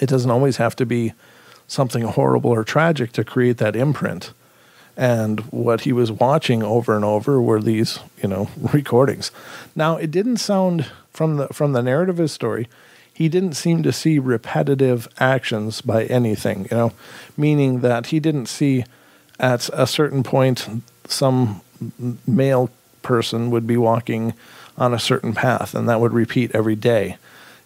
it 0.00 0.08
doesn't 0.08 0.30
always 0.30 0.56
have 0.56 0.74
to 0.76 0.86
be 0.86 1.12
something 1.72 2.02
horrible 2.02 2.50
or 2.50 2.64
tragic 2.64 3.12
to 3.12 3.24
create 3.24 3.56
that 3.56 3.74
imprint. 3.74 4.32
And 4.94 5.40
what 5.50 5.82
he 5.82 5.92
was 5.92 6.12
watching 6.12 6.62
over 6.62 6.94
and 6.94 7.04
over 7.04 7.40
were 7.40 7.62
these, 7.62 7.98
you 8.22 8.28
know, 8.28 8.48
recordings. 8.72 9.30
Now, 9.74 9.96
it 9.96 10.10
didn't 10.10 10.36
sound 10.36 10.86
from 11.10 11.36
the 11.36 11.48
from 11.48 11.72
the 11.72 11.82
narrative 11.82 12.16
of 12.16 12.22
his 12.22 12.32
story, 12.32 12.68
he 13.12 13.28
didn't 13.28 13.54
seem 13.54 13.82
to 13.82 13.92
see 13.92 14.18
repetitive 14.18 15.08
actions 15.18 15.80
by 15.80 16.04
anything, 16.04 16.66
you 16.70 16.76
know, 16.76 16.92
meaning 17.36 17.80
that 17.80 18.06
he 18.06 18.20
didn't 18.20 18.46
see 18.46 18.84
at 19.38 19.68
a 19.72 19.86
certain 19.86 20.22
point 20.22 20.68
some 21.06 21.60
male 22.26 22.70
person 23.02 23.50
would 23.50 23.66
be 23.66 23.76
walking 23.76 24.34
on 24.78 24.94
a 24.94 24.98
certain 24.98 25.34
path 25.34 25.74
and 25.74 25.88
that 25.88 26.00
would 26.00 26.12
repeat 26.12 26.54
every 26.54 26.76
day 26.76 27.16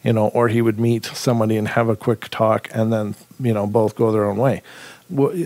you 0.06 0.12
know, 0.12 0.28
or 0.28 0.46
he 0.46 0.62
would 0.62 0.78
meet 0.78 1.04
somebody 1.04 1.56
and 1.56 1.66
have 1.66 1.88
a 1.88 1.96
quick 1.96 2.28
talk 2.28 2.68
and 2.72 2.92
then, 2.92 3.16
you 3.40 3.52
know, 3.52 3.66
both 3.66 3.96
go 3.96 4.12
their 4.12 4.24
own 4.24 4.36
way. 4.36 4.62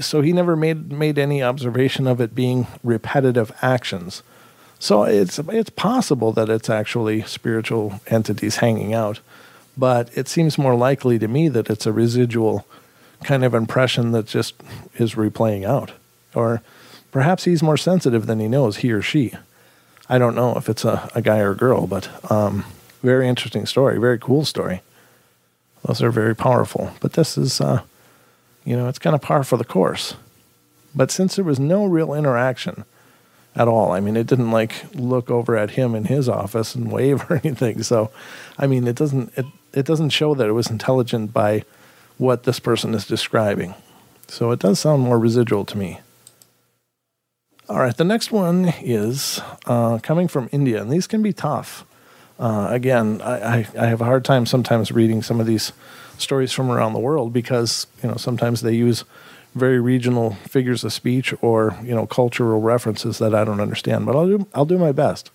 So 0.03 0.21
he 0.21 0.35
never 0.35 0.55
made 0.55 0.93
made 0.93 1.19
any 1.19 1.43
observation 1.43 2.07
of 2.07 2.21
it 2.21 2.35
being 2.35 2.67
repetitive 2.85 3.51
actions. 3.63 4.23
So 4.79 5.05
it's 5.05 5.39
it's 5.39 5.71
possible 5.71 6.33
that 6.33 6.51
it's 6.51 6.69
actually 6.69 7.23
spiritual 7.23 8.01
entities 8.09 8.57
hanging 8.57 8.93
out, 8.93 9.21
but 9.79 10.11
it 10.15 10.29
seems 10.29 10.59
more 10.59 10.75
likely 10.75 11.19
to 11.19 11.29
me 11.29 11.49
that 11.49 11.71
it's 11.71 11.87
a 11.87 11.93
residual 11.93 12.67
kind 13.25 13.45
of 13.45 13.55
impression 13.55 14.13
that 14.13 14.27
just 14.27 14.55
is 14.97 15.15
replaying 15.15 15.65
out, 15.65 15.93
or 16.35 16.61
perhaps 17.13 17.45
he's 17.45 17.63
more 17.63 17.79
sensitive 17.79 18.27
than 18.27 18.41
he 18.41 18.49
knows, 18.49 18.79
he 18.79 18.93
or 18.93 19.01
she. 19.01 19.33
I 20.11 20.19
don't 20.19 20.35
know 20.35 20.55
if 20.59 20.69
it's 20.69 20.85
a, 20.85 21.11
a 21.15 21.23
guy 21.23 21.39
or 21.39 21.53
a 21.53 21.57
girl, 21.57 21.87
but 21.87 22.09
um, 22.31 22.65
very 23.03 23.29
interesting 23.29 23.67
story, 23.67 23.99
very 23.99 24.19
cool 24.19 24.45
story. 24.45 24.83
Those 25.85 26.03
are 26.03 26.11
very 26.11 26.37
powerful. 26.37 26.93
But 27.01 27.15
this 27.15 27.39
is, 27.39 27.61
uh, 27.61 27.83
you 28.65 28.77
know, 28.77 28.89
it's 28.89 28.99
kind 28.99 29.15
of 29.15 29.23
par 29.23 29.45
for 29.45 29.57
the 29.57 29.65
course. 29.65 30.15
But 30.95 31.11
since 31.11 31.37
there 31.37 31.45
was 31.45 31.61
no 31.61 31.87
real 31.87 32.15
interaction 32.15 32.85
at 33.55 33.69
all, 33.69 33.93
I 33.93 34.01
mean, 34.01 34.17
it 34.17 34.27
didn't 34.27 34.51
like 34.51 34.85
look 34.95 35.31
over 35.31 35.57
at 35.57 35.71
him 35.71 35.95
in 35.95 36.05
his 36.05 36.29
office 36.29 36.75
and 36.75 36.93
wave 36.93 37.31
or 37.31 37.41
anything. 37.43 37.83
So, 37.83 38.11
I 38.59 38.67
mean, 38.67 38.87
it 38.87 38.97
doesn't 38.97 39.33
it 39.37 39.47
it 39.73 39.87
doesn't 39.87 40.11
show 40.11 40.35
that 40.35 40.49
it 40.49 40.53
was 40.53 40.69
intelligent 40.69 41.33
by 41.33 41.65
what 42.19 42.43
this 42.43 42.61
person 42.61 42.93
is 42.95 43.07
describing. 43.07 43.75
So 44.29 44.51
it 44.51 44.59
does 44.59 44.79
sound 44.79 45.03
more 45.03 45.19
residual 45.19 45.65
to 45.65 45.79
me. 45.79 46.01
All 47.69 47.79
right, 47.79 47.97
the 47.97 48.05
next 48.05 48.33
one 48.33 48.75
is 48.81 49.41
uh, 49.67 50.01
coming 50.03 50.27
from 50.27 50.49
India, 50.51 50.83
and 50.83 50.91
these 50.91 51.07
can 51.07 51.23
be 51.23 51.33
tough. 51.33 51.85
Uh, 52.41 52.69
again, 52.71 53.21
I, 53.21 53.59
I, 53.59 53.67
I, 53.79 53.87
have 53.89 54.01
a 54.01 54.07
hard 54.07 54.25
time 54.25 54.47
sometimes 54.47 54.91
reading 54.91 55.23
some 55.23 55.41
of 55.41 55.47
these 55.47 55.75
stories 56.17 56.53
from 56.53 56.71
around 56.71 56.95
the 56.95 56.99
world 56.99 57.35
because 57.35 57.87
you 58.03 58.09
know 58.09 58.17
sometimes 58.17 58.63
they 58.63 58.73
use 58.73 59.05
very 59.55 59.79
regional 59.79 60.31
figures 60.49 60.83
of 60.83 60.91
speech 60.95 61.35
or 61.43 61.79
you 61.83 61.95
know 61.95 62.07
cultural 62.07 62.63
references 62.63 63.19
that 63.19 63.35
I 63.35 63.45
don't 63.45 63.61
understand. 63.61 64.07
But 64.07 64.17
I'll 64.17 64.27
do 64.27 64.47
I'll 64.55 64.65
do 64.65 64.79
my 64.79 64.91
best. 64.91 65.31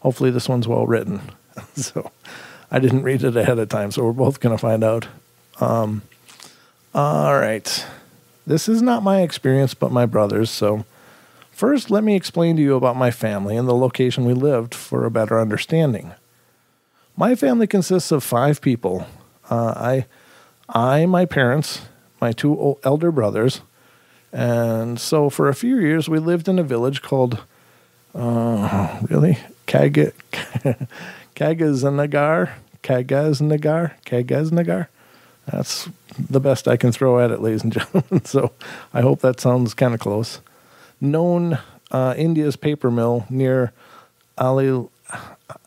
Hopefully, 0.00 0.30
this 0.30 0.46
one's 0.46 0.68
well 0.68 0.86
written. 0.86 1.22
so 1.76 2.10
I 2.70 2.78
didn't 2.78 3.04
read 3.04 3.24
it 3.24 3.36
ahead 3.36 3.58
of 3.58 3.70
time, 3.70 3.90
so 3.90 4.04
we're 4.04 4.12
both 4.12 4.40
going 4.40 4.54
to 4.54 4.60
find 4.60 4.84
out. 4.84 5.08
Um, 5.62 6.02
all 6.94 7.38
right, 7.38 7.86
this 8.46 8.68
is 8.68 8.82
not 8.82 9.02
my 9.02 9.22
experience, 9.22 9.72
but 9.72 9.90
my 9.90 10.04
brother's. 10.04 10.50
So. 10.50 10.84
First, 11.52 11.88
let 11.88 12.02
me 12.02 12.16
explain 12.16 12.56
to 12.56 12.62
you 12.62 12.74
about 12.74 12.96
my 12.96 13.12
family 13.12 13.56
and 13.56 13.68
the 13.68 13.76
location 13.76 14.24
we 14.24 14.34
lived 14.34 14.74
for 14.74 15.04
a 15.04 15.10
better 15.10 15.40
understanding. 15.40 16.12
My 17.16 17.36
family 17.36 17.66
consists 17.66 18.10
of 18.10 18.24
five 18.24 18.60
people. 18.60 19.06
Uh, 19.48 19.74
I, 19.76 20.06
I, 20.68 21.06
my 21.06 21.26
parents, 21.26 21.82
my 22.20 22.32
two 22.32 22.76
elder 22.82 23.12
brothers, 23.12 23.60
and 24.32 24.98
so 24.98 25.30
for 25.30 25.48
a 25.48 25.54
few 25.54 25.78
years 25.78 26.08
we 26.08 26.18
lived 26.18 26.48
in 26.48 26.58
a 26.58 26.64
village 26.64 27.02
called, 27.02 27.44
uh, 28.14 28.98
really, 29.08 29.38
Kag, 29.66 30.12
Kagazanagar, 31.36 32.50
Kagaznagar, 32.82 33.92
Kagaznagar. 34.04 34.88
That's 35.46 35.88
the 36.18 36.40
best 36.40 36.66
I 36.66 36.76
can 36.76 36.90
throw 36.90 37.20
at 37.20 37.30
it, 37.30 37.40
ladies 37.40 37.62
and 37.62 37.72
gentlemen. 37.78 38.24
So 38.24 38.52
I 38.92 39.02
hope 39.02 39.20
that 39.20 39.38
sounds 39.38 39.72
kind 39.72 39.94
of 39.94 40.00
close. 40.00 40.40
Known 41.00 41.58
uh, 41.92 42.14
India's 42.16 42.56
paper 42.56 42.90
mill 42.90 43.24
near 43.30 43.72
Ali 44.36 44.88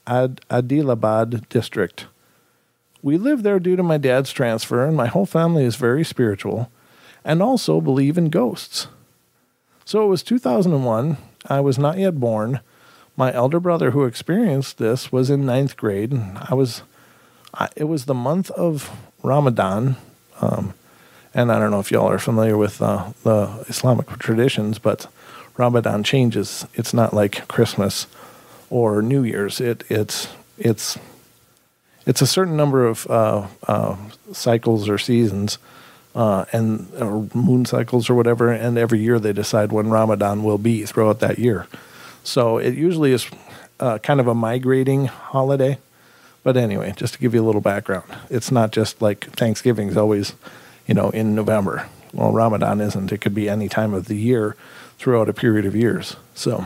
Ad- 0.07 0.41
Adilabad 0.49 1.47
district. 1.49 2.07
We 3.03 3.17
live 3.17 3.43
there 3.43 3.59
due 3.59 3.75
to 3.75 3.83
my 3.83 3.97
dad's 3.97 4.31
transfer, 4.31 4.83
and 4.85 4.97
my 4.97 5.07
whole 5.07 5.25
family 5.25 5.63
is 5.63 5.75
very 5.75 6.03
spiritual 6.03 6.71
and 7.23 7.43
also 7.43 7.81
believe 7.81 8.17
in 8.17 8.29
ghosts. 8.29 8.87
So 9.85 10.03
it 10.03 10.07
was 10.07 10.23
2001. 10.23 11.17
I 11.47 11.59
was 11.59 11.77
not 11.77 11.97
yet 11.97 12.19
born. 12.19 12.61
My 13.17 13.33
elder 13.33 13.59
brother, 13.59 13.91
who 13.91 14.05
experienced 14.05 14.77
this, 14.77 15.11
was 15.11 15.29
in 15.29 15.45
ninth 15.45 15.75
grade. 15.75 16.11
And 16.11 16.37
I 16.37 16.53
was, 16.53 16.83
I, 17.53 17.67
it 17.75 17.83
was 17.83 18.05
the 18.05 18.13
month 18.13 18.49
of 18.51 18.89
Ramadan. 19.23 19.97
Um, 20.39 20.73
and 21.33 21.51
I 21.51 21.59
don't 21.59 21.71
know 21.71 21.79
if 21.79 21.91
y'all 21.91 22.09
are 22.09 22.19
familiar 22.19 22.57
with 22.57 22.81
uh, 22.81 23.11
the 23.23 23.65
Islamic 23.67 24.07
traditions, 24.19 24.79
but 24.79 25.07
Ramadan 25.57 26.03
changes. 26.03 26.65
It's 26.75 26.93
not 26.93 27.13
like 27.13 27.47
Christmas 27.47 28.07
or 28.69 29.01
New 29.01 29.23
Year's. 29.23 29.59
It 29.59 29.83
it's 29.89 30.29
it's 30.57 30.97
it's 32.05 32.21
a 32.21 32.27
certain 32.27 32.55
number 32.55 32.85
of 32.85 33.05
uh, 33.07 33.47
uh, 33.67 33.97
cycles 34.31 34.87
or 34.89 34.97
seasons, 34.97 35.57
uh, 36.15 36.45
and 36.53 36.91
or 36.99 37.27
moon 37.33 37.65
cycles 37.65 38.09
or 38.09 38.15
whatever. 38.15 38.51
And 38.51 38.77
every 38.77 38.99
year 38.99 39.19
they 39.19 39.33
decide 39.33 39.71
when 39.71 39.89
Ramadan 39.89 40.43
will 40.43 40.57
be 40.57 40.85
throughout 40.85 41.19
that 41.19 41.37
year. 41.37 41.67
So 42.23 42.57
it 42.57 42.75
usually 42.75 43.11
is 43.13 43.27
uh, 43.79 43.99
kind 43.99 44.19
of 44.19 44.27
a 44.27 44.33
migrating 44.35 45.05
holiday. 45.05 45.77
But 46.43 46.55
anyway, 46.55 46.93
just 46.95 47.15
to 47.15 47.19
give 47.19 47.33
you 47.33 47.43
a 47.43 47.45
little 47.45 47.61
background, 47.61 48.05
it's 48.29 48.51
not 48.51 48.71
just 48.71 49.01
like 49.01 49.25
Thanksgiving 49.31 49.89
is 49.89 49.97
always, 49.97 50.33
you 50.87 50.93
know, 50.93 51.09
in 51.09 51.35
November. 51.35 51.89
Well, 52.13 52.31
Ramadan 52.31 52.79
isn't. 52.79 53.11
It 53.11 53.19
could 53.19 53.35
be 53.35 53.49
any 53.49 53.67
time 53.67 53.93
of 53.93 54.05
the 54.05 54.15
year 54.15 54.55
throughout 54.97 55.27
a 55.27 55.33
period 55.33 55.65
of 55.65 55.75
years. 55.75 56.15
So, 56.35 56.65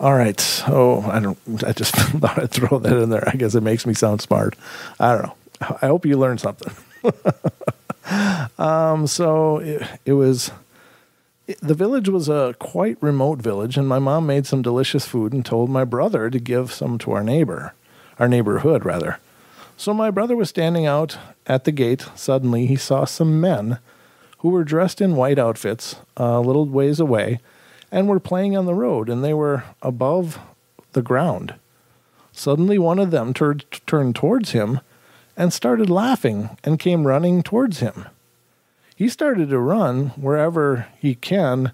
all 0.00 0.14
right. 0.14 0.40
So 0.40 1.02
I 1.02 1.20
don't. 1.20 1.38
I 1.62 1.72
just 1.72 1.94
thought 1.94 2.38
I'd 2.38 2.50
throw 2.50 2.78
that 2.78 2.96
in 2.96 3.10
there. 3.10 3.28
I 3.28 3.36
guess 3.36 3.54
it 3.54 3.62
makes 3.62 3.86
me 3.86 3.92
sound 3.94 4.22
smart. 4.22 4.56
I 4.98 5.12
don't 5.12 5.22
know. 5.24 5.36
I 5.82 5.86
hope 5.86 6.06
you 6.06 6.16
learned 6.16 6.40
something. 6.40 6.74
um. 8.58 9.06
So 9.06 9.58
it, 9.58 9.86
it 10.06 10.12
was. 10.14 10.50
It, 11.46 11.60
the 11.60 11.74
village 11.74 12.08
was 12.08 12.30
a 12.30 12.56
quite 12.58 12.96
remote 13.02 13.42
village, 13.42 13.76
and 13.76 13.86
my 13.86 13.98
mom 13.98 14.26
made 14.26 14.46
some 14.46 14.62
delicious 14.62 15.04
food 15.04 15.34
and 15.34 15.44
told 15.44 15.68
my 15.68 15.84
brother 15.84 16.30
to 16.30 16.38
give 16.38 16.72
some 16.72 16.96
to 16.98 17.12
our 17.12 17.22
neighbor, 17.22 17.74
our 18.18 18.28
neighborhood 18.28 18.86
rather. 18.86 19.18
So 19.76 19.92
my 19.92 20.10
brother 20.10 20.36
was 20.36 20.48
standing 20.48 20.86
out 20.86 21.18
at 21.46 21.64
the 21.64 21.72
gate. 21.72 22.06
Suddenly, 22.14 22.66
he 22.66 22.76
saw 22.76 23.04
some 23.04 23.40
men 23.40 23.78
who 24.38 24.48
were 24.48 24.64
dressed 24.64 25.02
in 25.02 25.16
white 25.16 25.38
outfits 25.38 25.96
a 26.16 26.40
little 26.40 26.64
ways 26.64 27.00
away 27.00 27.40
and 27.90 28.08
were 28.08 28.20
playing 28.20 28.56
on 28.56 28.66
the 28.66 28.74
road, 28.74 29.08
and 29.08 29.24
they 29.24 29.34
were 29.34 29.64
above 29.82 30.38
the 30.92 31.02
ground. 31.02 31.54
Suddenly, 32.32 32.78
one 32.78 32.98
of 32.98 33.10
them 33.10 33.34
tur- 33.34 33.54
turned 33.86 34.14
towards 34.14 34.52
him 34.52 34.80
and 35.36 35.52
started 35.52 35.90
laughing 35.90 36.50
and 36.64 36.78
came 36.78 37.06
running 37.06 37.42
towards 37.42 37.80
him. 37.80 38.06
He 38.94 39.08
started 39.08 39.48
to 39.48 39.58
run 39.58 40.08
wherever 40.10 40.86
he 40.98 41.14
can 41.14 41.72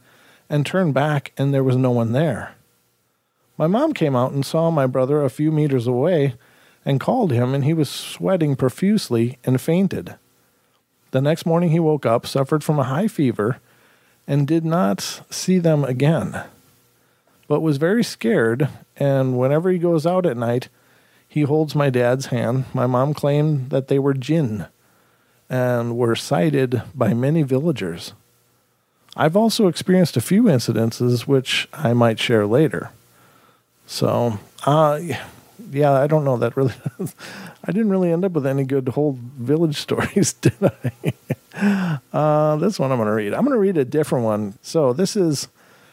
and 0.49 0.64
turned 0.64 0.95
back, 0.95 1.33
and 1.37 1.53
there 1.53 1.64
was 1.64 1.77
no 1.77 1.91
one 1.91 2.12
there. 2.12 2.55
My 3.59 3.67
mom 3.67 3.95
came 3.95 4.14
out 4.14 4.33
and 4.33 4.45
saw 4.45 4.71
my 4.71 4.87
brother 4.87 5.23
a 5.23 5.31
few 5.31 5.51
meters 5.51 5.87
away 5.87 6.35
and 6.85 7.01
called 7.01 7.33
him, 7.33 7.55
and 7.55 7.64
he 7.64 7.75
was 7.75 7.89
sweating 7.89 8.55
profusely 8.55 9.39
and 9.45 9.61
fainted. 9.61 10.14
The 11.11 11.21
next 11.21 11.47
morning 11.47 11.71
he 11.71 11.81
woke 11.81 12.07
up, 12.07 12.27
suffered 12.27 12.62
from 12.62 12.79
a 12.79 12.85
high 12.85 13.09
fever, 13.09 13.59
and 14.27 14.47
did 14.47 14.64
not 14.64 15.22
see 15.31 15.59
them 15.59 15.85
again, 15.85 16.45
but 17.49 17.61
was 17.61 17.77
very 17.77 18.03
scared. 18.05 18.68
And 18.97 19.39
whenever 19.39 19.70
he 19.70 19.79
goes 19.79 20.07
out 20.07 20.27
at 20.27 20.37
night, 20.37 20.68
he 21.29 21.43
holds 21.43 21.74
my 21.74 21.91
dad's 21.91 22.27
hand. 22.27 22.64
My 22.72 22.87
mom 22.87 23.14
claimed 23.14 23.70
that 23.70 23.89
they 23.89 23.99
were 23.99 24.14
jinn 24.14 24.66
and 25.49 25.97
were 25.97 26.16
sighted 26.16 26.83
by 26.95 27.14
many 27.14 27.43
villagers. 27.43 28.12
I've 29.16 29.37
also 29.37 29.68
experienced 29.68 30.16
a 30.16 30.20
few 30.20 30.45
incidences 30.45 31.27
which 31.27 31.68
I 31.72 31.95
might 31.95 32.18
share 32.18 32.47
later. 32.47 32.91
So, 33.87 34.39
uh, 34.64 35.01
yeah, 35.70 35.93
I 35.93 36.07
don't 36.07 36.24
know 36.24 36.37
that 36.37 36.57
really. 36.57 36.74
I 37.67 37.73
didn't 37.73 37.91
really 37.91 38.12
end 38.12 38.25
up 38.25 38.33
with 38.33 38.47
any 38.47 38.64
good 38.64 38.89
whole 38.91 39.19
village 39.21 39.77
stories, 39.81 40.33
did 40.35 40.55
I? 40.62 41.14
uh, 42.12 42.57
this 42.57 42.79
one 42.79 42.93
I'm 42.93 42.99
going 42.99 43.09
to 43.09 43.14
read. 43.14 43.35
I'm 43.35 43.45
going 43.45 43.57
to 43.57 43.61
read 43.61 43.77
a 43.77 43.85
different 43.85 44.25
one. 44.25 44.59
So 44.62 44.93
this 44.93 45.17
is 45.17 45.49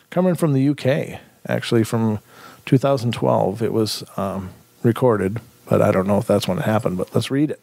coming 0.10 0.36
from 0.36 0.54
the 0.54 0.70
UK, 0.70 1.20
actually 1.48 1.84
from 1.84 2.20
2012. 2.66 3.62
It 3.62 3.74
was 3.74 4.04
um, 4.18 4.52
recorded, 4.84 5.40
but 5.68 5.82
I 5.82 5.92
don't 5.92 6.08
know 6.08 6.18
if 6.18 6.28
that's 6.28 6.48
when 6.48 6.60
it 6.60 6.66
happened. 6.66 6.98
But 6.98 7.14
let's 7.16 7.32
read 7.32 7.50
it. 7.50 7.62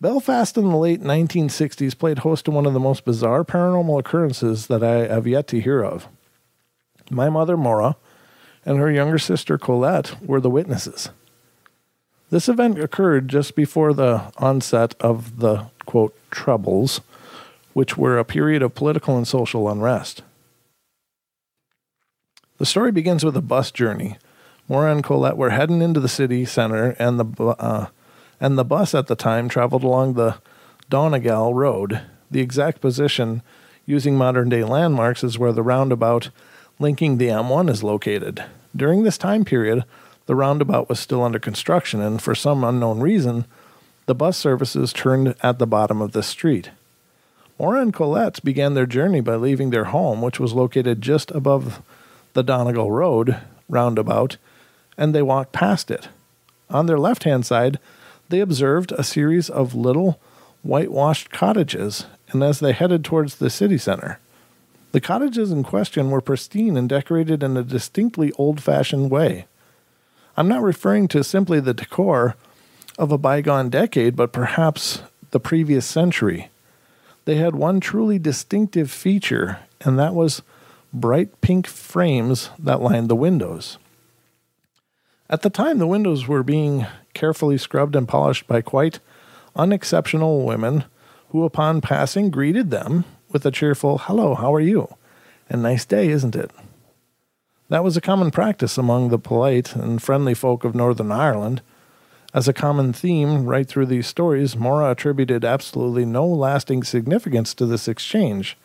Belfast 0.00 0.58
in 0.58 0.68
the 0.68 0.76
late 0.76 1.00
1960s 1.00 1.96
played 1.96 2.18
host 2.20 2.46
to 2.46 2.50
one 2.50 2.66
of 2.66 2.72
the 2.72 2.80
most 2.80 3.04
bizarre 3.04 3.44
paranormal 3.44 4.00
occurrences 4.00 4.66
that 4.66 4.82
I 4.82 5.06
have 5.06 5.28
yet 5.28 5.46
to 5.48 5.60
hear 5.60 5.84
of. 5.84 6.08
My 7.08 7.30
mother, 7.30 7.56
Maura, 7.56 7.94
and 8.64 8.78
her 8.78 8.90
younger 8.90 9.18
sister 9.18 9.58
Colette 9.58 10.20
were 10.20 10.40
the 10.40 10.50
witnesses. 10.50 11.10
This 12.32 12.48
event 12.48 12.78
occurred 12.78 13.28
just 13.28 13.54
before 13.54 13.92
the 13.92 14.32
onset 14.38 14.94
of 15.00 15.40
the 15.40 15.66
quote 15.84 16.16
troubles, 16.30 17.02
which 17.74 17.98
were 17.98 18.16
a 18.16 18.24
period 18.24 18.62
of 18.62 18.74
political 18.74 19.18
and 19.18 19.28
social 19.28 19.68
unrest. 19.68 20.22
The 22.56 22.64
story 22.64 22.90
begins 22.90 23.22
with 23.22 23.36
a 23.36 23.42
bus 23.42 23.70
journey. 23.70 24.16
Maura 24.66 24.90
and 24.90 25.04
Colette 25.04 25.36
were 25.36 25.50
heading 25.50 25.82
into 25.82 26.00
the 26.00 26.08
city 26.08 26.46
center, 26.46 26.96
and 26.98 27.20
the 27.20 27.44
uh, 27.48 27.88
and 28.40 28.56
the 28.56 28.64
bus 28.64 28.94
at 28.94 29.08
the 29.08 29.14
time 29.14 29.50
traveled 29.50 29.84
along 29.84 30.14
the 30.14 30.36
Donegal 30.88 31.52
Road. 31.52 32.00
The 32.30 32.40
exact 32.40 32.80
position 32.80 33.42
using 33.84 34.16
modern 34.16 34.48
day 34.48 34.64
landmarks 34.64 35.22
is 35.22 35.38
where 35.38 35.52
the 35.52 35.62
roundabout 35.62 36.30
linking 36.78 37.18
the 37.18 37.28
M1 37.28 37.68
is 37.68 37.82
located. 37.82 38.42
During 38.74 39.02
this 39.02 39.18
time 39.18 39.44
period, 39.44 39.84
the 40.26 40.34
roundabout 40.34 40.88
was 40.88 41.00
still 41.00 41.22
under 41.22 41.38
construction, 41.38 42.00
and 42.00 42.22
for 42.22 42.34
some 42.34 42.64
unknown 42.64 43.00
reason, 43.00 43.44
the 44.06 44.14
bus 44.14 44.36
services 44.36 44.92
turned 44.92 45.34
at 45.42 45.58
the 45.58 45.66
bottom 45.66 46.00
of 46.00 46.12
the 46.12 46.22
street. 46.22 46.70
Maura 47.58 47.80
and 47.80 47.94
Colette 47.94 48.42
began 48.42 48.74
their 48.74 48.86
journey 48.86 49.20
by 49.20 49.36
leaving 49.36 49.70
their 49.70 49.84
home, 49.84 50.22
which 50.22 50.40
was 50.40 50.52
located 50.52 51.00
just 51.00 51.30
above 51.30 51.82
the 52.32 52.42
Donegal 52.42 52.90
Road 52.90 53.36
roundabout, 53.68 54.36
and 54.98 55.14
they 55.14 55.22
walked 55.22 55.52
past 55.52 55.90
it. 55.90 56.08
On 56.70 56.86
their 56.86 56.98
left 56.98 57.24
hand 57.24 57.46
side, 57.46 57.78
they 58.28 58.40
observed 58.40 58.92
a 58.92 59.04
series 59.04 59.50
of 59.50 59.74
little 59.74 60.18
whitewashed 60.62 61.30
cottages, 61.30 62.06
and 62.30 62.42
as 62.42 62.60
they 62.60 62.72
headed 62.72 63.04
towards 63.04 63.36
the 63.36 63.50
city 63.50 63.78
center, 63.78 64.18
the 64.92 65.00
cottages 65.00 65.50
in 65.50 65.62
question 65.62 66.10
were 66.10 66.20
pristine 66.20 66.76
and 66.76 66.88
decorated 66.88 67.42
in 67.42 67.56
a 67.56 67.62
distinctly 67.62 68.32
old 68.32 68.62
fashioned 68.62 69.10
way. 69.10 69.46
I'm 70.36 70.48
not 70.48 70.62
referring 70.62 71.08
to 71.08 71.22
simply 71.22 71.60
the 71.60 71.74
decor 71.74 72.36
of 72.98 73.12
a 73.12 73.18
bygone 73.18 73.68
decade, 73.68 74.16
but 74.16 74.32
perhaps 74.32 75.02
the 75.30 75.40
previous 75.40 75.86
century. 75.86 76.48
They 77.24 77.36
had 77.36 77.54
one 77.54 77.80
truly 77.80 78.18
distinctive 78.18 78.90
feature, 78.90 79.60
and 79.82 79.98
that 79.98 80.14
was 80.14 80.42
bright 80.92 81.40
pink 81.40 81.66
frames 81.66 82.50
that 82.58 82.80
lined 82.80 83.08
the 83.08 83.16
windows. 83.16 83.78
At 85.28 85.42
the 85.42 85.50
time, 85.50 85.78
the 85.78 85.86
windows 85.86 86.26
were 86.26 86.42
being 86.42 86.86
carefully 87.14 87.58
scrubbed 87.58 87.96
and 87.96 88.08
polished 88.08 88.46
by 88.46 88.60
quite 88.60 89.00
unexceptional 89.54 90.44
women 90.44 90.84
who, 91.30 91.44
upon 91.44 91.80
passing, 91.80 92.30
greeted 92.30 92.70
them 92.70 93.04
with 93.30 93.46
a 93.46 93.50
cheerful, 93.50 93.98
Hello, 93.98 94.34
how 94.34 94.54
are 94.54 94.60
you? 94.60 94.94
And 95.48 95.62
nice 95.62 95.84
day, 95.84 96.08
isn't 96.08 96.36
it? 96.36 96.50
That 97.72 97.84
was 97.84 97.96
a 97.96 98.02
common 98.02 98.30
practice 98.30 98.76
among 98.76 99.08
the 99.08 99.18
polite 99.18 99.74
and 99.74 100.02
friendly 100.02 100.34
folk 100.34 100.62
of 100.62 100.74
Northern 100.74 101.10
Ireland. 101.10 101.62
As 102.34 102.46
a 102.46 102.52
common 102.52 102.92
theme 102.92 103.46
right 103.46 103.66
through 103.66 103.86
these 103.86 104.06
stories, 104.06 104.54
Maura 104.54 104.90
attributed 104.90 105.42
absolutely 105.42 106.04
no 106.04 106.26
lasting 106.26 106.84
significance 106.84 107.54
to 107.54 107.64
this 107.64 107.88
exchange. 107.88 108.58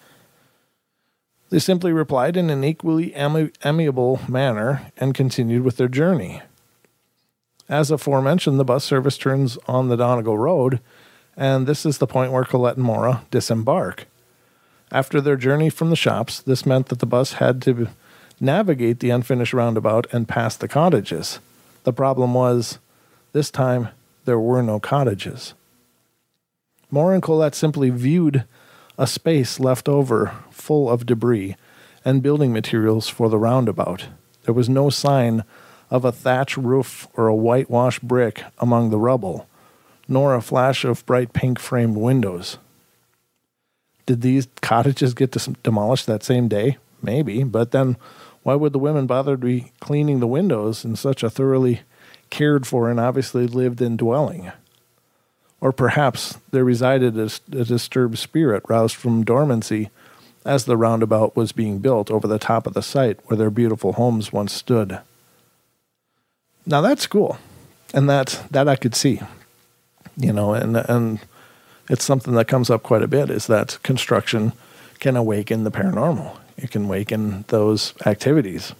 They 1.51 1.59
simply 1.59 1.93
replied 1.93 2.35
in 2.35 2.49
an 2.49 2.65
equally 2.65 3.15
ami- 3.15 3.51
amiable 3.63 4.19
manner 4.27 4.91
and 4.97 5.15
continued 5.15 5.63
with 5.63 5.77
their 5.77 5.87
journey. 5.87 6.41
As 7.69 7.89
aforementioned, 7.89 8.59
the 8.59 8.65
bus 8.65 8.83
service 8.83 9.17
turns 9.17 9.57
on 9.67 9.87
the 9.87 9.95
Donegal 9.95 10.37
Road, 10.37 10.81
and 11.37 11.65
this 11.65 11.85
is 11.85 11.99
the 11.99 12.07
point 12.07 12.33
where 12.33 12.43
Colette 12.43 12.75
and 12.75 12.85
Maura 12.85 13.23
disembark. 13.31 14.05
After 14.91 15.21
their 15.21 15.37
journey 15.37 15.69
from 15.69 15.91
the 15.91 15.95
shops, 15.95 16.41
this 16.41 16.65
meant 16.65 16.87
that 16.87 16.99
the 16.99 17.05
bus 17.05 17.33
had 17.33 17.61
to 17.61 17.87
navigate 18.39 18.99
the 18.99 19.09
unfinished 19.09 19.53
roundabout 19.53 20.07
and 20.11 20.27
pass 20.27 20.55
the 20.55 20.67
cottages. 20.67 21.39
The 21.83 21.93
problem 21.93 22.33
was, 22.33 22.79
this 23.33 23.49
time, 23.49 23.89
there 24.25 24.39
were 24.39 24.61
no 24.61 24.79
cottages. 24.79 25.53
Maura 26.89 27.15
and 27.15 27.23
Colette 27.23 27.55
simply 27.55 27.89
viewed 27.89 28.45
a 28.97 29.07
space 29.07 29.59
left 29.59 29.87
over 29.87 30.35
full 30.49 30.89
of 30.89 31.05
debris 31.05 31.55
and 32.05 32.23
building 32.23 32.53
materials 32.53 33.09
for 33.09 33.29
the 33.29 33.37
roundabout. 33.37 34.07
There 34.43 34.53
was 34.53 34.69
no 34.69 34.89
sign 34.89 35.43
of 35.89 36.05
a 36.05 36.11
thatch 36.11 36.57
roof 36.57 37.07
or 37.13 37.27
a 37.27 37.35
whitewashed 37.35 38.01
brick 38.01 38.43
among 38.59 38.89
the 38.89 38.99
rubble, 38.99 39.47
nor 40.07 40.35
a 40.35 40.41
flash 40.41 40.83
of 40.85 41.05
bright 41.05 41.33
pink 41.33 41.59
framed 41.59 41.97
windows. 41.97 42.57
Did 44.05 44.21
these 44.21 44.47
cottages 44.61 45.13
get 45.13 45.31
dis- 45.31 45.49
demolished 45.63 46.05
that 46.07 46.23
same 46.23 46.47
day? 46.47 46.77
Maybe, 47.07 47.45
but 47.45 47.71
then 47.71 47.95
why 48.43 48.55
would 48.55 48.73
the 48.73 48.79
women 48.79 49.07
bother 49.07 49.37
to 49.37 49.45
be 49.45 49.71
cleaning 49.79 50.19
the 50.19 50.27
windows 50.27 50.83
in 50.83 50.97
such 50.97 51.23
a 51.23 51.29
thoroughly 51.29 51.81
cared 52.29 52.67
for 52.67 52.89
and 52.89 52.99
obviously 52.99 53.47
lived 53.47 53.81
in 53.81 53.95
dwelling? 53.95 54.51
Or 55.61 55.71
perhaps 55.71 56.37
there 56.51 56.65
resided 56.65 57.17
a, 57.17 57.29
a 57.53 57.63
disturbed 57.63 58.17
spirit 58.17 58.63
roused 58.67 58.97
from 58.97 59.23
dormancy 59.23 59.89
as 60.45 60.65
the 60.65 60.75
roundabout 60.75 61.33
was 61.33 61.53
being 61.53 61.79
built 61.79 62.11
over 62.11 62.27
the 62.27 62.37
top 62.37 62.67
of 62.67 62.73
the 62.73 62.83
site 62.83 63.19
where 63.25 63.37
their 63.37 63.49
beautiful 63.49 63.93
homes 63.93 64.33
once 64.33 64.51
stood. 64.51 64.99
Now 66.65 66.81
that's 66.81 67.07
cool, 67.07 67.37
and 67.93 68.09
that 68.09 68.43
that 68.51 68.67
I 68.67 68.75
could 68.75 68.95
see, 68.95 69.21
you 70.17 70.33
know, 70.33 70.53
and 70.53 70.75
and 70.75 71.19
it's 71.89 72.03
something 72.03 72.33
that 72.33 72.49
comes 72.49 72.69
up 72.69 72.83
quite 72.83 73.01
a 73.01 73.07
bit 73.07 73.29
is 73.29 73.47
that 73.47 73.79
construction 73.81 74.51
can 74.99 75.15
awaken 75.15 75.63
the 75.63 75.71
paranormal. 75.71 76.37
It 76.57 76.71
can 76.71 76.87
waken 76.87 77.45
those 77.47 77.93
activities. 78.05 78.73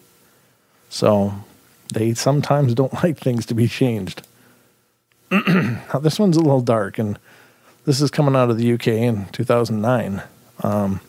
So 0.90 1.34
they 1.94 2.14
sometimes 2.14 2.74
don't 2.74 2.94
like 3.04 3.18
things 3.18 3.46
to 3.48 3.54
be 3.54 3.68
changed. 3.68 4.26
now, 5.32 6.00
this 6.02 6.20
one's 6.20 6.38
a 6.38 6.42
little 6.42 6.62
dark, 6.62 6.98
and 6.98 7.20
this 7.86 8.02
is 8.02 8.10
coming 8.10 8.36
out 8.36 8.50
of 8.50 8.58
the 8.58 8.74
UK 8.74 8.88
in 8.88 9.26
2009. 9.28 10.24
Um, 10.64 11.02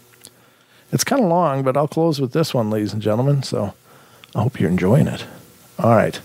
it's 0.90 1.04
kind 1.04 1.22
of 1.22 1.28
long, 1.28 1.62
but 1.62 1.76
I'll 1.76 1.88
close 1.88 2.20
with 2.20 2.32
this 2.32 2.52
one, 2.52 2.70
ladies 2.70 2.92
and 2.92 3.02
gentlemen. 3.02 3.42
So 3.42 3.74
I 4.34 4.42
hope 4.42 4.58
you're 4.58 4.70
enjoying 4.70 5.06
it. 5.06 5.24
All 5.78 5.94
right. 5.94 6.20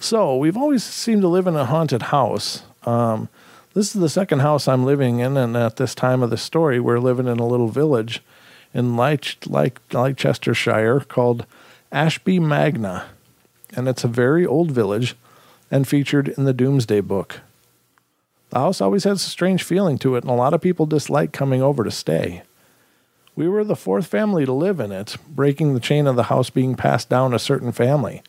So 0.00 0.36
we've 0.36 0.56
always 0.56 0.82
seemed 0.82 1.22
to 1.22 1.28
live 1.28 1.46
in 1.46 1.56
a 1.56 1.66
haunted 1.66 2.02
house. 2.02 2.62
Um, 2.84 3.28
this 3.74 3.94
is 3.94 4.00
the 4.00 4.08
second 4.08 4.40
house 4.40 4.66
I'm 4.66 4.84
living 4.84 5.18
in, 5.18 5.36
and 5.36 5.56
at 5.56 5.76
this 5.76 5.94
time 5.94 6.22
of 6.22 6.30
the 6.30 6.38
story, 6.38 6.80
we're 6.80 6.98
living 6.98 7.26
in 7.26 7.38
a 7.38 7.46
little 7.46 7.68
village 7.68 8.22
in 8.72 8.96
Leich, 8.96 9.36
Leich, 9.40 9.78
Leicestershire 9.92 11.00
called 11.00 11.46
Ashby 11.92 12.38
Magna, 12.38 13.06
and 13.74 13.88
it's 13.88 14.04
a 14.04 14.08
very 14.08 14.46
old 14.46 14.70
village 14.70 15.16
and 15.70 15.86
featured 15.86 16.28
in 16.28 16.44
the 16.44 16.52
Domesday 16.52 17.00
Book. 17.00 17.40
The 18.50 18.58
house 18.58 18.80
always 18.80 19.04
has 19.04 19.24
a 19.24 19.28
strange 19.28 19.62
feeling 19.62 19.98
to 19.98 20.16
it, 20.16 20.24
and 20.24 20.30
a 20.30 20.34
lot 20.34 20.54
of 20.54 20.60
people 20.60 20.86
dislike 20.86 21.32
coming 21.32 21.62
over 21.62 21.84
to 21.84 21.90
stay. 21.90 22.42
We 23.36 23.48
were 23.48 23.64
the 23.64 23.76
fourth 23.76 24.06
family 24.06 24.44
to 24.44 24.52
live 24.52 24.80
in 24.80 24.90
it, 24.90 25.16
breaking 25.28 25.74
the 25.74 25.80
chain 25.80 26.06
of 26.06 26.16
the 26.16 26.24
house 26.24 26.50
being 26.50 26.74
passed 26.74 27.08
down 27.08 27.32
a 27.32 27.38
certain 27.38 27.70
family. 27.70 28.22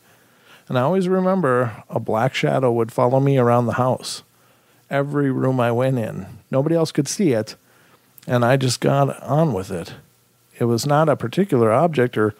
And 0.67 0.77
I 0.77 0.81
always 0.81 1.09
remember 1.09 1.83
a 1.89 1.99
black 1.99 2.35
shadow 2.35 2.71
would 2.71 2.91
follow 2.91 3.19
me 3.19 3.37
around 3.37 3.65
the 3.65 3.73
house. 3.73 4.21
Every 4.89 5.31
room 5.31 5.59
I 5.59 5.71
went 5.71 5.97
in, 5.97 6.27
nobody 6.51 6.75
else 6.75 6.91
could 6.91 7.07
see 7.07 7.31
it, 7.31 7.55
and 8.27 8.45
I 8.45 8.57
just 8.57 8.79
got 8.79 9.21
on 9.23 9.53
with 9.53 9.71
it. 9.71 9.95
It 10.61 10.65
was 10.65 10.85
not 10.85 11.09
a 11.09 11.15
particular 11.15 11.71
object, 11.71 12.15
or 12.19 12.35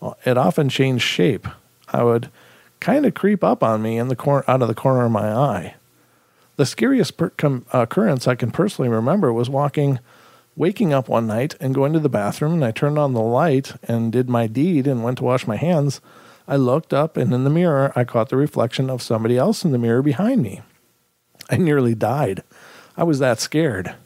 uh, 0.00 0.14
it 0.24 0.38
often 0.38 0.70
changed 0.70 1.04
shape. 1.04 1.46
I 1.88 2.02
would 2.02 2.30
kind 2.80 3.04
of 3.04 3.12
creep 3.12 3.44
up 3.44 3.62
on 3.62 3.82
me 3.82 3.98
in 3.98 4.08
the 4.08 4.16
cor- 4.16 4.48
out 4.48 4.62
of 4.62 4.68
the 4.68 4.74
corner 4.74 5.04
of 5.04 5.12
my 5.12 5.30
eye. 5.30 5.74
The 6.56 6.64
scariest 6.64 7.18
per- 7.18 7.28
com- 7.28 7.66
occurrence 7.74 8.26
I 8.26 8.34
can 8.34 8.50
personally 8.50 8.88
remember 8.88 9.30
was 9.30 9.50
walking, 9.50 9.98
waking 10.56 10.94
up 10.94 11.06
one 11.06 11.26
night 11.26 11.54
and 11.60 11.74
going 11.74 11.92
to 11.92 12.00
the 12.00 12.08
bathroom, 12.08 12.54
and 12.54 12.64
I 12.64 12.70
turned 12.70 12.98
on 12.98 13.12
the 13.12 13.20
light 13.20 13.74
and 13.82 14.10
did 14.10 14.30
my 14.30 14.46
deed 14.46 14.86
and 14.86 15.04
went 15.04 15.18
to 15.18 15.24
wash 15.24 15.46
my 15.46 15.56
hands. 15.56 16.00
I 16.48 16.56
looked 16.56 16.94
up, 16.94 17.18
and 17.18 17.30
in 17.34 17.44
the 17.44 17.50
mirror, 17.50 17.92
I 17.94 18.04
caught 18.04 18.30
the 18.30 18.38
reflection 18.38 18.88
of 18.88 19.02
somebody 19.02 19.36
else 19.36 19.66
in 19.66 19.72
the 19.72 19.76
mirror 19.76 20.00
behind 20.00 20.40
me. 20.40 20.62
I 21.50 21.58
nearly 21.58 21.94
died. 21.94 22.42
I 22.96 23.04
was 23.04 23.18
that 23.18 23.38
scared. 23.38 23.96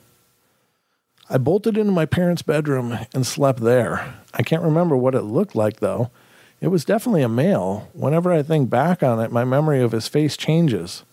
I 1.32 1.38
bolted 1.38 1.78
into 1.78 1.92
my 1.92 2.06
parents' 2.06 2.42
bedroom 2.42 2.98
and 3.14 3.24
slept 3.24 3.60
there. 3.60 4.16
I 4.34 4.42
can't 4.42 4.64
remember 4.64 4.96
what 4.96 5.14
it 5.14 5.22
looked 5.22 5.54
like, 5.54 5.78
though. 5.78 6.10
It 6.60 6.68
was 6.68 6.84
definitely 6.84 7.22
a 7.22 7.28
male. 7.28 7.88
Whenever 7.92 8.32
I 8.32 8.42
think 8.42 8.68
back 8.68 9.04
on 9.04 9.20
it, 9.20 9.30
my 9.30 9.44
memory 9.44 9.80
of 9.80 9.92
his 9.92 10.08
face 10.08 10.36
changes. 10.36 11.04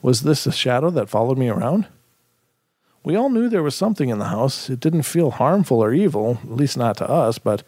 Was 0.00 0.22
this 0.22 0.46
a 0.46 0.52
shadow 0.52 0.90
that 0.90 1.08
followed 1.08 1.38
me 1.38 1.48
around? 1.48 1.88
We 3.02 3.16
all 3.16 3.30
knew 3.30 3.48
there 3.48 3.64
was 3.64 3.74
something 3.74 4.10
in 4.10 4.20
the 4.20 4.26
house. 4.26 4.70
It 4.70 4.78
didn't 4.78 5.02
feel 5.02 5.32
harmful 5.32 5.82
or 5.82 5.92
evil, 5.92 6.38
at 6.44 6.52
least 6.52 6.76
not 6.76 6.96
to 6.98 7.10
us, 7.10 7.38
but 7.38 7.64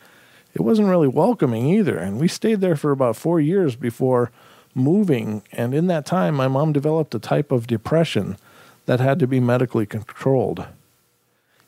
it 0.55 0.61
wasn't 0.61 0.89
really 0.89 1.09
welcoming 1.09 1.67
either. 1.67 1.99
And 1.99 2.21
we 2.21 2.29
stayed 2.29 2.61
there 2.61 2.77
for 2.77 2.93
about 2.93 3.17
four 3.17 3.41
years 3.41 3.75
before 3.75 4.31
moving. 4.77 5.43
And 5.51 5.75
in 5.75 5.89
that 5.89 6.07
time, 6.07 6.37
my 6.37 6.47
mom 6.47 6.73
developed 6.73 7.17
a 7.17 7.19
type 7.19 7.51
of 7.51 7.67
depression 7.67 8.37
that 8.87 9.01
had 9.01 9.19
to 9.19 9.27
be 9.27 9.41
medically 9.41 9.87
controlled. 9.87 10.67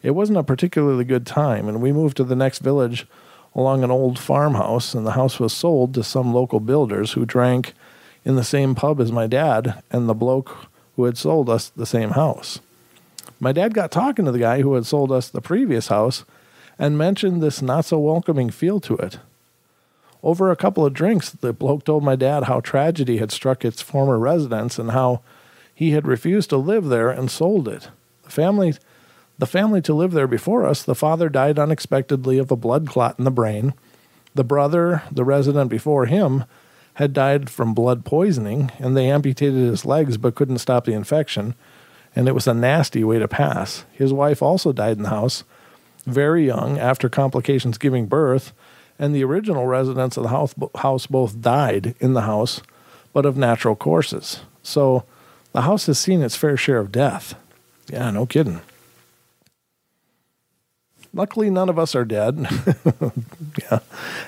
It 0.03 0.13
wasn't 0.13 0.39
a 0.39 0.43
particularly 0.43 1.05
good 1.05 1.27
time, 1.27 1.69
and 1.69 1.81
we 1.81 1.93
moved 1.93 2.17
to 2.17 2.25
the 2.25 2.37
next 2.37 2.59
village 2.59 3.07
along 3.55 3.85
an 3.85 3.91
old 3.91 4.19
farmhouse, 4.19 4.95
and 4.95 5.07
the 5.07 5.13
house 5.13 5.39
was 5.39 5.53
sold 5.53 5.95
to 5.95 6.03
some 6.03 6.35
local 6.35 6.61
builders 6.61 7.13
who 7.13 7.25
drank 7.25 7.75
in 8.25 8.37
the 8.37 8.45
same 8.45 8.75
pub 8.75 9.01
as 9.01 9.13
my 9.13 9.27
dad 9.27 9.83
and 9.91 10.09
the 10.09 10.15
bloke 10.15 10.67
who 10.97 11.05
had 11.05 11.17
sold 11.17 11.49
us 11.49 11.69
the 11.69 11.87
same 11.87 12.11
house. 12.11 12.61
My 13.39 13.53
dad 13.53 13.75
got 13.75 13.91
talking 13.91 14.25
to 14.25 14.33
the 14.33 14.39
guy 14.39 14.63
who 14.63 14.75
had 14.75 14.87
sold 14.87 15.11
us 15.13 15.29
the 15.29 15.41
previous 15.41 15.89
house 15.89 16.25
and 16.79 16.97
mentioned 16.99 17.43
this 17.43 17.63
not 17.63 17.85
so 17.85 17.99
welcoming 17.99 18.51
feel 18.51 18.81
to 18.81 18.97
it. 18.97 19.19
Over 20.23 20.51
a 20.51 20.57
couple 20.57 20.87
of 20.87 20.95
drinks, 20.95 21.31
the 21.31 21.53
bloke 21.53 21.85
told 21.85 22.05
my 22.05 22.15
dad 22.15 22.45
how 22.45 22.61
tragedy 22.61 23.19
had 23.19 23.33
struck 23.33 23.65
its 23.65 23.83
former 23.83 24.19
residence 24.19 24.79
and 24.79 24.93
how 24.93 25.21
he 25.75 25.91
had 25.91 26.07
refused 26.07 26.51
to 26.51 26.57
live 26.57 26.85
there 26.87 27.11
and 27.11 27.31
sold 27.31 27.67
it. 27.67 27.89
The 28.23 28.31
family 28.31 28.75
the 29.39 29.47
family 29.47 29.81
to 29.83 29.95
live 29.95 30.13
there 30.13 30.27
before 30.27 30.67
us, 30.67 30.83
the 30.83 30.95
father 30.95 31.29
died 31.29 31.59
unexpectedly 31.59 32.39
of 32.39 32.51
a 32.51 32.57
blood 32.57 32.87
clot 32.87 33.19
in 33.19 33.25
the 33.25 33.31
brain. 33.31 33.75
The 34.35 34.45
brother, 34.45 35.03
the 35.11 35.25
resident 35.25 35.71
before 35.71 36.07
him, 36.07 36.45
had 36.95 37.13
died 37.13 37.49
from 37.51 37.75
blood 37.75 38.05
poisoning, 38.05 38.71
and 38.79 38.97
they 38.97 39.11
amputated 39.11 39.69
his 39.69 39.85
legs 39.85 40.17
but 40.17 40.35
couldn't 40.35 40.59
stop 40.59 40.85
the 40.85 40.93
infection, 40.93 41.55
and 42.15 42.29
it 42.29 42.35
was 42.35 42.47
a 42.47 42.55
nasty 42.55 43.03
way 43.03 43.19
to 43.19 43.27
pass. 43.27 43.85
His 43.93 44.13
wife 44.13 44.43
also 44.43 44.73
died 44.73 44.99
in 44.99 45.05
the 45.05 45.09
house, 45.09 45.45
very 46.05 46.45
young, 46.47 46.79
after 46.79 47.09
complications 47.09 47.79
giving 47.79 48.07
birth, 48.07 48.53
and 48.99 49.15
the 49.15 49.25
original 49.25 49.67
residents 49.67 50.17
of 50.17 50.25
the 50.25 50.29
house, 50.79 51.07
both 51.07 51.41
died 51.41 51.95
in 51.99 52.13
the 52.13 52.23
house, 52.23 52.61
but 53.13 53.25
of 53.25 53.37
natural 53.37 53.75
courses. 53.75 54.41
So 54.63 55.05
the 55.53 55.63
house 55.63 55.87
has 55.87 55.99
seen 55.99 56.23
its 56.23 56.37
fair 56.37 56.57
share 56.57 56.79
of 56.79 56.93
death. 56.93 57.35
Yeah, 57.89 58.11
no 58.11 58.27
kidding. 58.27 58.61
Luckily, 61.15 61.51
none 61.51 61.69
of 61.69 61.79
us 61.79 61.95
are 61.95 62.05
dead. 62.05 62.39
yeah. 63.61 63.81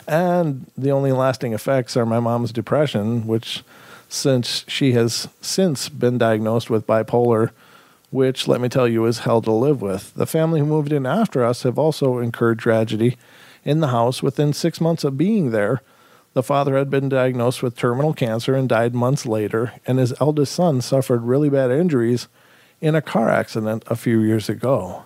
And 0.06 0.70
the 0.76 0.90
only 0.90 1.12
lasting 1.12 1.54
effects 1.54 1.96
are 1.96 2.04
my 2.04 2.20
mom's 2.20 2.52
depression, 2.52 3.26
which, 3.26 3.62
since 4.08 4.64
she 4.68 4.92
has 4.92 5.28
since 5.40 5.88
been 5.88 6.18
diagnosed 6.18 6.68
with 6.68 6.86
bipolar, 6.86 7.50
which, 8.10 8.46
let 8.46 8.60
me 8.60 8.68
tell 8.68 8.86
you, 8.86 9.06
is 9.06 9.20
hell 9.20 9.40
to 9.42 9.50
live 9.50 9.80
with. 9.80 10.12
The 10.14 10.26
family 10.26 10.60
who 10.60 10.66
moved 10.66 10.92
in 10.92 11.06
after 11.06 11.42
us 11.42 11.62
have 11.62 11.78
also 11.78 12.18
incurred 12.18 12.58
tragedy 12.58 13.16
in 13.64 13.80
the 13.80 13.88
house 13.88 14.22
within 14.22 14.52
six 14.52 14.80
months 14.80 15.04
of 15.04 15.16
being 15.16 15.50
there. 15.50 15.80
The 16.34 16.42
father 16.42 16.76
had 16.76 16.90
been 16.90 17.08
diagnosed 17.08 17.62
with 17.62 17.76
terminal 17.76 18.12
cancer 18.12 18.54
and 18.54 18.68
died 18.68 18.94
months 18.94 19.24
later, 19.24 19.72
and 19.86 19.98
his 19.98 20.12
eldest 20.20 20.52
son 20.52 20.80
suffered 20.80 21.22
really 21.22 21.48
bad 21.48 21.70
injuries 21.70 22.28
in 22.80 22.94
a 22.94 23.00
car 23.02 23.30
accident 23.30 23.84
a 23.86 23.96
few 23.96 24.20
years 24.20 24.48
ago. 24.48 25.04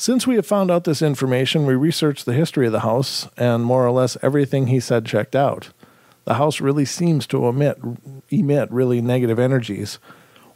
Since 0.00 0.26
we 0.26 0.36
have 0.36 0.46
found 0.46 0.70
out 0.70 0.84
this 0.84 1.02
information, 1.02 1.66
we 1.66 1.74
researched 1.74 2.24
the 2.24 2.32
history 2.32 2.64
of 2.64 2.72
the 2.72 2.80
house, 2.80 3.28
and 3.36 3.62
more 3.62 3.86
or 3.86 3.90
less 3.90 4.16
everything 4.22 4.68
he 4.68 4.80
said 4.80 5.04
checked 5.04 5.36
out. 5.36 5.68
The 6.24 6.36
house 6.36 6.58
really 6.58 6.86
seems 6.86 7.26
to 7.26 7.46
emit, 7.46 7.78
emit 8.30 8.72
really 8.72 9.02
negative 9.02 9.38
energies 9.38 9.98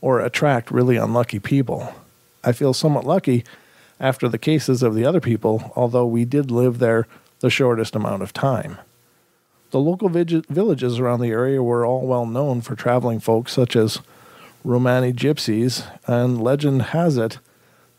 or 0.00 0.20
attract 0.20 0.70
really 0.70 0.96
unlucky 0.96 1.40
people. 1.40 1.92
I 2.42 2.52
feel 2.52 2.72
somewhat 2.72 3.04
lucky 3.04 3.44
after 4.00 4.30
the 4.30 4.38
cases 4.38 4.82
of 4.82 4.94
the 4.94 5.04
other 5.04 5.20
people, 5.20 5.74
although 5.76 6.06
we 6.06 6.24
did 6.24 6.50
live 6.50 6.78
there 6.78 7.06
the 7.40 7.50
shortest 7.50 7.94
amount 7.94 8.22
of 8.22 8.32
time. 8.32 8.78
The 9.72 9.78
local 9.78 10.08
villages 10.08 10.98
around 10.98 11.20
the 11.20 11.32
area 11.32 11.62
were 11.62 11.84
all 11.84 12.06
well 12.06 12.24
known 12.24 12.62
for 12.62 12.74
traveling 12.74 13.20
folks 13.20 13.52
such 13.52 13.76
as 13.76 14.00
Romani 14.64 15.12
gypsies, 15.12 15.86
and 16.06 16.42
legend 16.42 16.80
has 16.80 17.18
it 17.18 17.40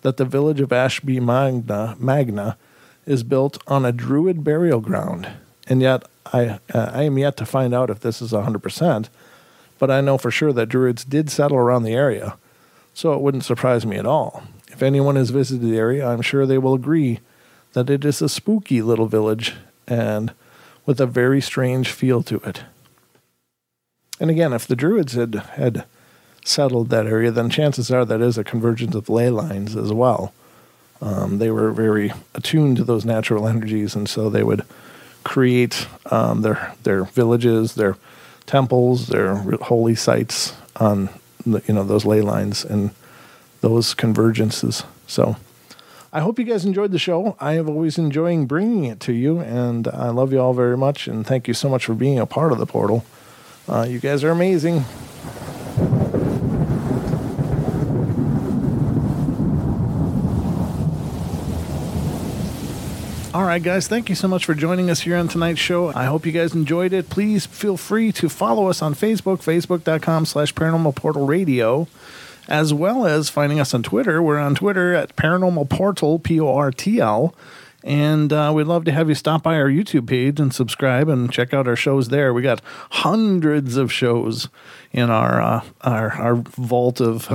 that 0.05 0.17
the 0.17 0.23
village 0.23 0.61
of 0.61 0.71
Ashby 0.71 1.19
Magna, 1.19 1.95
Magna 1.97 2.59
is 3.07 3.23
built 3.23 3.57
on 3.65 3.83
a 3.83 3.91
Druid 3.91 4.43
burial 4.43 4.79
ground. 4.79 5.27
And 5.67 5.81
yet, 5.81 6.03
I, 6.31 6.59
uh, 6.71 6.91
I 6.93 7.01
am 7.01 7.17
yet 7.17 7.37
to 7.37 7.45
find 7.47 7.73
out 7.73 7.89
if 7.89 8.01
this 8.01 8.21
is 8.21 8.31
100%, 8.31 9.09
but 9.79 9.89
I 9.89 10.01
know 10.01 10.19
for 10.19 10.29
sure 10.29 10.53
that 10.53 10.69
Druids 10.69 11.05
did 11.05 11.31
settle 11.31 11.57
around 11.57 11.85
the 11.85 11.95
area. 11.95 12.37
So 12.93 13.13
it 13.13 13.19
wouldn't 13.19 13.45
surprise 13.45 13.83
me 13.83 13.97
at 13.97 14.05
all. 14.05 14.43
If 14.71 14.83
anyone 14.83 15.15
has 15.15 15.31
visited 15.31 15.67
the 15.67 15.75
area, 15.79 16.07
I'm 16.07 16.21
sure 16.21 16.45
they 16.45 16.59
will 16.59 16.75
agree 16.75 17.19
that 17.73 17.89
it 17.89 18.05
is 18.05 18.21
a 18.21 18.29
spooky 18.29 18.83
little 18.83 19.07
village 19.07 19.55
and 19.87 20.35
with 20.85 21.01
a 21.01 21.07
very 21.07 21.41
strange 21.41 21.89
feel 21.89 22.21
to 22.21 22.35
it. 22.41 22.61
And 24.19 24.29
again, 24.29 24.53
if 24.53 24.67
the 24.67 24.75
Druids 24.75 25.13
had, 25.13 25.33
had 25.33 25.85
settled 26.45 26.89
that 26.89 27.07
area, 27.07 27.31
then 27.31 27.49
chances 27.49 27.91
are 27.91 28.05
that 28.05 28.21
is 28.21 28.37
a 28.37 28.43
convergence 28.43 28.95
of 28.95 29.09
ley 29.09 29.29
lines 29.29 29.75
as 29.75 29.91
well. 29.91 30.33
Um, 31.01 31.39
they 31.39 31.51
were 31.51 31.71
very 31.71 32.13
attuned 32.33 32.77
to 32.77 32.83
those 32.85 33.03
natural 33.03 33.47
energies, 33.47 33.95
and 33.95 34.07
so 34.07 34.29
they 34.29 34.43
would 34.43 34.63
create 35.23 35.87
um, 36.11 36.41
their 36.41 36.73
their 36.83 37.03
villages, 37.03 37.75
their 37.75 37.97
temples, 38.45 39.07
their 39.07 39.35
holy 39.35 39.95
sites 39.95 40.53
on 40.77 41.09
the, 41.45 41.61
you 41.67 41.73
know 41.73 41.83
those 41.83 42.05
ley 42.05 42.21
lines 42.21 42.63
and 42.63 42.91
those 43.61 43.93
convergences. 43.93 44.85
So 45.07 45.35
I 46.13 46.21
hope 46.21 46.39
you 46.39 46.45
guys 46.45 46.63
enjoyed 46.63 46.91
the 46.91 46.99
show. 46.99 47.35
I 47.41 47.53
have 47.53 47.67
always 47.67 47.97
enjoying 47.97 48.45
bringing 48.45 48.85
it 48.85 48.99
to 49.01 49.13
you, 49.13 49.39
and 49.39 49.87
I 49.89 50.09
love 50.09 50.31
you 50.31 50.39
all 50.39 50.53
very 50.53 50.77
much. 50.77 51.07
And 51.07 51.27
thank 51.27 51.47
you 51.47 51.53
so 51.53 51.67
much 51.67 51.85
for 51.85 51.93
being 51.93 52.19
a 52.19 52.25
part 52.25 52.53
of 52.53 52.57
the 52.57 52.65
portal. 52.65 53.03
Uh, 53.67 53.85
you 53.89 53.99
guys 53.99 54.23
are 54.23 54.29
amazing. 54.29 54.85
All 63.35 63.43
right, 63.43 63.61
guys, 63.61 63.89
thank 63.89 64.07
you 64.07 64.15
so 64.15 64.29
much 64.29 64.45
for 64.45 64.55
joining 64.55 64.89
us 64.89 65.01
here 65.01 65.17
on 65.17 65.27
tonight's 65.27 65.59
show. 65.59 65.89
I 65.93 66.05
hope 66.05 66.25
you 66.25 66.31
guys 66.31 66.55
enjoyed 66.55 66.93
it. 66.93 67.09
Please 67.09 67.45
feel 67.45 67.75
free 67.75 68.13
to 68.13 68.29
follow 68.29 68.69
us 68.69 68.81
on 68.81 68.95
Facebook, 68.95 69.39
facebook.com 69.39 70.25
slash 70.25 70.53
paranormal 70.53 70.95
portal 70.95 71.25
radio, 71.25 71.85
as 72.47 72.73
well 72.73 73.05
as 73.05 73.29
finding 73.29 73.59
us 73.59 73.73
on 73.73 73.83
Twitter. 73.83 74.23
We're 74.23 74.39
on 74.39 74.55
Twitter 74.55 74.93
at 74.93 75.17
paranormal 75.17 75.69
portal, 75.69 76.17
P 76.17 76.39
O 76.39 76.47
R 76.47 76.71
T 76.71 77.01
L. 77.01 77.35
And 77.85 78.33
uh, 78.33 78.51
we'd 78.53 78.63
love 78.63 78.83
to 78.85 78.91
have 78.91 79.09
you 79.09 79.15
stop 79.15 79.43
by 79.43 79.57
our 79.57 79.69
YouTube 79.69 80.07
page 80.07 80.39
and 80.39 80.51
subscribe 80.51 81.07
and 81.07 81.31
check 81.31 81.53
out 81.53 81.67
our 81.67 81.75
shows 81.75 82.09
there. 82.09 82.33
We 82.33 82.41
got 82.41 82.59
hundreds 82.89 83.77
of 83.77 83.93
shows 83.93 84.49
in 84.91 85.11
our 85.11 85.39
uh, 85.39 85.63
our, 85.81 86.11
our 86.13 86.35
vault 86.35 86.99
of 86.99 87.29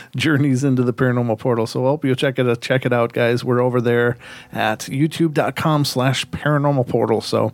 journeys 0.16 0.62
into 0.62 0.84
the 0.84 0.92
paranormal 0.92 1.36
portal. 1.40 1.66
So 1.66 1.84
I 1.84 1.88
hope 1.88 2.04
you 2.04 2.14
check 2.14 2.38
it 2.38 2.60
check 2.60 2.86
it 2.86 2.92
out, 2.92 3.12
guys. 3.12 3.44
We're 3.44 3.60
over 3.60 3.80
there 3.80 4.16
at 4.52 4.82
youtube.com 4.82 5.84
slash 5.84 6.26
paranormal 6.26 6.86
portal. 6.86 7.20
So 7.20 7.52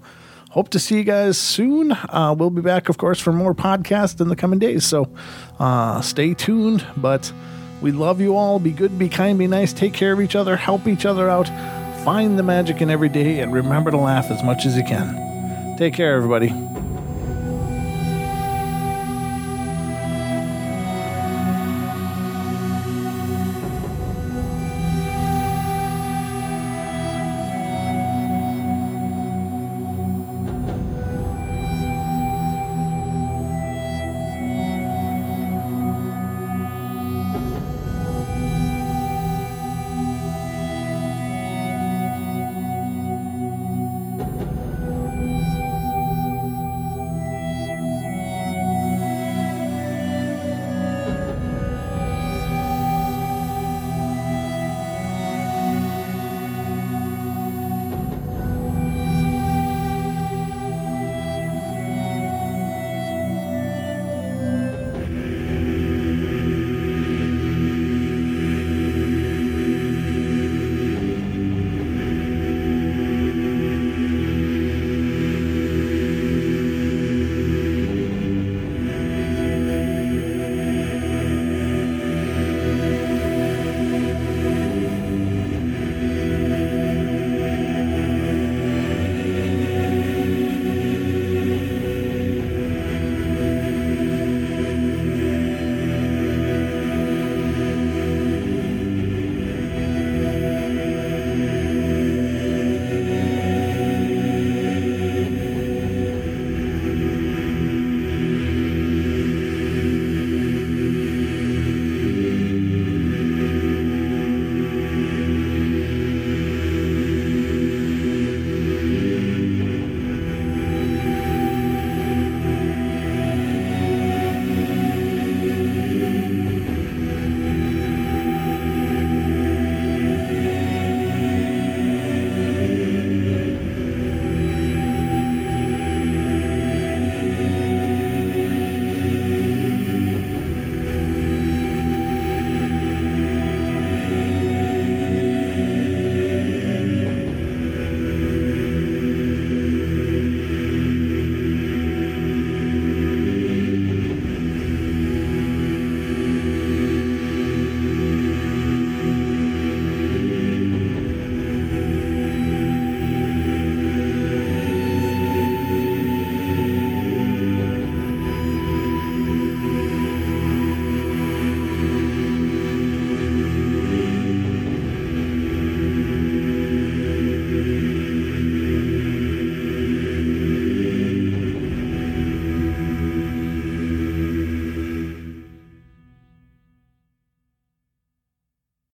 hope 0.51 0.69
to 0.71 0.79
see 0.79 0.99
you 0.99 1.05
guys 1.05 1.39
soon. 1.39 1.93
Uh, 1.93 2.35
we'll 2.39 2.51
be 2.51 2.61
back, 2.61 2.91
of 2.91 2.99
course, 2.99 3.19
for 3.19 3.33
more 3.33 3.55
podcasts 3.55 4.21
in 4.21 4.29
the 4.29 4.37
coming 4.37 4.59
days. 4.59 4.85
So 4.85 5.11
uh, 5.59 6.03
stay 6.03 6.35
tuned. 6.35 6.87
But 6.95 7.33
we 7.81 7.91
love 7.91 8.21
you 8.21 8.37
all. 8.37 8.59
Be 8.59 8.73
good, 8.73 8.99
be 8.99 9.09
kind, 9.09 9.39
be 9.39 9.47
nice. 9.47 9.73
Take 9.73 9.95
care 9.95 10.13
of 10.13 10.21
each 10.21 10.37
other. 10.37 10.57
Help 10.57 10.87
each 10.87 11.07
other 11.07 11.31
out. 11.31 11.49
Find 12.09 12.39
the 12.39 12.43
magic 12.43 12.81
in 12.81 12.89
every 12.89 13.11
day 13.11 13.41
and 13.41 13.53
remember 13.53 13.91
to 13.91 13.99
laugh 13.99 14.31
as 14.31 14.43
much 14.43 14.65
as 14.65 14.79
you 14.79 14.83
can. 14.83 15.77
Take 15.77 15.93
care, 15.93 16.15
everybody. 16.15 16.49